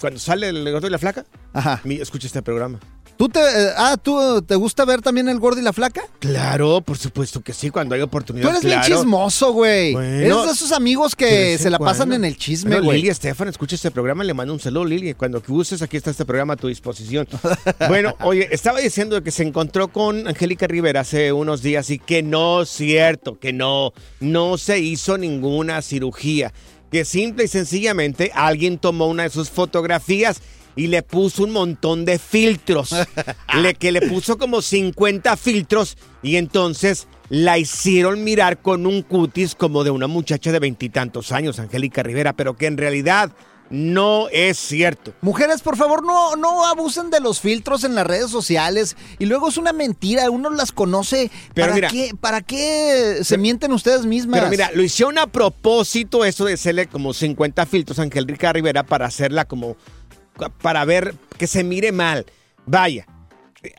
cuando 0.00 0.18
sale 0.18 0.48
el 0.48 0.68
gordo 0.72 0.88
y 0.88 0.90
la 0.90 0.98
flaca, 0.98 1.24
Ajá. 1.52 1.80
escucha 1.84 2.26
este 2.26 2.42
programa. 2.42 2.80
¿Tú 3.16 3.28
te, 3.28 3.38
eh, 3.38 3.68
ah, 3.76 3.96
¿tú 4.02 4.42
te 4.42 4.56
gusta 4.56 4.84
ver 4.84 5.00
también 5.00 5.28
el 5.28 5.38
gordo 5.38 5.60
y 5.60 5.62
la 5.62 5.72
flaca? 5.72 6.02
Claro, 6.18 6.80
por 6.80 6.98
supuesto 6.98 7.40
que 7.40 7.52
sí, 7.52 7.70
cuando 7.70 7.94
hay 7.94 8.00
oportunidad. 8.00 8.46
Tú 8.46 8.50
eres 8.50 8.62
claro. 8.62 8.84
bien 8.84 8.98
chismoso, 8.98 9.52
güey. 9.52 9.92
Bueno, 9.92 10.16
eres 10.16 10.46
de 10.46 10.50
esos 10.50 10.72
amigos 10.72 11.14
que 11.14 11.56
se 11.56 11.70
la 11.70 11.78
pasan 11.78 12.12
en 12.12 12.24
el 12.24 12.36
chisme, 12.36 12.70
Bueno, 12.70 12.86
güey. 12.86 12.96
Lili 12.98 13.10
Estefan, 13.10 13.46
escucha 13.46 13.76
este 13.76 13.92
programa, 13.92 14.24
le 14.24 14.34
mando 14.34 14.52
un 14.52 14.58
saludo, 14.58 14.86
Lili. 14.86 15.14
Cuando 15.14 15.40
gustes, 15.46 15.82
aquí 15.82 15.96
está 15.96 16.10
este 16.10 16.24
programa 16.24 16.54
a 16.54 16.56
tu 16.56 16.66
disposición. 16.66 17.28
bueno, 17.88 18.16
oye, 18.22 18.48
estaba 18.50 18.80
diciendo 18.80 19.22
que 19.22 19.30
se 19.30 19.44
encontró 19.44 19.86
con 19.86 20.26
Angélica 20.26 20.66
Rivera 20.66 21.02
hace 21.02 21.32
unos 21.32 21.62
días 21.62 21.90
y 21.90 22.00
que 22.00 22.24
no 22.24 22.62
es 22.62 22.70
cierto, 22.70 23.38
que 23.38 23.52
no, 23.52 23.92
no 24.18 24.58
se 24.58 24.80
hizo 24.80 25.16
ninguna 25.16 25.80
cirugía. 25.82 26.52
Que 26.92 27.04
simple 27.04 27.44
y 27.44 27.48
sencillamente 27.48 28.30
alguien 28.34 28.78
tomó 28.78 29.08
una 29.08 29.24
de 29.24 29.30
sus 29.30 29.50
fotografías 29.50 30.42
y 30.76 30.86
le 30.86 31.02
puso 31.02 31.44
un 31.44 31.52
montón 31.52 32.04
de 32.04 32.18
filtros. 32.18 32.94
le, 33.54 33.74
que 33.74 33.92
le 33.92 34.02
puso 34.02 34.38
como 34.38 34.62
50 34.62 35.36
filtros 35.36 35.96
y 36.22 36.36
entonces 36.36 37.08
la 37.30 37.58
hicieron 37.58 38.22
mirar 38.24 38.60
con 38.60 38.86
un 38.86 39.02
cutis 39.02 39.54
como 39.54 39.84
de 39.84 39.90
una 39.90 40.06
muchacha 40.06 40.52
de 40.52 40.58
veintitantos 40.58 41.32
años, 41.32 41.58
Angélica 41.58 42.02
Rivera, 42.02 42.34
pero 42.34 42.56
que 42.58 42.66
en 42.66 42.76
realidad 42.76 43.32
no 43.72 44.28
es 44.30 44.58
cierto. 44.58 45.14
Mujeres, 45.22 45.62
por 45.62 45.78
favor, 45.78 46.04
no, 46.04 46.36
no 46.36 46.66
abusen 46.66 47.08
de 47.08 47.20
los 47.20 47.40
filtros 47.40 47.84
en 47.84 47.94
las 47.94 48.06
redes 48.06 48.30
sociales. 48.30 48.96
Y 49.18 49.24
luego 49.24 49.48
es 49.48 49.56
una 49.56 49.72
mentira, 49.72 50.30
uno 50.30 50.50
las 50.50 50.72
conoce. 50.72 51.30
Pero 51.54 51.68
¿Para, 51.68 51.74
mira- 51.74 51.88
qué, 51.88 52.10
¿Para 52.20 52.40
qué 52.42 53.20
se 53.22 53.38
mienten 53.38 53.72
ustedes 53.72 54.04
mismas? 54.04 54.38
Pero 54.40 54.50
mira, 54.50 54.70
lo 54.74 54.82
hicieron 54.82 55.18
a 55.18 55.26
propósito 55.26 56.24
eso 56.26 56.44
de 56.44 56.52
hacerle 56.52 56.86
como 56.86 57.14
50 57.14 57.64
filtros 57.64 57.98
a 57.98 58.02
Angélica 58.02 58.52
Rivera 58.52 58.82
para 58.84 59.06
hacerla 59.06 59.46
como 59.46 59.76
para 60.60 60.84
ver 60.84 61.14
que 61.38 61.46
se 61.46 61.64
mire 61.64 61.92
mal. 61.92 62.26
Vaya, 62.66 63.06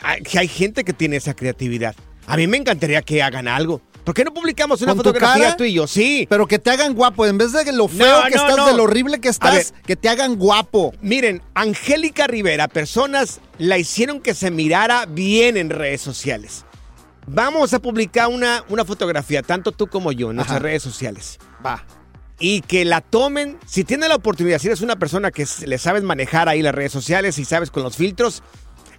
hay, 0.02 0.22
que 0.24 0.40
hay 0.40 0.48
gente 0.48 0.84
que 0.84 0.94
tiene 0.94 1.18
esa 1.18 1.36
creatividad. 1.36 1.96
A 2.26 2.36
mí 2.36 2.48
me 2.48 2.58
encantaría 2.58 3.02
que 3.04 3.22
hagan 3.22 3.48
algo. 3.48 3.80
¿Por 4.04 4.14
qué 4.14 4.26
no 4.26 4.34
publicamos 4.34 4.82
una 4.82 4.92
¿Con 4.94 4.98
tu 4.98 5.10
fotografía 5.10 5.44
cara? 5.44 5.58
tú 5.58 5.64
y 5.64 5.74
yo? 5.74 5.88
Sí. 5.88 6.28
Pero 6.30 6.46
que 6.46 6.60
te 6.60 6.70
hagan 6.70 6.94
guapo. 6.94 7.26
En 7.26 7.38
vez 7.38 7.54
de 7.54 7.72
lo 7.72 7.88
feo 7.88 8.20
No, 8.22 8.28
que 8.28 8.36
no, 8.36 8.42
estás, 8.42 8.58
no. 8.58 8.66
de 8.68 8.74
lo 8.74 8.84
horrible 8.84 9.22
que 9.22 9.30
estás, 9.30 9.74
que 9.86 9.96
te 9.96 10.10
hagan 10.10 10.36
guapo. 10.36 10.94
Miren, 11.02 11.42
Angélica 11.54 12.28
Rivera, 12.28 12.68
personas 12.68 13.40
la 13.58 13.78
hicieron 13.78 14.20
que 14.20 14.34
se 14.34 14.52
mirara 14.52 15.06
bien 15.06 15.56
en 15.58 15.70
redes 15.70 16.02
sociales. 16.02 16.66
Vamos 17.28 17.74
a 17.74 17.80
publicar 17.80 18.28
una, 18.28 18.66
una 18.68 18.84
fotografía, 18.84 19.42
tanto 19.42 19.72
tú 19.72 19.88
como 19.88 20.12
yo, 20.12 20.32
en 20.32 20.36
nuestras 20.36 20.58
Ajá. 20.58 20.64
redes 20.66 20.84
sociales. 20.84 21.40
Va. 21.66 21.86
Y 22.40 22.60
que 22.62 22.84
la 22.84 23.00
tomen, 23.00 23.58
si 23.66 23.86
tienes 23.86 24.10
la 24.10 24.16
oportunidad, 24.16 24.60
si 24.60 24.68
eres 24.68 24.82
una 24.82 24.98
persona 24.98 25.32
que 25.32 25.48
le 25.66 25.78
sabes 25.78 26.04
manejar 26.04 26.50
ahí 26.50 26.62
las 26.62 26.76
redes 26.76 26.92
sociales 26.92 27.38
y 27.40 27.46
sabes 27.46 27.72
con 27.72 27.84
los 27.84 27.96
filtros, 27.96 28.44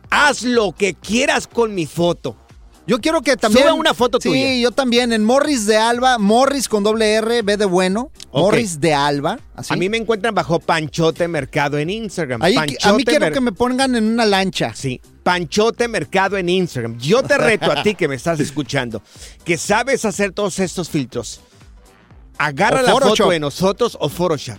haz 0.09 0.43
lo 0.43 0.73
que 0.73 0.95
quieras 0.95 1.47
con 1.47 1.75
mi 1.75 1.85
foto. 1.85 2.39
Yo 2.87 3.01
quiero 3.01 3.23
que 3.23 3.37
también. 3.37 3.65
Suba 3.65 3.75
una 3.75 3.95
foto 3.95 4.19
sí, 4.21 4.29
tuya. 4.29 4.55
yo 4.57 4.71
también. 4.71 5.13
En 5.13 5.25
Morris 5.25 5.65
de 5.67 5.77
Alba, 5.79 6.19
Morris 6.19 6.69
con 6.69 6.83
doble 6.85 7.15
R, 7.15 7.41
B 7.43 7.57
de 7.57 7.65
bueno. 7.65 8.11
Morris 8.33 8.79
de 8.79 8.93
Alba. 8.93 9.39
Así. 9.57 9.73
A 9.73 9.77
mí 9.77 9.89
me 9.89 9.97
encuentran 9.97 10.35
bajo 10.35 10.61
Panchote 10.61 11.27
Mercado 11.27 11.79
en 11.79 11.89
Instagram. 11.89 12.43
Ahí, 12.43 12.57
a 12.57 12.93
mí 12.93 13.05
quiero 13.05 13.21
Mer- 13.27 13.33
que 13.33 13.41
me 13.41 13.53
pongan 13.53 13.97
en 13.97 14.05
una 14.05 14.27
lancha. 14.27 14.73
Sí, 14.75 15.01
Panchote 15.23 15.89
Mercado 15.89 16.37
en 16.37 16.49
Instagram. 16.51 16.99
Yo 16.99 17.23
te 17.23 17.39
reto 17.39 17.73
a 17.73 17.83
ti 17.83 17.95
que 17.95 18.07
me 18.07 18.17
estás 18.17 18.39
escuchando, 18.41 19.03
que 19.45 19.57
sabes 19.57 20.05
hacer 20.05 20.33
todos 20.33 20.59
estos 20.59 20.91
filtros. 20.91 21.41
Agarra 22.37 22.81
O 22.81 22.83
la 22.83 22.93
Photoshop. 22.93 23.17
foto 23.19 23.31
de 23.31 23.41
nosotros 23.41 23.97
o 24.01 24.09
Photoshop. 24.09 24.59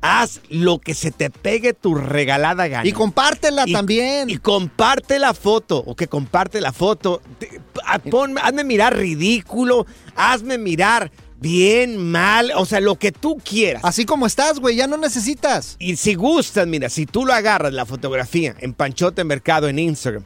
Haz 0.00 0.40
lo 0.50 0.78
que 0.78 0.94
se 0.94 1.10
te 1.10 1.30
pegue 1.30 1.72
tu 1.72 1.94
regalada 1.94 2.68
gana. 2.68 2.86
Y 2.88 2.92
compártela 2.92 3.64
Y- 3.66 3.72
también. 3.72 4.30
Y 4.30 4.36
comparte 4.38 5.18
la 5.18 5.34
foto, 5.34 5.78
o 5.78 5.96
que 5.96 6.06
comparte 6.06 6.60
la 6.60 6.72
foto. 6.72 7.20
Te- 7.38 7.60
a- 7.84 7.98
ponme- 7.98 8.40
hazme 8.42 8.62
mirar 8.64 8.96
ridículo, 8.96 9.86
hazme 10.14 10.58
mirar 10.58 11.10
bien, 11.38 12.10
mal, 12.10 12.52
o 12.56 12.64
sea, 12.66 12.80
lo 12.80 12.96
que 12.98 13.12
tú 13.12 13.36
quieras. 13.44 13.82
Así 13.84 14.04
como 14.06 14.26
estás, 14.26 14.58
güey, 14.58 14.76
ya 14.76 14.86
no 14.86 14.96
necesitas. 14.96 15.76
Y 15.78 15.96
si 15.96 16.14
gustas, 16.14 16.66
mira, 16.66 16.88
si 16.88 17.04
tú 17.06 17.26
lo 17.26 17.32
agarras, 17.34 17.72
la 17.72 17.84
fotografía, 17.84 18.54
en 18.60 18.72
Panchote 18.74 19.22
Mercado, 19.24 19.68
en 19.68 19.78
Instagram, 19.78 20.24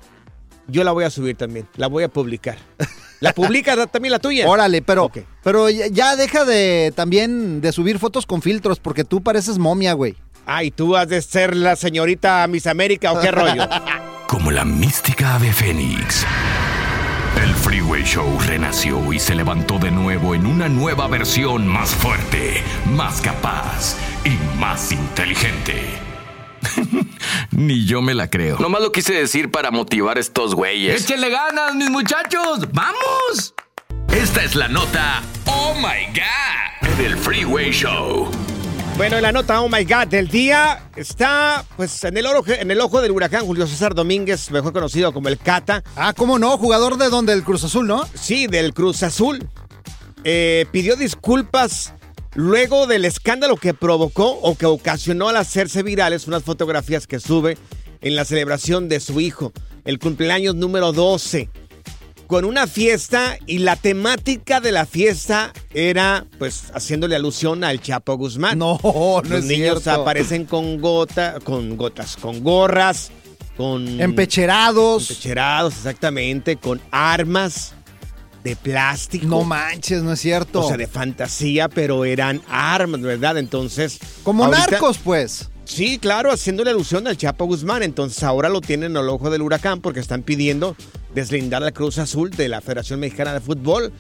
yo 0.68 0.84
la 0.84 0.92
voy 0.92 1.04
a 1.04 1.10
subir 1.10 1.36
también, 1.36 1.66
la 1.76 1.88
voy 1.88 2.04
a 2.04 2.08
publicar. 2.08 2.58
¿La 3.20 3.32
publicas 3.34 3.76
también 3.90 4.12
la 4.12 4.18
tuya? 4.18 4.48
Órale, 4.48 4.82
pero, 4.82 5.10
pero 5.42 5.68
ya, 5.68 5.86
ya 5.88 6.16
deja 6.16 6.44
de 6.44 6.92
también 6.96 7.60
de 7.60 7.70
subir 7.72 7.98
fotos 7.98 8.26
con 8.26 8.40
filtros 8.40 8.80
porque 8.80 9.04
tú 9.04 9.22
pareces 9.22 9.58
momia, 9.58 9.92
güey. 9.92 10.16
Ay, 10.46 10.70
tú 10.70 10.96
has 10.96 11.08
de 11.08 11.20
ser 11.20 11.54
la 11.54 11.76
señorita 11.76 12.46
Miss 12.48 12.66
América 12.66 13.12
o 13.12 13.20
qué 13.20 13.30
rollo. 13.30 13.68
Como 14.26 14.50
la 14.50 14.64
mística 14.64 15.34
ave 15.34 15.52
fénix. 15.52 16.24
El 17.36 17.54
Freeway 17.54 18.02
Show 18.04 18.38
renació 18.46 19.12
y 19.12 19.20
se 19.20 19.34
levantó 19.34 19.78
de 19.78 19.90
nuevo 19.90 20.34
en 20.34 20.46
una 20.46 20.68
nueva 20.68 21.06
versión 21.06 21.66
más 21.66 21.90
fuerte, 21.90 22.62
más 22.86 23.20
capaz 23.20 23.96
y 24.24 24.58
más 24.58 24.92
inteligente. 24.92 26.09
Ni 27.50 27.84
yo 27.86 28.02
me 28.02 28.14
la 28.14 28.28
creo. 28.30 28.58
Nomás 28.58 28.82
lo 28.82 28.92
quise 28.92 29.12
decir 29.14 29.50
para 29.50 29.70
motivar 29.70 30.16
a 30.16 30.20
estos 30.20 30.54
güeyes. 30.54 31.02
¡Échenle 31.04 31.30
ganas, 31.30 31.74
mis 31.74 31.90
muchachos! 31.90 32.60
¡Vamos! 32.72 33.54
Esta 34.12 34.42
es 34.42 34.54
la 34.56 34.68
nota 34.68 35.22
Oh 35.46 35.74
My 35.76 36.06
God 36.12 36.96
Del 36.98 37.16
Freeway 37.16 37.70
Show. 37.70 38.28
bueno, 38.96 39.20
la 39.20 39.30
nota 39.32 39.60
Oh 39.60 39.68
My 39.68 39.84
God 39.84 40.08
del 40.08 40.28
día 40.28 40.90
está 40.96 41.64
pues 41.76 42.02
en 42.04 42.16
el, 42.16 42.26
ojo, 42.26 42.44
en 42.48 42.70
el 42.70 42.80
ojo 42.80 43.00
del 43.00 43.12
huracán 43.12 43.46
Julio 43.46 43.66
César 43.66 43.94
Domínguez, 43.94 44.50
mejor 44.50 44.72
conocido 44.72 45.12
como 45.12 45.28
el 45.28 45.38
Cata. 45.38 45.82
Ah, 45.96 46.12
¿cómo 46.16 46.38
no? 46.38 46.58
Jugador 46.58 46.96
de 46.96 47.08
donde 47.08 47.32
el 47.32 47.44
Cruz 47.44 47.62
Azul, 47.64 47.86
¿no? 47.86 48.04
Sí, 48.14 48.46
del 48.48 48.74
Cruz 48.74 49.02
Azul. 49.02 49.48
Eh, 50.24 50.66
pidió 50.72 50.96
disculpas 50.96 51.94
luego 52.34 52.86
del 52.86 53.04
escándalo 53.04 53.56
que 53.56 53.74
provocó 53.74 54.30
o 54.42 54.54
que 54.56 54.66
ocasionó 54.66 55.28
al 55.28 55.36
hacerse 55.36 55.82
virales 55.82 56.26
unas 56.26 56.42
fotografías 56.44 57.06
que 57.06 57.20
sube 57.20 57.58
en 58.00 58.14
la 58.14 58.24
celebración 58.24 58.88
de 58.88 59.00
su 59.00 59.20
hijo, 59.20 59.52
el 59.84 59.98
cumpleaños 59.98 60.54
número 60.54 60.92
12, 60.92 61.48
con 62.26 62.44
una 62.44 62.66
fiesta 62.66 63.36
y 63.46 63.58
la 63.58 63.74
temática 63.76 64.60
de 64.60 64.70
la 64.72 64.86
fiesta 64.86 65.52
era 65.74 66.24
pues 66.38 66.70
haciéndole 66.72 67.16
alusión 67.16 67.64
al 67.64 67.80
Chapo 67.80 68.16
Guzmán. 68.16 68.56
No, 68.58 68.78
no 68.82 69.22
Los 69.24 69.40
es 69.40 69.44
niños 69.46 69.82
cierto. 69.82 70.00
aparecen 70.02 70.44
con 70.44 70.80
gota, 70.80 71.38
con 71.42 71.76
gotas, 71.76 72.16
con 72.16 72.44
gorras, 72.44 73.10
con 73.56 74.00
Empecherados. 74.00 75.10
Empecherados, 75.10 75.74
exactamente, 75.76 76.56
con 76.56 76.80
armas. 76.92 77.74
De 78.44 78.56
plástico. 78.56 79.26
No 79.26 79.44
manches, 79.44 80.02
no 80.02 80.12
es 80.12 80.20
cierto. 80.20 80.64
O 80.64 80.68
sea, 80.68 80.76
de 80.76 80.86
fantasía, 80.86 81.68
pero 81.68 82.04
eran 82.04 82.40
armas, 82.48 83.00
¿verdad? 83.00 83.38
Entonces. 83.38 83.98
Como 84.22 84.44
ahorita- 84.44 84.70
narcos, 84.72 84.98
pues. 84.98 85.48
Sí, 85.64 85.98
claro, 85.98 86.32
haciéndole 86.32 86.70
alusión 86.70 87.06
al 87.06 87.16
Chapo 87.16 87.44
Guzmán. 87.44 87.82
Entonces 87.82 88.22
ahora 88.24 88.48
lo 88.48 88.60
tienen 88.60 88.96
al 88.96 89.08
ojo 89.08 89.30
del 89.30 89.42
huracán 89.42 89.80
porque 89.80 90.00
están 90.00 90.22
pidiendo 90.22 90.74
deslindar 91.14 91.62
al 91.62 91.72
Cruz 91.72 91.98
Azul 91.98 92.30
de 92.30 92.48
la 92.48 92.60
Federación 92.60 92.98
Mexicana 92.98 93.32
de 93.34 93.40
Fútbol. 93.40 93.92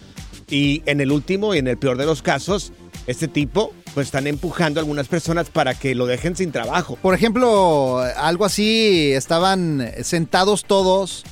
Y 0.48 0.82
en 0.86 1.00
el 1.00 1.12
último 1.12 1.54
y 1.54 1.58
en 1.58 1.68
el 1.68 1.78
peor 1.78 1.96
de 1.96 2.06
los 2.06 2.22
casos, 2.22 2.72
este 3.06 3.28
tipo, 3.28 3.72
pues 3.94 4.08
están 4.08 4.26
empujando 4.26 4.80
a 4.80 4.82
algunas 4.82 5.06
personas 5.06 5.48
para 5.48 5.74
que 5.74 5.94
lo 5.94 6.06
dejen 6.06 6.34
sin 6.34 6.50
trabajo. 6.50 6.96
Por 7.00 7.14
ejemplo, 7.14 8.00
algo 8.16 8.44
así, 8.44 9.12
estaban 9.12 9.92
sentados 10.02 10.64
todos 10.64 11.22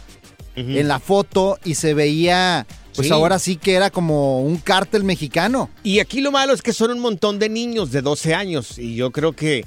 en 0.55 0.87
la 0.89 0.99
foto 1.01 1.59
y 1.65 1.75
se 1.77 1.95
veía, 1.95 2.67
pues 2.99 3.09
Sí. 3.09 3.15
ahora 3.15 3.39
sí 3.39 3.57
que 3.57 3.75
era 3.75 3.91
como 3.91 4.43
un 4.43 4.57
cártel 4.59 5.05
mexicano. 5.05 5.71
Y 5.85 6.01
aquí 6.01 6.21
lo 6.21 6.33
malo 6.33 6.53
es 6.53 6.63
que 6.63 6.73
son 6.73 6.91
un 6.91 6.99
montón 7.01 7.39
de 7.39 7.49
niños 7.49 7.93
de 7.93 8.03
12 8.03 8.35
años 8.35 8.79
y 8.79 8.95
yo 8.97 9.11
creo 9.13 9.33
que... 9.33 9.65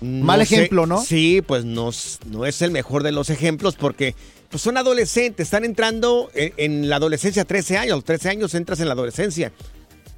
no 0.00 0.24
Mal 0.24 0.46
sé- 0.46 0.54
ejemplo, 0.56 0.86
¿no? 0.86 1.04
Sí, 1.04 1.42
pues 1.46 1.64
no, 1.64 1.90
no 2.26 2.46
es 2.46 2.62
el 2.62 2.70
mejor 2.70 3.02
de 3.02 3.12
los 3.12 3.28
ejemplos 3.28 3.76
porque 3.76 4.14
pues 4.48 4.62
son 4.62 4.78
adolescentes, 4.78 5.46
están 5.46 5.64
entrando 5.64 6.30
en, 6.34 6.52
en 6.56 6.88
la 6.88 6.96
adolescencia 6.96 7.44
13 7.44 7.76
años, 7.76 7.92
a 7.92 7.96
los 7.96 8.04
13 8.04 8.30
años 8.30 8.54
entras 8.54 8.80
en 8.80 8.86
la 8.88 8.94
adolescencia. 8.94 9.52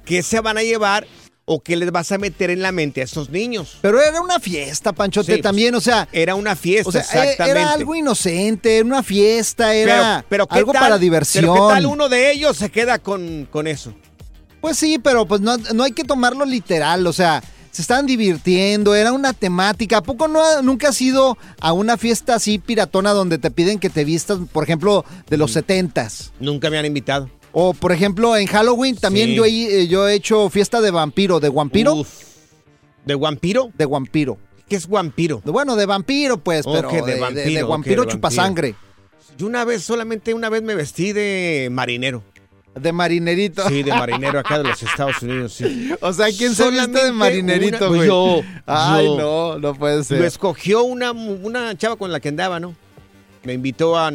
¿Qué 0.05 0.23
se 0.23 0.39
van 0.39 0.57
a 0.57 0.63
llevar 0.63 1.05
o 1.45 1.59
qué 1.61 1.75
les 1.75 1.91
vas 1.91 2.11
a 2.11 2.17
meter 2.17 2.49
en 2.49 2.61
la 2.61 2.71
mente 2.71 3.01
a 3.01 3.03
estos 3.03 3.29
niños? 3.29 3.77
Pero 3.81 4.01
era 4.01 4.21
una 4.21 4.39
fiesta, 4.39 4.93
Panchote, 4.93 5.35
Sí, 5.35 5.41
también, 5.41 5.75
o 5.75 5.81
sea... 5.81 6.07
Era 6.11 6.35
una 6.35 6.55
fiesta, 6.55 6.89
O 6.89 6.91
sea, 6.91 7.01
e- 7.01 7.03
exactamente. 7.03 7.59
era 7.61 7.71
algo 7.73 7.95
inocente, 7.95 8.77
era 8.77 8.85
una 8.85 9.03
fiesta, 9.03 9.73
era 9.75 10.25
pero, 10.29 10.45
pero 10.45 10.47
¿qué 10.47 10.57
algo 10.59 10.71
tal- 10.73 10.81
para 10.81 10.97
diversión. 10.97 11.43
Pero 11.45 11.67
¿qué 11.67 11.73
tal 11.73 11.85
uno 11.85 12.07
de 12.09 12.31
ellos 12.31 12.55
se 12.57 12.69
queda 12.69 12.99
con, 12.99 13.47
con 13.51 13.67
eso? 13.67 13.93
Pues 14.61 14.77
sí, 14.77 14.97
pero 14.99 15.25
pues 15.25 15.41
no, 15.41 15.57
no 15.57 15.83
hay 15.83 15.91
que 15.91 16.05
tomarlo 16.05 16.45
literal, 16.45 17.05
o 17.05 17.11
sea, 17.11 17.43
se 17.71 17.81
estaban 17.81 18.05
divirtiendo, 18.05 18.95
era 18.95 19.11
una 19.11 19.33
temática. 19.33 19.97
¿A 19.97 20.03
poco 20.03 20.27
no, 20.29 20.61
nunca 20.61 20.89
has 20.89 21.01
ido 21.01 21.37
a 21.59 21.73
una 21.73 21.97
fiesta 21.97 22.35
así 22.35 22.59
piratona 22.59 23.11
donde 23.11 23.39
te 23.39 23.51
piden 23.51 23.79
que 23.79 23.89
te 23.89 24.05
vistas, 24.05 24.37
por 24.53 24.63
ejemplo, 24.63 25.03
de 25.27 25.35
Mm. 25.35 25.39
los 25.39 25.51
setentas? 25.51 26.31
Nunca 26.39 26.69
me 26.69 26.77
han 26.77 26.85
invitado. 26.85 27.29
O 27.55 27.73
por 27.73 27.91
ejemplo, 27.91 28.35
en 28.35 28.47
Halloween 28.47 28.95
también 28.95 29.29
Sí. 29.29 29.35
yo, 29.35 29.45
he, 29.45 29.81
eh, 29.83 29.87
yo 29.87 30.07
he 30.07 30.15
hecho 30.15 30.49
fiesta 30.49 30.81
de 30.81 30.89
vampiro, 30.91 31.39
de 31.39 31.49
vampiro, 31.49 31.93
Uf. 31.95 32.09
¿De 33.05 33.15
vampiro? 33.15 33.69
de 33.77 33.85
vampiro. 33.85 34.37
¿Qué 34.67 34.75
es 34.77 34.87
vampiro? 34.87 35.41
De- 35.45 35.51
Bueno, 35.51 35.75
de 35.75 35.85
vampiro 35.85 36.37
pues, 36.37 36.65
Ok, 36.65 36.73
pero 36.73 36.89
de 36.89 37.11
de, 37.11 37.13
de- 37.15 37.19
vampiro, 37.21 37.51
de 37.53 37.63
ok, 37.63 37.69
vampiro 37.69 38.05
de 38.05 38.11
chupasangre, 38.11 38.75
Yo 39.37 39.45
una 39.47 39.65
vez, 39.65 39.83
solamente 39.83 40.33
una 40.33 40.49
vez 40.49 40.63
me 40.63 40.73
vestí 40.75 41.11
de 41.13 41.69
marinero. 41.71 42.23
de 42.79 42.91
marinerito. 42.91 43.67
Sí, 43.69 43.83
de 43.83 43.91
marinero 43.93 44.39
acá 44.39 44.57
de 44.57 44.63
los 44.63 44.81
Estados 44.81 45.21
Unidos, 45.21 45.53
sí. 45.53 45.91
O 46.01 46.11
sea, 46.11 46.25
¿quién 46.27 46.55
se 46.55 46.63
viste 46.71 46.85
Solamente 46.85 47.03
de 47.05 47.11
marinerito, 47.11 47.77
una- 47.89 47.95
güey? 47.97 48.07
yo, 48.07 48.41
Ay, 48.65 49.05
yo. 49.05 49.17
no, 49.17 49.59
no 49.59 49.75
puede 49.75 50.03
ser. 50.03 50.19
Lo 50.21 50.25
escogió 50.25 50.83
una, 50.83 51.11
una 51.11 51.77
chava 51.77 51.97
con 51.97 52.11
la 52.11 52.19
que 52.19 52.29
andaba, 52.29 52.59
¿no? 52.59 52.73
Me 53.43 53.53
invitó 53.53 53.95
a... 53.97 54.11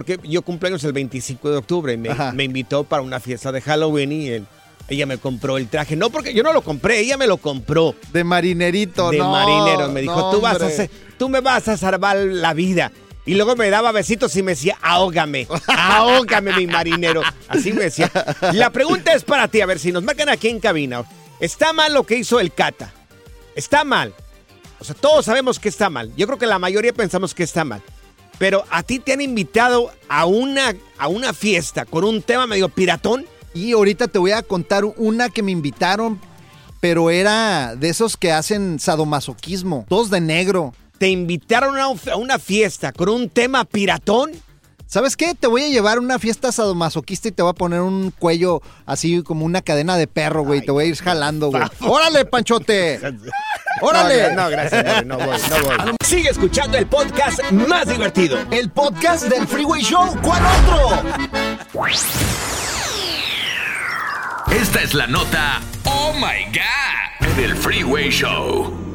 Porque 0.00 0.18
yo 0.22 0.40
cumpleaños 0.40 0.82
el 0.84 0.94
25 0.94 1.50
de 1.50 1.56
octubre. 1.58 1.94
Me, 1.98 2.44
invitó 2.44 2.84
para 2.84 3.02
una 3.02 3.20
fiesta 3.20 3.52
de 3.52 3.60
Halloween 3.60 4.12
y 4.12 4.28
él- 4.28 4.46
ella 4.88 5.04
me 5.04 5.18
compró 5.18 5.58
el 5.58 5.68
traje. 5.68 5.94
No, 5.94 6.08
porque 6.08 6.32
yo 6.32 6.42
no 6.42 6.54
lo 6.54 6.62
compré, 6.62 7.00
ella 7.00 7.18
me 7.18 7.26
lo 7.26 7.36
compró. 7.36 7.94
De 8.10 8.24
marinerito, 8.24 9.10
de 9.10 9.18
no. 9.18 9.30
marinero. 9.30 9.90
Me 9.90 10.00
dijo, 10.00 10.18
no, 10.18 10.30
tú 10.30 10.40
vas 10.40 10.62
a 10.62 10.86
tú 11.18 11.28
me 11.28 11.40
vas 11.40 11.68
a 11.68 11.76
salvar 11.76 12.16
la 12.16 12.54
vida. 12.54 12.90
Y 13.26 13.34
luego 13.34 13.56
me 13.56 13.68
daba 13.68 13.92
besitos 13.92 14.34
y 14.36 14.42
me 14.42 14.52
decía, 14.52 14.78
ahógame, 14.80 15.46
ahógame, 15.66 16.56
mi 16.56 16.66
marinero. 16.66 17.20
Así 17.46 17.74
me 17.74 17.82
decía. 17.82 18.10
La 18.54 18.70
pregunta 18.70 19.12
es 19.12 19.22
para 19.22 19.48
ti, 19.48 19.60
a 19.60 19.66
ver 19.66 19.78
si 19.78 19.92
nos 19.92 20.02
marcan 20.02 20.30
aquí 20.30 20.48
en 20.48 20.60
cabina. 20.60 21.04
¿Está 21.40 21.74
mal 21.74 21.92
lo 21.92 22.04
que 22.04 22.16
hizo 22.16 22.40
el 22.40 22.54
Cata? 22.54 22.90
Está 23.54 23.84
mal. 23.84 24.14
O 24.78 24.84
sea, 24.84 24.94
todos 24.94 25.26
sabemos 25.26 25.58
que 25.58 25.68
está 25.68 25.90
mal. 25.90 26.10
Yo 26.16 26.26
creo 26.26 26.38
que 26.38 26.46
la 26.46 26.58
mayoría 26.58 26.94
pensamos 26.94 27.34
que 27.34 27.42
está 27.42 27.64
mal. 27.64 27.82
Pero 28.40 28.64
a 28.70 28.82
ti 28.82 28.98
te 29.00 29.12
han 29.12 29.20
invitado 29.20 29.92
a 30.08 30.24
una, 30.24 30.74
a 30.96 31.08
una 31.08 31.34
fiesta 31.34 31.84
con 31.84 32.04
un 32.04 32.22
tema 32.22 32.46
medio 32.46 32.70
piratón. 32.70 33.26
Y 33.52 33.72
ahorita 33.72 34.08
te 34.08 34.18
voy 34.18 34.30
a 34.30 34.42
contar 34.42 34.86
una 34.96 35.28
que 35.28 35.42
me 35.42 35.52
invitaron, 35.52 36.18
pero 36.80 37.10
era 37.10 37.76
de 37.76 37.90
esos 37.90 38.16
que 38.16 38.32
hacen 38.32 38.78
sadomasoquismo, 38.80 39.84
dos 39.90 40.08
de 40.08 40.22
negro. 40.22 40.72
Te 40.96 41.08
invitaron 41.10 41.76
a 41.78 41.88
un- 41.88 42.00
a 42.10 42.16
una 42.16 42.38
fiesta 42.38 42.92
con 42.92 43.10
un 43.10 43.28
tema 43.28 43.64
piratón. 43.66 44.30
¿Sabes 44.90 45.16
qué? 45.16 45.36
Te 45.36 45.46
voy 45.46 45.62
a 45.62 45.68
llevar 45.68 45.98
a 45.98 46.00
una 46.00 46.18
fiesta 46.18 46.50
sadomasoquista 46.50 47.28
y 47.28 47.30
te 47.30 47.42
voy 47.42 47.50
a 47.50 47.54
poner 47.54 47.80
un 47.80 48.10
cuello 48.10 48.60
así 48.86 49.22
como 49.22 49.44
una 49.44 49.62
cadena 49.62 49.96
de 49.96 50.08
perro, 50.08 50.42
güey. 50.42 50.62
Te 50.62 50.72
voy 50.72 50.84
a 50.84 50.86
ir 50.88 50.96
jalando, 50.96 51.50
güey. 51.50 51.62
¡Órale, 51.82 52.24
Panchote! 52.24 53.00
¡Órale! 53.82 54.34
No, 54.34 54.50
gracias, 54.50 55.06
no, 55.06 55.16
no 55.16 55.26
voy, 55.26 55.38
no 55.48 55.64
voy. 55.64 55.94
Sigue 56.04 56.30
escuchando 56.30 56.76
el 56.76 56.88
podcast 56.88 57.40
más 57.52 57.86
divertido. 57.86 58.36
El 58.50 58.68
podcast 58.70 59.26
del 59.26 59.46
Freeway 59.46 59.80
Show. 59.80 60.12
¿Cuál 60.22 60.42
otro? 60.44 61.04
Esta 64.50 64.82
es 64.82 64.94
la 64.94 65.06
nota 65.06 65.60
Oh 65.84 66.12
My 66.14 66.46
God 66.52 67.36
del 67.36 67.54
Freeway 67.54 68.10
Show. 68.10 68.89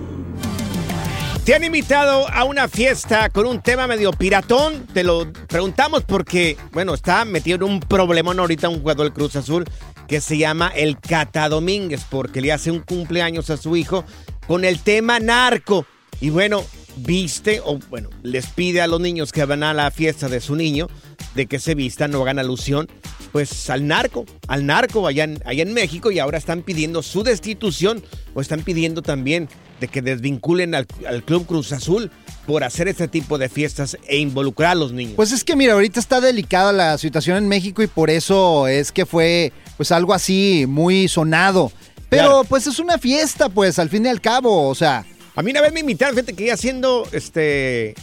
Te 1.45 1.53
han 1.53 1.63
invitado 1.63 2.27
a 2.27 2.43
una 2.43 2.67
fiesta 2.67 3.29
con 3.29 3.45
un 3.45 3.61
tema 3.61 3.85
medio 3.85 4.11
piratón. 4.11 4.87
Te 4.87 5.03
lo 5.03 5.31
preguntamos 5.47 6.03
porque, 6.03 6.57
bueno, 6.71 6.95
está 6.95 7.23
metido 7.23 7.57
en 7.57 7.63
un 7.63 7.79
problemón 7.81 8.39
ahorita 8.39 8.67
un 8.67 8.79
jugador 8.79 9.05
del 9.05 9.13
Cruz 9.13 9.35
Azul 9.35 9.63
que 10.07 10.21
se 10.21 10.39
llama 10.39 10.71
el 10.75 10.99
Cata 10.99 11.47
Domínguez 11.47 12.03
porque 12.09 12.41
le 12.41 12.51
hace 12.51 12.71
un 12.71 12.79
cumpleaños 12.79 13.51
a 13.51 13.57
su 13.57 13.75
hijo 13.75 14.05
con 14.47 14.65
el 14.65 14.79
tema 14.79 15.19
narco. 15.19 15.85
Y 16.19 16.31
bueno, 16.31 16.63
viste, 16.95 17.61
o 17.63 17.77
bueno, 17.91 18.09
les 18.23 18.47
pide 18.47 18.81
a 18.81 18.87
los 18.87 18.99
niños 18.99 19.31
que 19.31 19.45
van 19.45 19.61
a 19.61 19.75
la 19.75 19.91
fiesta 19.91 20.27
de 20.27 20.41
su 20.41 20.55
niño 20.55 20.87
de 21.35 21.45
que 21.45 21.59
se 21.59 21.75
vistan, 21.75 22.09
no 22.09 22.23
hagan 22.23 22.39
alusión, 22.39 22.87
pues 23.35 23.69
al 23.69 23.85
narco, 23.85 24.23
al 24.47 24.65
narco 24.65 25.05
allá 25.07 25.25
en, 25.25 25.41
allá 25.43 25.63
en 25.63 25.73
México 25.73 26.09
y 26.09 26.19
ahora 26.19 26.37
están 26.37 26.61
pidiendo 26.61 27.03
su 27.03 27.21
destitución 27.21 28.01
o 28.33 28.39
están 28.39 28.61
pidiendo 28.61 29.01
también 29.01 29.49
de 29.81 29.89
que 29.89 30.01
desvinculen 30.01 30.73
al, 30.73 30.87
al 31.05 31.21
Club 31.21 31.45
Cruz 31.45 31.73
Azul 31.73 32.11
por 32.47 32.63
hacer 32.63 32.87
este 32.87 33.09
tipo 33.09 33.37
de 33.37 33.49
fiestas 33.49 33.97
e 34.07 34.19
involucrar 34.19 34.71
a 34.71 34.75
los 34.75 34.93
niños. 34.93 35.15
Pues 35.17 35.33
es 35.33 35.43
que 35.43 35.57
mira, 35.57 35.73
ahorita 35.73 35.99
está 35.99 36.21
delicada 36.21 36.71
la 36.71 36.97
situación 36.97 37.35
en 37.35 37.49
México 37.49 37.83
y 37.83 37.87
por 37.87 38.09
eso 38.09 38.69
es 38.69 38.93
que 38.93 39.05
fue 39.05 39.51
pues 39.75 39.91
algo 39.91 40.13
así 40.13 40.63
muy 40.65 41.09
sonado. 41.09 41.73
Pero 42.07 42.23
Claro. 42.27 42.43
pues 42.45 42.67
es 42.67 42.79
una 42.79 42.97
fiesta, 42.99 43.49
pues 43.49 43.79
al 43.79 43.89
fin 43.89 44.05
y 44.05 44.07
al 44.07 44.21
cabo, 44.21 44.69
o 44.69 44.75
sea, 44.75 45.05
A 45.35 45.43
mí 45.43 45.51
una 45.51 45.59
vez 45.59 45.73
me 45.73 45.81
invitaron, 45.81 46.15
fíjate 46.15 46.35
que 46.35 46.45
iba 46.45 46.53
haciendo, 46.53 47.05
este, 47.11 47.95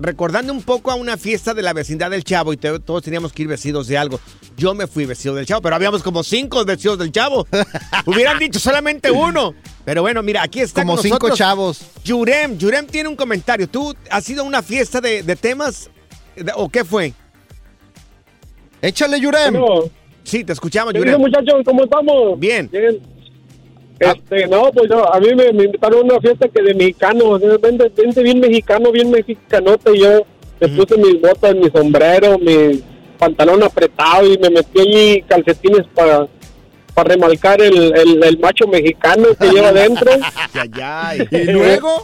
recordando 0.00 0.52
un 0.52 0.62
poco 0.62 0.90
a 0.90 0.94
una 0.94 1.16
fiesta 1.16 1.54
de 1.54 1.62
la 1.62 1.72
vecindad 1.72 2.10
del 2.10 2.24
Chavo 2.24 2.52
y 2.52 2.56
te- 2.56 2.78
todos 2.80 3.02
teníamos 3.02 3.32
que 3.32 3.42
ir 3.42 3.48
vestidos 3.48 3.86
de 3.86 3.98
algo. 3.98 4.20
Yo 4.56 4.74
me 4.74 4.86
fui 4.86 5.06
vestido 5.06 5.34
del 5.34 5.46
Chavo, 5.46 5.62
pero 5.62 5.76
habíamos 5.76 6.02
como 6.02 6.22
cinco 6.22 6.64
vestidos 6.64 6.98
del 6.98 7.12
Chavo. 7.12 7.46
Hubieran 8.06 8.38
dicho 8.38 8.58
solamente 8.58 9.10
uno. 9.10 9.54
Pero 9.84 10.02
bueno, 10.02 10.22
mira, 10.22 10.42
aquí 10.42 10.60
está 10.60 10.82
como 10.82 10.94
con 10.94 11.02
cinco 11.02 11.14
nosotros 11.28 11.38
chavos. 11.38 11.80
Yurem. 12.04 12.58
Yurem 12.58 12.86
tiene 12.86 13.08
un 13.08 13.16
comentario. 13.16 13.68
¿Tú 13.68 13.94
has 14.10 14.28
ido 14.28 14.42
a 14.42 14.46
una 14.46 14.62
fiesta 14.62 15.00
de, 15.00 15.22
de 15.22 15.36
temas 15.36 15.90
de- 16.36 16.52
o 16.56 16.68
qué 16.68 16.84
fue? 16.84 17.14
Échale, 18.82 19.20
Yurem. 19.20 19.54
No, 19.54 19.66
Sí, 20.24 20.44
te 20.44 20.52
escuchamos, 20.52 20.92
¿qué 20.92 20.98
dice, 20.98 21.12
Yurem. 21.12 21.20
muchachos? 21.22 21.62
¿Cómo 21.64 21.84
estamos? 21.84 22.38
Bien. 22.38 22.68
Bien. 22.70 23.00
Este, 23.98 24.46
no, 24.46 24.70
pues 24.72 24.88
yo, 24.88 25.12
a 25.12 25.18
mí 25.18 25.34
me, 25.34 25.52
me 25.52 25.64
invitaron 25.64 26.00
a 26.00 26.14
una 26.14 26.20
fiesta 26.20 26.48
que 26.48 26.62
de 26.62 26.74
mexicano, 26.74 27.38
vente, 27.38 27.90
vente 27.96 28.22
bien 28.22 28.40
mexicano, 28.40 28.92
bien 28.92 29.10
mexicanote, 29.10 29.96
y 29.96 30.00
yo 30.00 30.22
me 30.60 30.68
puse 30.68 30.96
mis 30.96 31.20
botas, 31.20 31.54
mi 31.54 31.68
sombrero, 31.70 32.38
mi 32.38 32.82
pantalón 33.18 33.62
apretado 33.62 34.32
y 34.32 34.38
me 34.38 34.50
metí 34.50 34.80
allí 34.80 35.22
calcetines 35.22 35.86
para 35.94 36.28
para 36.94 37.14
remarcar 37.14 37.62
el, 37.62 37.96
el, 37.96 38.24
el 38.24 38.38
macho 38.38 38.66
mexicano 38.66 39.28
que 39.38 39.48
lleva 39.48 39.68
adentro. 39.74 40.10
Y 41.30 41.44
luego, 41.44 42.02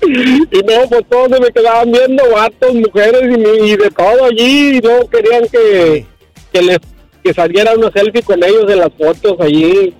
y 0.02 0.58
no, 0.58 0.88
pues 0.88 1.04
todos 1.10 1.28
se 1.30 1.40
me 1.40 1.50
quedaban 1.50 1.92
viendo, 1.92 2.22
vatos, 2.32 2.74
mujeres 2.74 3.22
y, 3.24 3.72
y 3.72 3.76
de 3.76 3.90
todo 3.90 4.24
allí, 4.24 4.78
y 4.78 4.80
no 4.80 5.06
querían 5.08 5.46
que, 5.48 6.06
que 6.52 6.62
les 6.62 6.78
que 7.22 7.34
saliera 7.34 7.74
una 7.74 7.90
selfie 7.92 8.22
con 8.22 8.42
ellos 8.42 8.70
en 8.70 8.78
las 8.78 8.92
fotos 8.94 9.36
allí. 9.40 9.94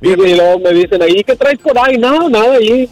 Y, 0.00 0.08
y 0.10 0.34
luego 0.36 0.58
me 0.60 0.72
dicen 0.72 1.02
ahí, 1.02 1.22
¿qué 1.24 1.34
traes 1.36 1.58
por 1.58 1.76
ahí? 1.78 1.96
No, 1.98 2.28
nada 2.28 2.54
allí. 2.54 2.88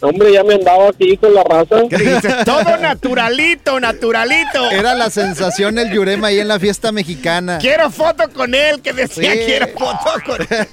Hombre, 0.00 0.32
ya 0.34 0.44
me 0.44 0.54
andaba 0.54 0.90
aquí 0.90 1.16
con 1.16 1.32
la 1.32 1.42
raza. 1.44 1.76
Todo 2.44 2.76
naturalito, 2.76 3.80
naturalito. 3.80 4.70
era 4.70 4.94
la 4.94 5.08
sensación 5.08 5.78
el 5.78 5.90
Yurem 5.92 6.22
ahí 6.24 6.40
en 6.40 6.48
la 6.48 6.60
fiesta 6.60 6.92
mexicana. 6.92 7.56
Quiero 7.58 7.90
foto 7.90 8.28
con 8.34 8.54
él, 8.54 8.82
que 8.82 8.92
decía 8.92 9.32
Sí. 9.32 9.38
quiero 9.46 9.68
foto 9.68 10.12
con 10.26 10.40
él. 10.42 10.66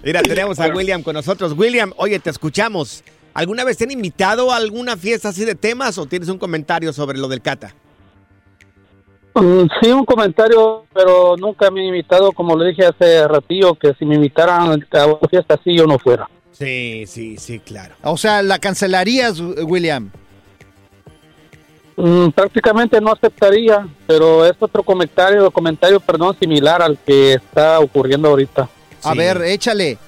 Mira, 0.04 0.22
tenemos 0.22 0.58
a 0.60 0.68
William 0.68 1.02
con 1.02 1.12
nosotros. 1.14 1.52
William, 1.56 1.92
oye, 1.96 2.18
te 2.20 2.30
escuchamos. 2.30 3.04
¿Alguna 3.34 3.64
vez 3.64 3.76
te 3.76 3.84
han 3.84 3.90
invitado 3.90 4.50
a 4.50 4.56
alguna 4.56 4.96
fiesta 4.96 5.28
así 5.28 5.44
de 5.44 5.54
temas 5.56 5.98
o 5.98 6.06
tienes 6.06 6.28
un 6.30 6.38
comentario 6.38 6.92
sobre 6.92 7.18
lo 7.18 7.28
del 7.28 7.42
Cata? 7.42 7.74
Mm, 9.34 9.66
Sí, 9.80 9.90
un 9.90 10.04
comentario, 10.04 10.84
pero 10.94 11.36
nunca 11.36 11.70
me 11.70 11.80
han 11.80 11.86
invitado, 11.86 12.32
como 12.32 12.56
le 12.56 12.70
dije 12.70 12.86
hace 12.86 13.26
ratillo, 13.26 13.74
que 13.74 13.92
si 13.98 14.04
me 14.04 14.14
invitaran 14.14 14.62
a 14.92 15.06
una 15.06 15.28
fiesta 15.28 15.54
así 15.54 15.76
yo 15.76 15.86
no 15.86 15.98
fuera. 15.98 16.28
Sí, 16.52 17.04
sí, 17.06 17.36
sí, 17.36 17.58
claro. 17.58 17.94
O 18.02 18.16
sea, 18.16 18.42
la 18.42 18.58
cancelarías, 18.60 19.40
William. 19.40 20.10
Mm, 21.96 22.28
prácticamente 22.30 23.00
no 23.00 23.12
aceptaría, 23.12 23.86
pero 24.06 24.44
es 24.46 24.54
otro 24.58 24.82
comentario, 24.82 25.50
comentario, 25.50 26.00
perdón, 26.00 26.36
similar 26.38 26.82
al 26.82 26.98
que 26.98 27.34
está 27.34 27.80
ocurriendo 27.80 28.28
ahorita. 28.28 28.68
A 29.02 29.14
ver, 29.14 29.42
échale. 29.42 29.98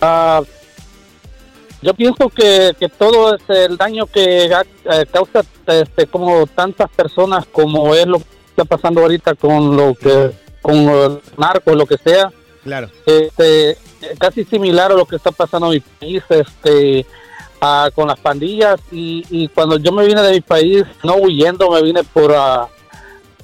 Ah, 0.00 0.42
yo 1.82 1.94
pienso 1.94 2.28
que, 2.28 2.74
que 2.78 2.88
todo 2.88 3.34
este, 3.34 3.64
el 3.66 3.76
daño 3.76 4.06
que 4.06 4.44
eh, 4.46 5.06
causa 5.12 5.42
este, 5.66 6.06
como 6.06 6.46
tantas 6.46 6.88
personas 6.90 7.44
como 7.50 7.94
es 7.94 8.06
lo 8.06 8.18
que 8.18 8.24
está 8.50 8.64
pasando 8.64 9.00
ahorita 9.02 9.34
con 9.34 9.76
lo 9.76 9.94
que 9.94 10.30
con 10.60 10.86
los 10.86 11.18
narcos, 11.36 11.76
lo 11.76 11.86
que 11.86 11.98
sea, 11.98 12.32
Claro. 12.62 12.88
este, 13.04 13.70
eh, 13.70 13.76
casi 14.18 14.44
similar 14.44 14.92
a 14.92 14.94
lo 14.94 15.06
que 15.06 15.16
está 15.16 15.32
pasando 15.32 15.66
en 15.66 15.72
mi 15.72 15.80
país, 15.80 16.22
este, 16.28 17.04
con 17.94 18.08
las 18.08 18.18
pandillas 18.18 18.80
y, 18.90 19.24
y 19.30 19.48
cuando 19.48 19.76
yo 19.78 19.92
me 19.92 20.04
vine 20.06 20.20
de 20.22 20.32
mi 20.32 20.40
país, 20.40 20.84
no 21.04 21.14
huyendo, 21.16 21.70
me 21.70 21.82
vine 21.82 22.02
por, 22.04 22.32
ah, 22.34 22.68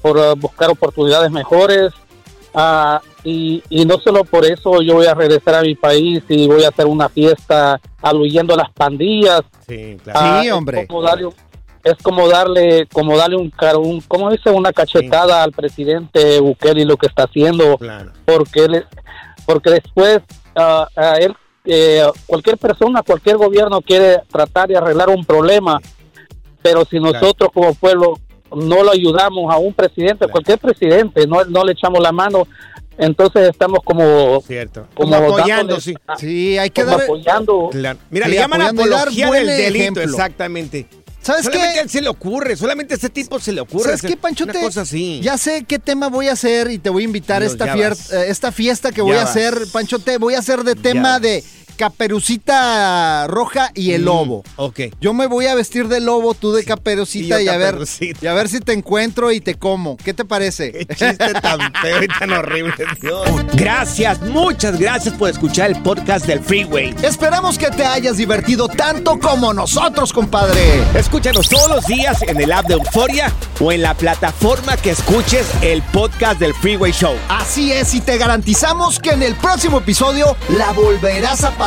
por 0.03 0.19
ah, 0.19 0.35
buscar 0.37 0.71
oportunidades 0.71 1.31
mejores 1.31 1.93
ah, 2.55 3.01
y, 3.25 3.63
y 3.69 3.85
no 3.85 3.99
solo 3.99 4.25
por 4.25 4.45
eso 4.45 4.81
yo 4.83 4.95
voy 4.95 5.07
a 5.07 5.15
regresar 5.15 5.55
a 5.57 5.63
mi 5.63 5.75
país 5.75 6.23
y 6.29 6.47
voy 6.47 6.65
a 6.65 6.69
hacer 6.69 6.87
una 6.87 7.09
fiesta 7.09 7.81
aluyendo 8.03 8.55
a 8.55 8.59
las 8.59 8.71
pandillas. 8.73 9.43
Sí, 9.67 9.97
Ah, 10.15 10.41
Sí, 10.43 10.49
es 10.49 10.53
hombre. 10.53 10.87
como 10.87 11.03
darle 11.03 11.27
un- 11.27 11.35
es 11.85 11.95
como 12.03 12.29
darle, 12.29 12.87
como 12.93 13.17
darle 13.17 13.37
un, 13.37 13.51
car- 13.51 13.77
un 13.79 14.01
¿cómo 14.03 14.31
dice? 14.31 14.51
Una 14.51 14.73
cachetada 14.73 15.43
al 15.43 15.53
presidente 15.53 16.39
Bukele 16.41 16.83
y 16.83 16.85
lo 16.85 16.97
que 16.97 17.07
está 17.07 17.25
haciendo, 17.25 17.79
porque 18.27 18.65
él, 18.65 18.85
porque 19.47 19.71
después 19.71 20.21
ah, 20.57 20.87
ah, 20.97 21.15
él, 21.19 21.35
eh, 21.65 22.03
cualquier 22.27 22.59
persona, 22.59 23.03
cualquier 23.03 23.37
gobierno 23.37 23.81
quiere 23.81 24.21
tratar 24.31 24.69
de 24.69 24.77
arreglar 24.77 25.09
un 25.09 25.25
problema, 25.25 25.81
pero 26.63 26.85
si 26.85 26.99
nosotros 26.99 27.51
como 27.55 27.73
pueblo 27.75 28.15
no 28.55 28.83
lo 28.83 28.91
ayudamos 28.93 29.53
a 29.53 29.59
un 29.59 29.73
presidente, 29.75 30.27
cualquier 30.29 30.59
presidente, 30.59 31.27
no, 31.27 31.45
no 31.45 31.65
le 31.65 31.73
echamos 31.73 32.01
la 32.01 32.13
mano, 32.13 32.47
entonces 32.97 33.49
estamos 33.49 33.81
como, 33.85 34.43
Cierto. 34.47 34.87
como, 34.95 35.13
Como 35.17 35.29
apoyando, 35.37 35.77
dándole- 35.77 35.81
sí. 35.81 35.95
Sí, 36.19 36.59
hay 36.59 36.71
que 36.71 36.83
como 36.85 36.97
dar... 36.97 37.05
apoyando. 37.05 37.69
Claro. 37.71 37.99
Mira, 38.11 38.27
Sí, 38.27 38.33
le 38.33 38.39
llaman 38.39 38.63
apología 38.63 39.31
del 39.31 39.47
delito, 39.47 39.77
ejemplo. 39.79 40.03
exactamente. 40.05 40.87
¿Sabes 41.21 41.45
solamente 41.45 41.73
qué? 41.75 41.79
a 41.81 41.83
él 41.83 41.91
se 41.91 42.01
le 42.01 42.09
ocurre, 42.09 42.57
solamente 42.57 42.95
a 42.95 42.97
este 42.97 43.11
tipo 43.11 43.39
se 43.39 43.53
le 43.53 43.61
ocurre. 43.61 43.85
¿Sabes 43.85 44.03
qué, 44.03 44.17
Panchote? 44.17 44.53
Una 44.53 44.61
cosa 44.63 44.81
así. 44.83 45.21
Ya 45.21 45.37
sé 45.37 45.65
qué 45.69 45.79
tema 45.79 46.09
voy 46.09 46.29
a 46.29 46.33
hacer 46.33 46.71
y 46.71 46.79
te 46.79 46.91
voy 46.91 47.03
a 47.03 47.05
invitar 47.07 47.39
a 47.39 47.41
Dios, 47.41 47.53
esta, 47.53 47.67
ya 47.67 47.75
fier- 47.75 47.89
vas. 47.91 48.13
eh, 48.13 48.31
esta 48.31 48.51
fiesta 48.53 48.91
que 48.91 48.99
Ya 48.99 49.03
voy 49.03 49.17
a 49.17 49.21
vas. 49.25 49.31
hacer, 49.31 49.55
Panchote. 49.73 50.17
Voy 50.19 50.35
a 50.35 50.39
hacer 50.39 50.63
de 50.65 50.75
tema 50.75 51.21
de 51.21 51.45
Caperucita 51.79 53.27
Roja 53.29 53.71
y 53.75 53.93
el 53.93 54.03
Mm, 54.03 54.05
lobo. 54.05 54.45
Ok. 54.57 54.81
Yo 55.01 55.15
me 55.15 55.27
voy 55.27 55.47
a 55.47 55.55
vestir 55.55 55.89
de 55.89 56.01
lobo, 56.01 56.35
tú 56.35 56.53
de 56.53 56.65
caperucita 56.65 57.41
y 57.41 57.47
yo 57.47 57.53
a 57.53 57.57
ver 57.57 57.71
Caperucita. 57.73 58.19
y 58.23 58.27
a 58.29 58.35
ver 58.35 58.49
si 58.49 58.61
te 58.61 58.73
encuentro 58.73 59.31
y 59.33 59.41
te 59.41 59.55
como. 59.55 59.97
¿Qué 59.97 60.13
te 60.13 60.25
parece? 60.25 60.73
Qué 60.73 60.87
chiste 60.87 61.33
tan 61.41 61.73
feo 61.83 62.03
y 62.03 62.09
tan 62.09 62.33
horrible. 62.33 62.75
Dios. 63.01 63.29
Gracias, 63.55 64.21
muchas 64.21 64.79
gracias 64.79 65.15
por 65.15 65.31
escuchar 65.31 65.71
el 65.71 65.81
podcast 65.83 66.27
del 66.27 66.41
Freeway. 66.41 66.95
Esperamos 67.03 67.57
que 67.59 67.71
te 67.71 67.85
hayas 67.85 68.17
divertido 68.17 68.69
tanto 68.69 69.19
como 69.19 69.55
nosotros, 69.55 70.13
compadre. 70.13 70.83
Escúchanos 70.95 71.49
todos 71.49 71.69
los 71.71 71.87
días 71.87 72.23
en 72.23 72.41
el 72.41 72.53
app 72.53 72.67
de 72.67 72.75
Euforia 72.75 73.33
o 73.61 73.73
en 73.73 73.83
la 73.83 73.95
plataforma 73.95 74.77
que 74.77 74.91
escuches 74.91 75.47
el 75.63 75.83
podcast 75.83 76.41
del 76.41 76.55
Freeway 76.55 76.93
Show. 76.93 77.15
Así 77.29 77.73
es, 77.73 77.95
y 77.95 78.01
te 78.01 78.19
garantizamos 78.19 78.99
que 78.99 79.11
en 79.11 79.23
el 79.23 79.35
próximo 79.37 79.79
episodio 79.79 80.37
la 80.57 80.73
volverás 80.73 81.45
a 81.45 81.51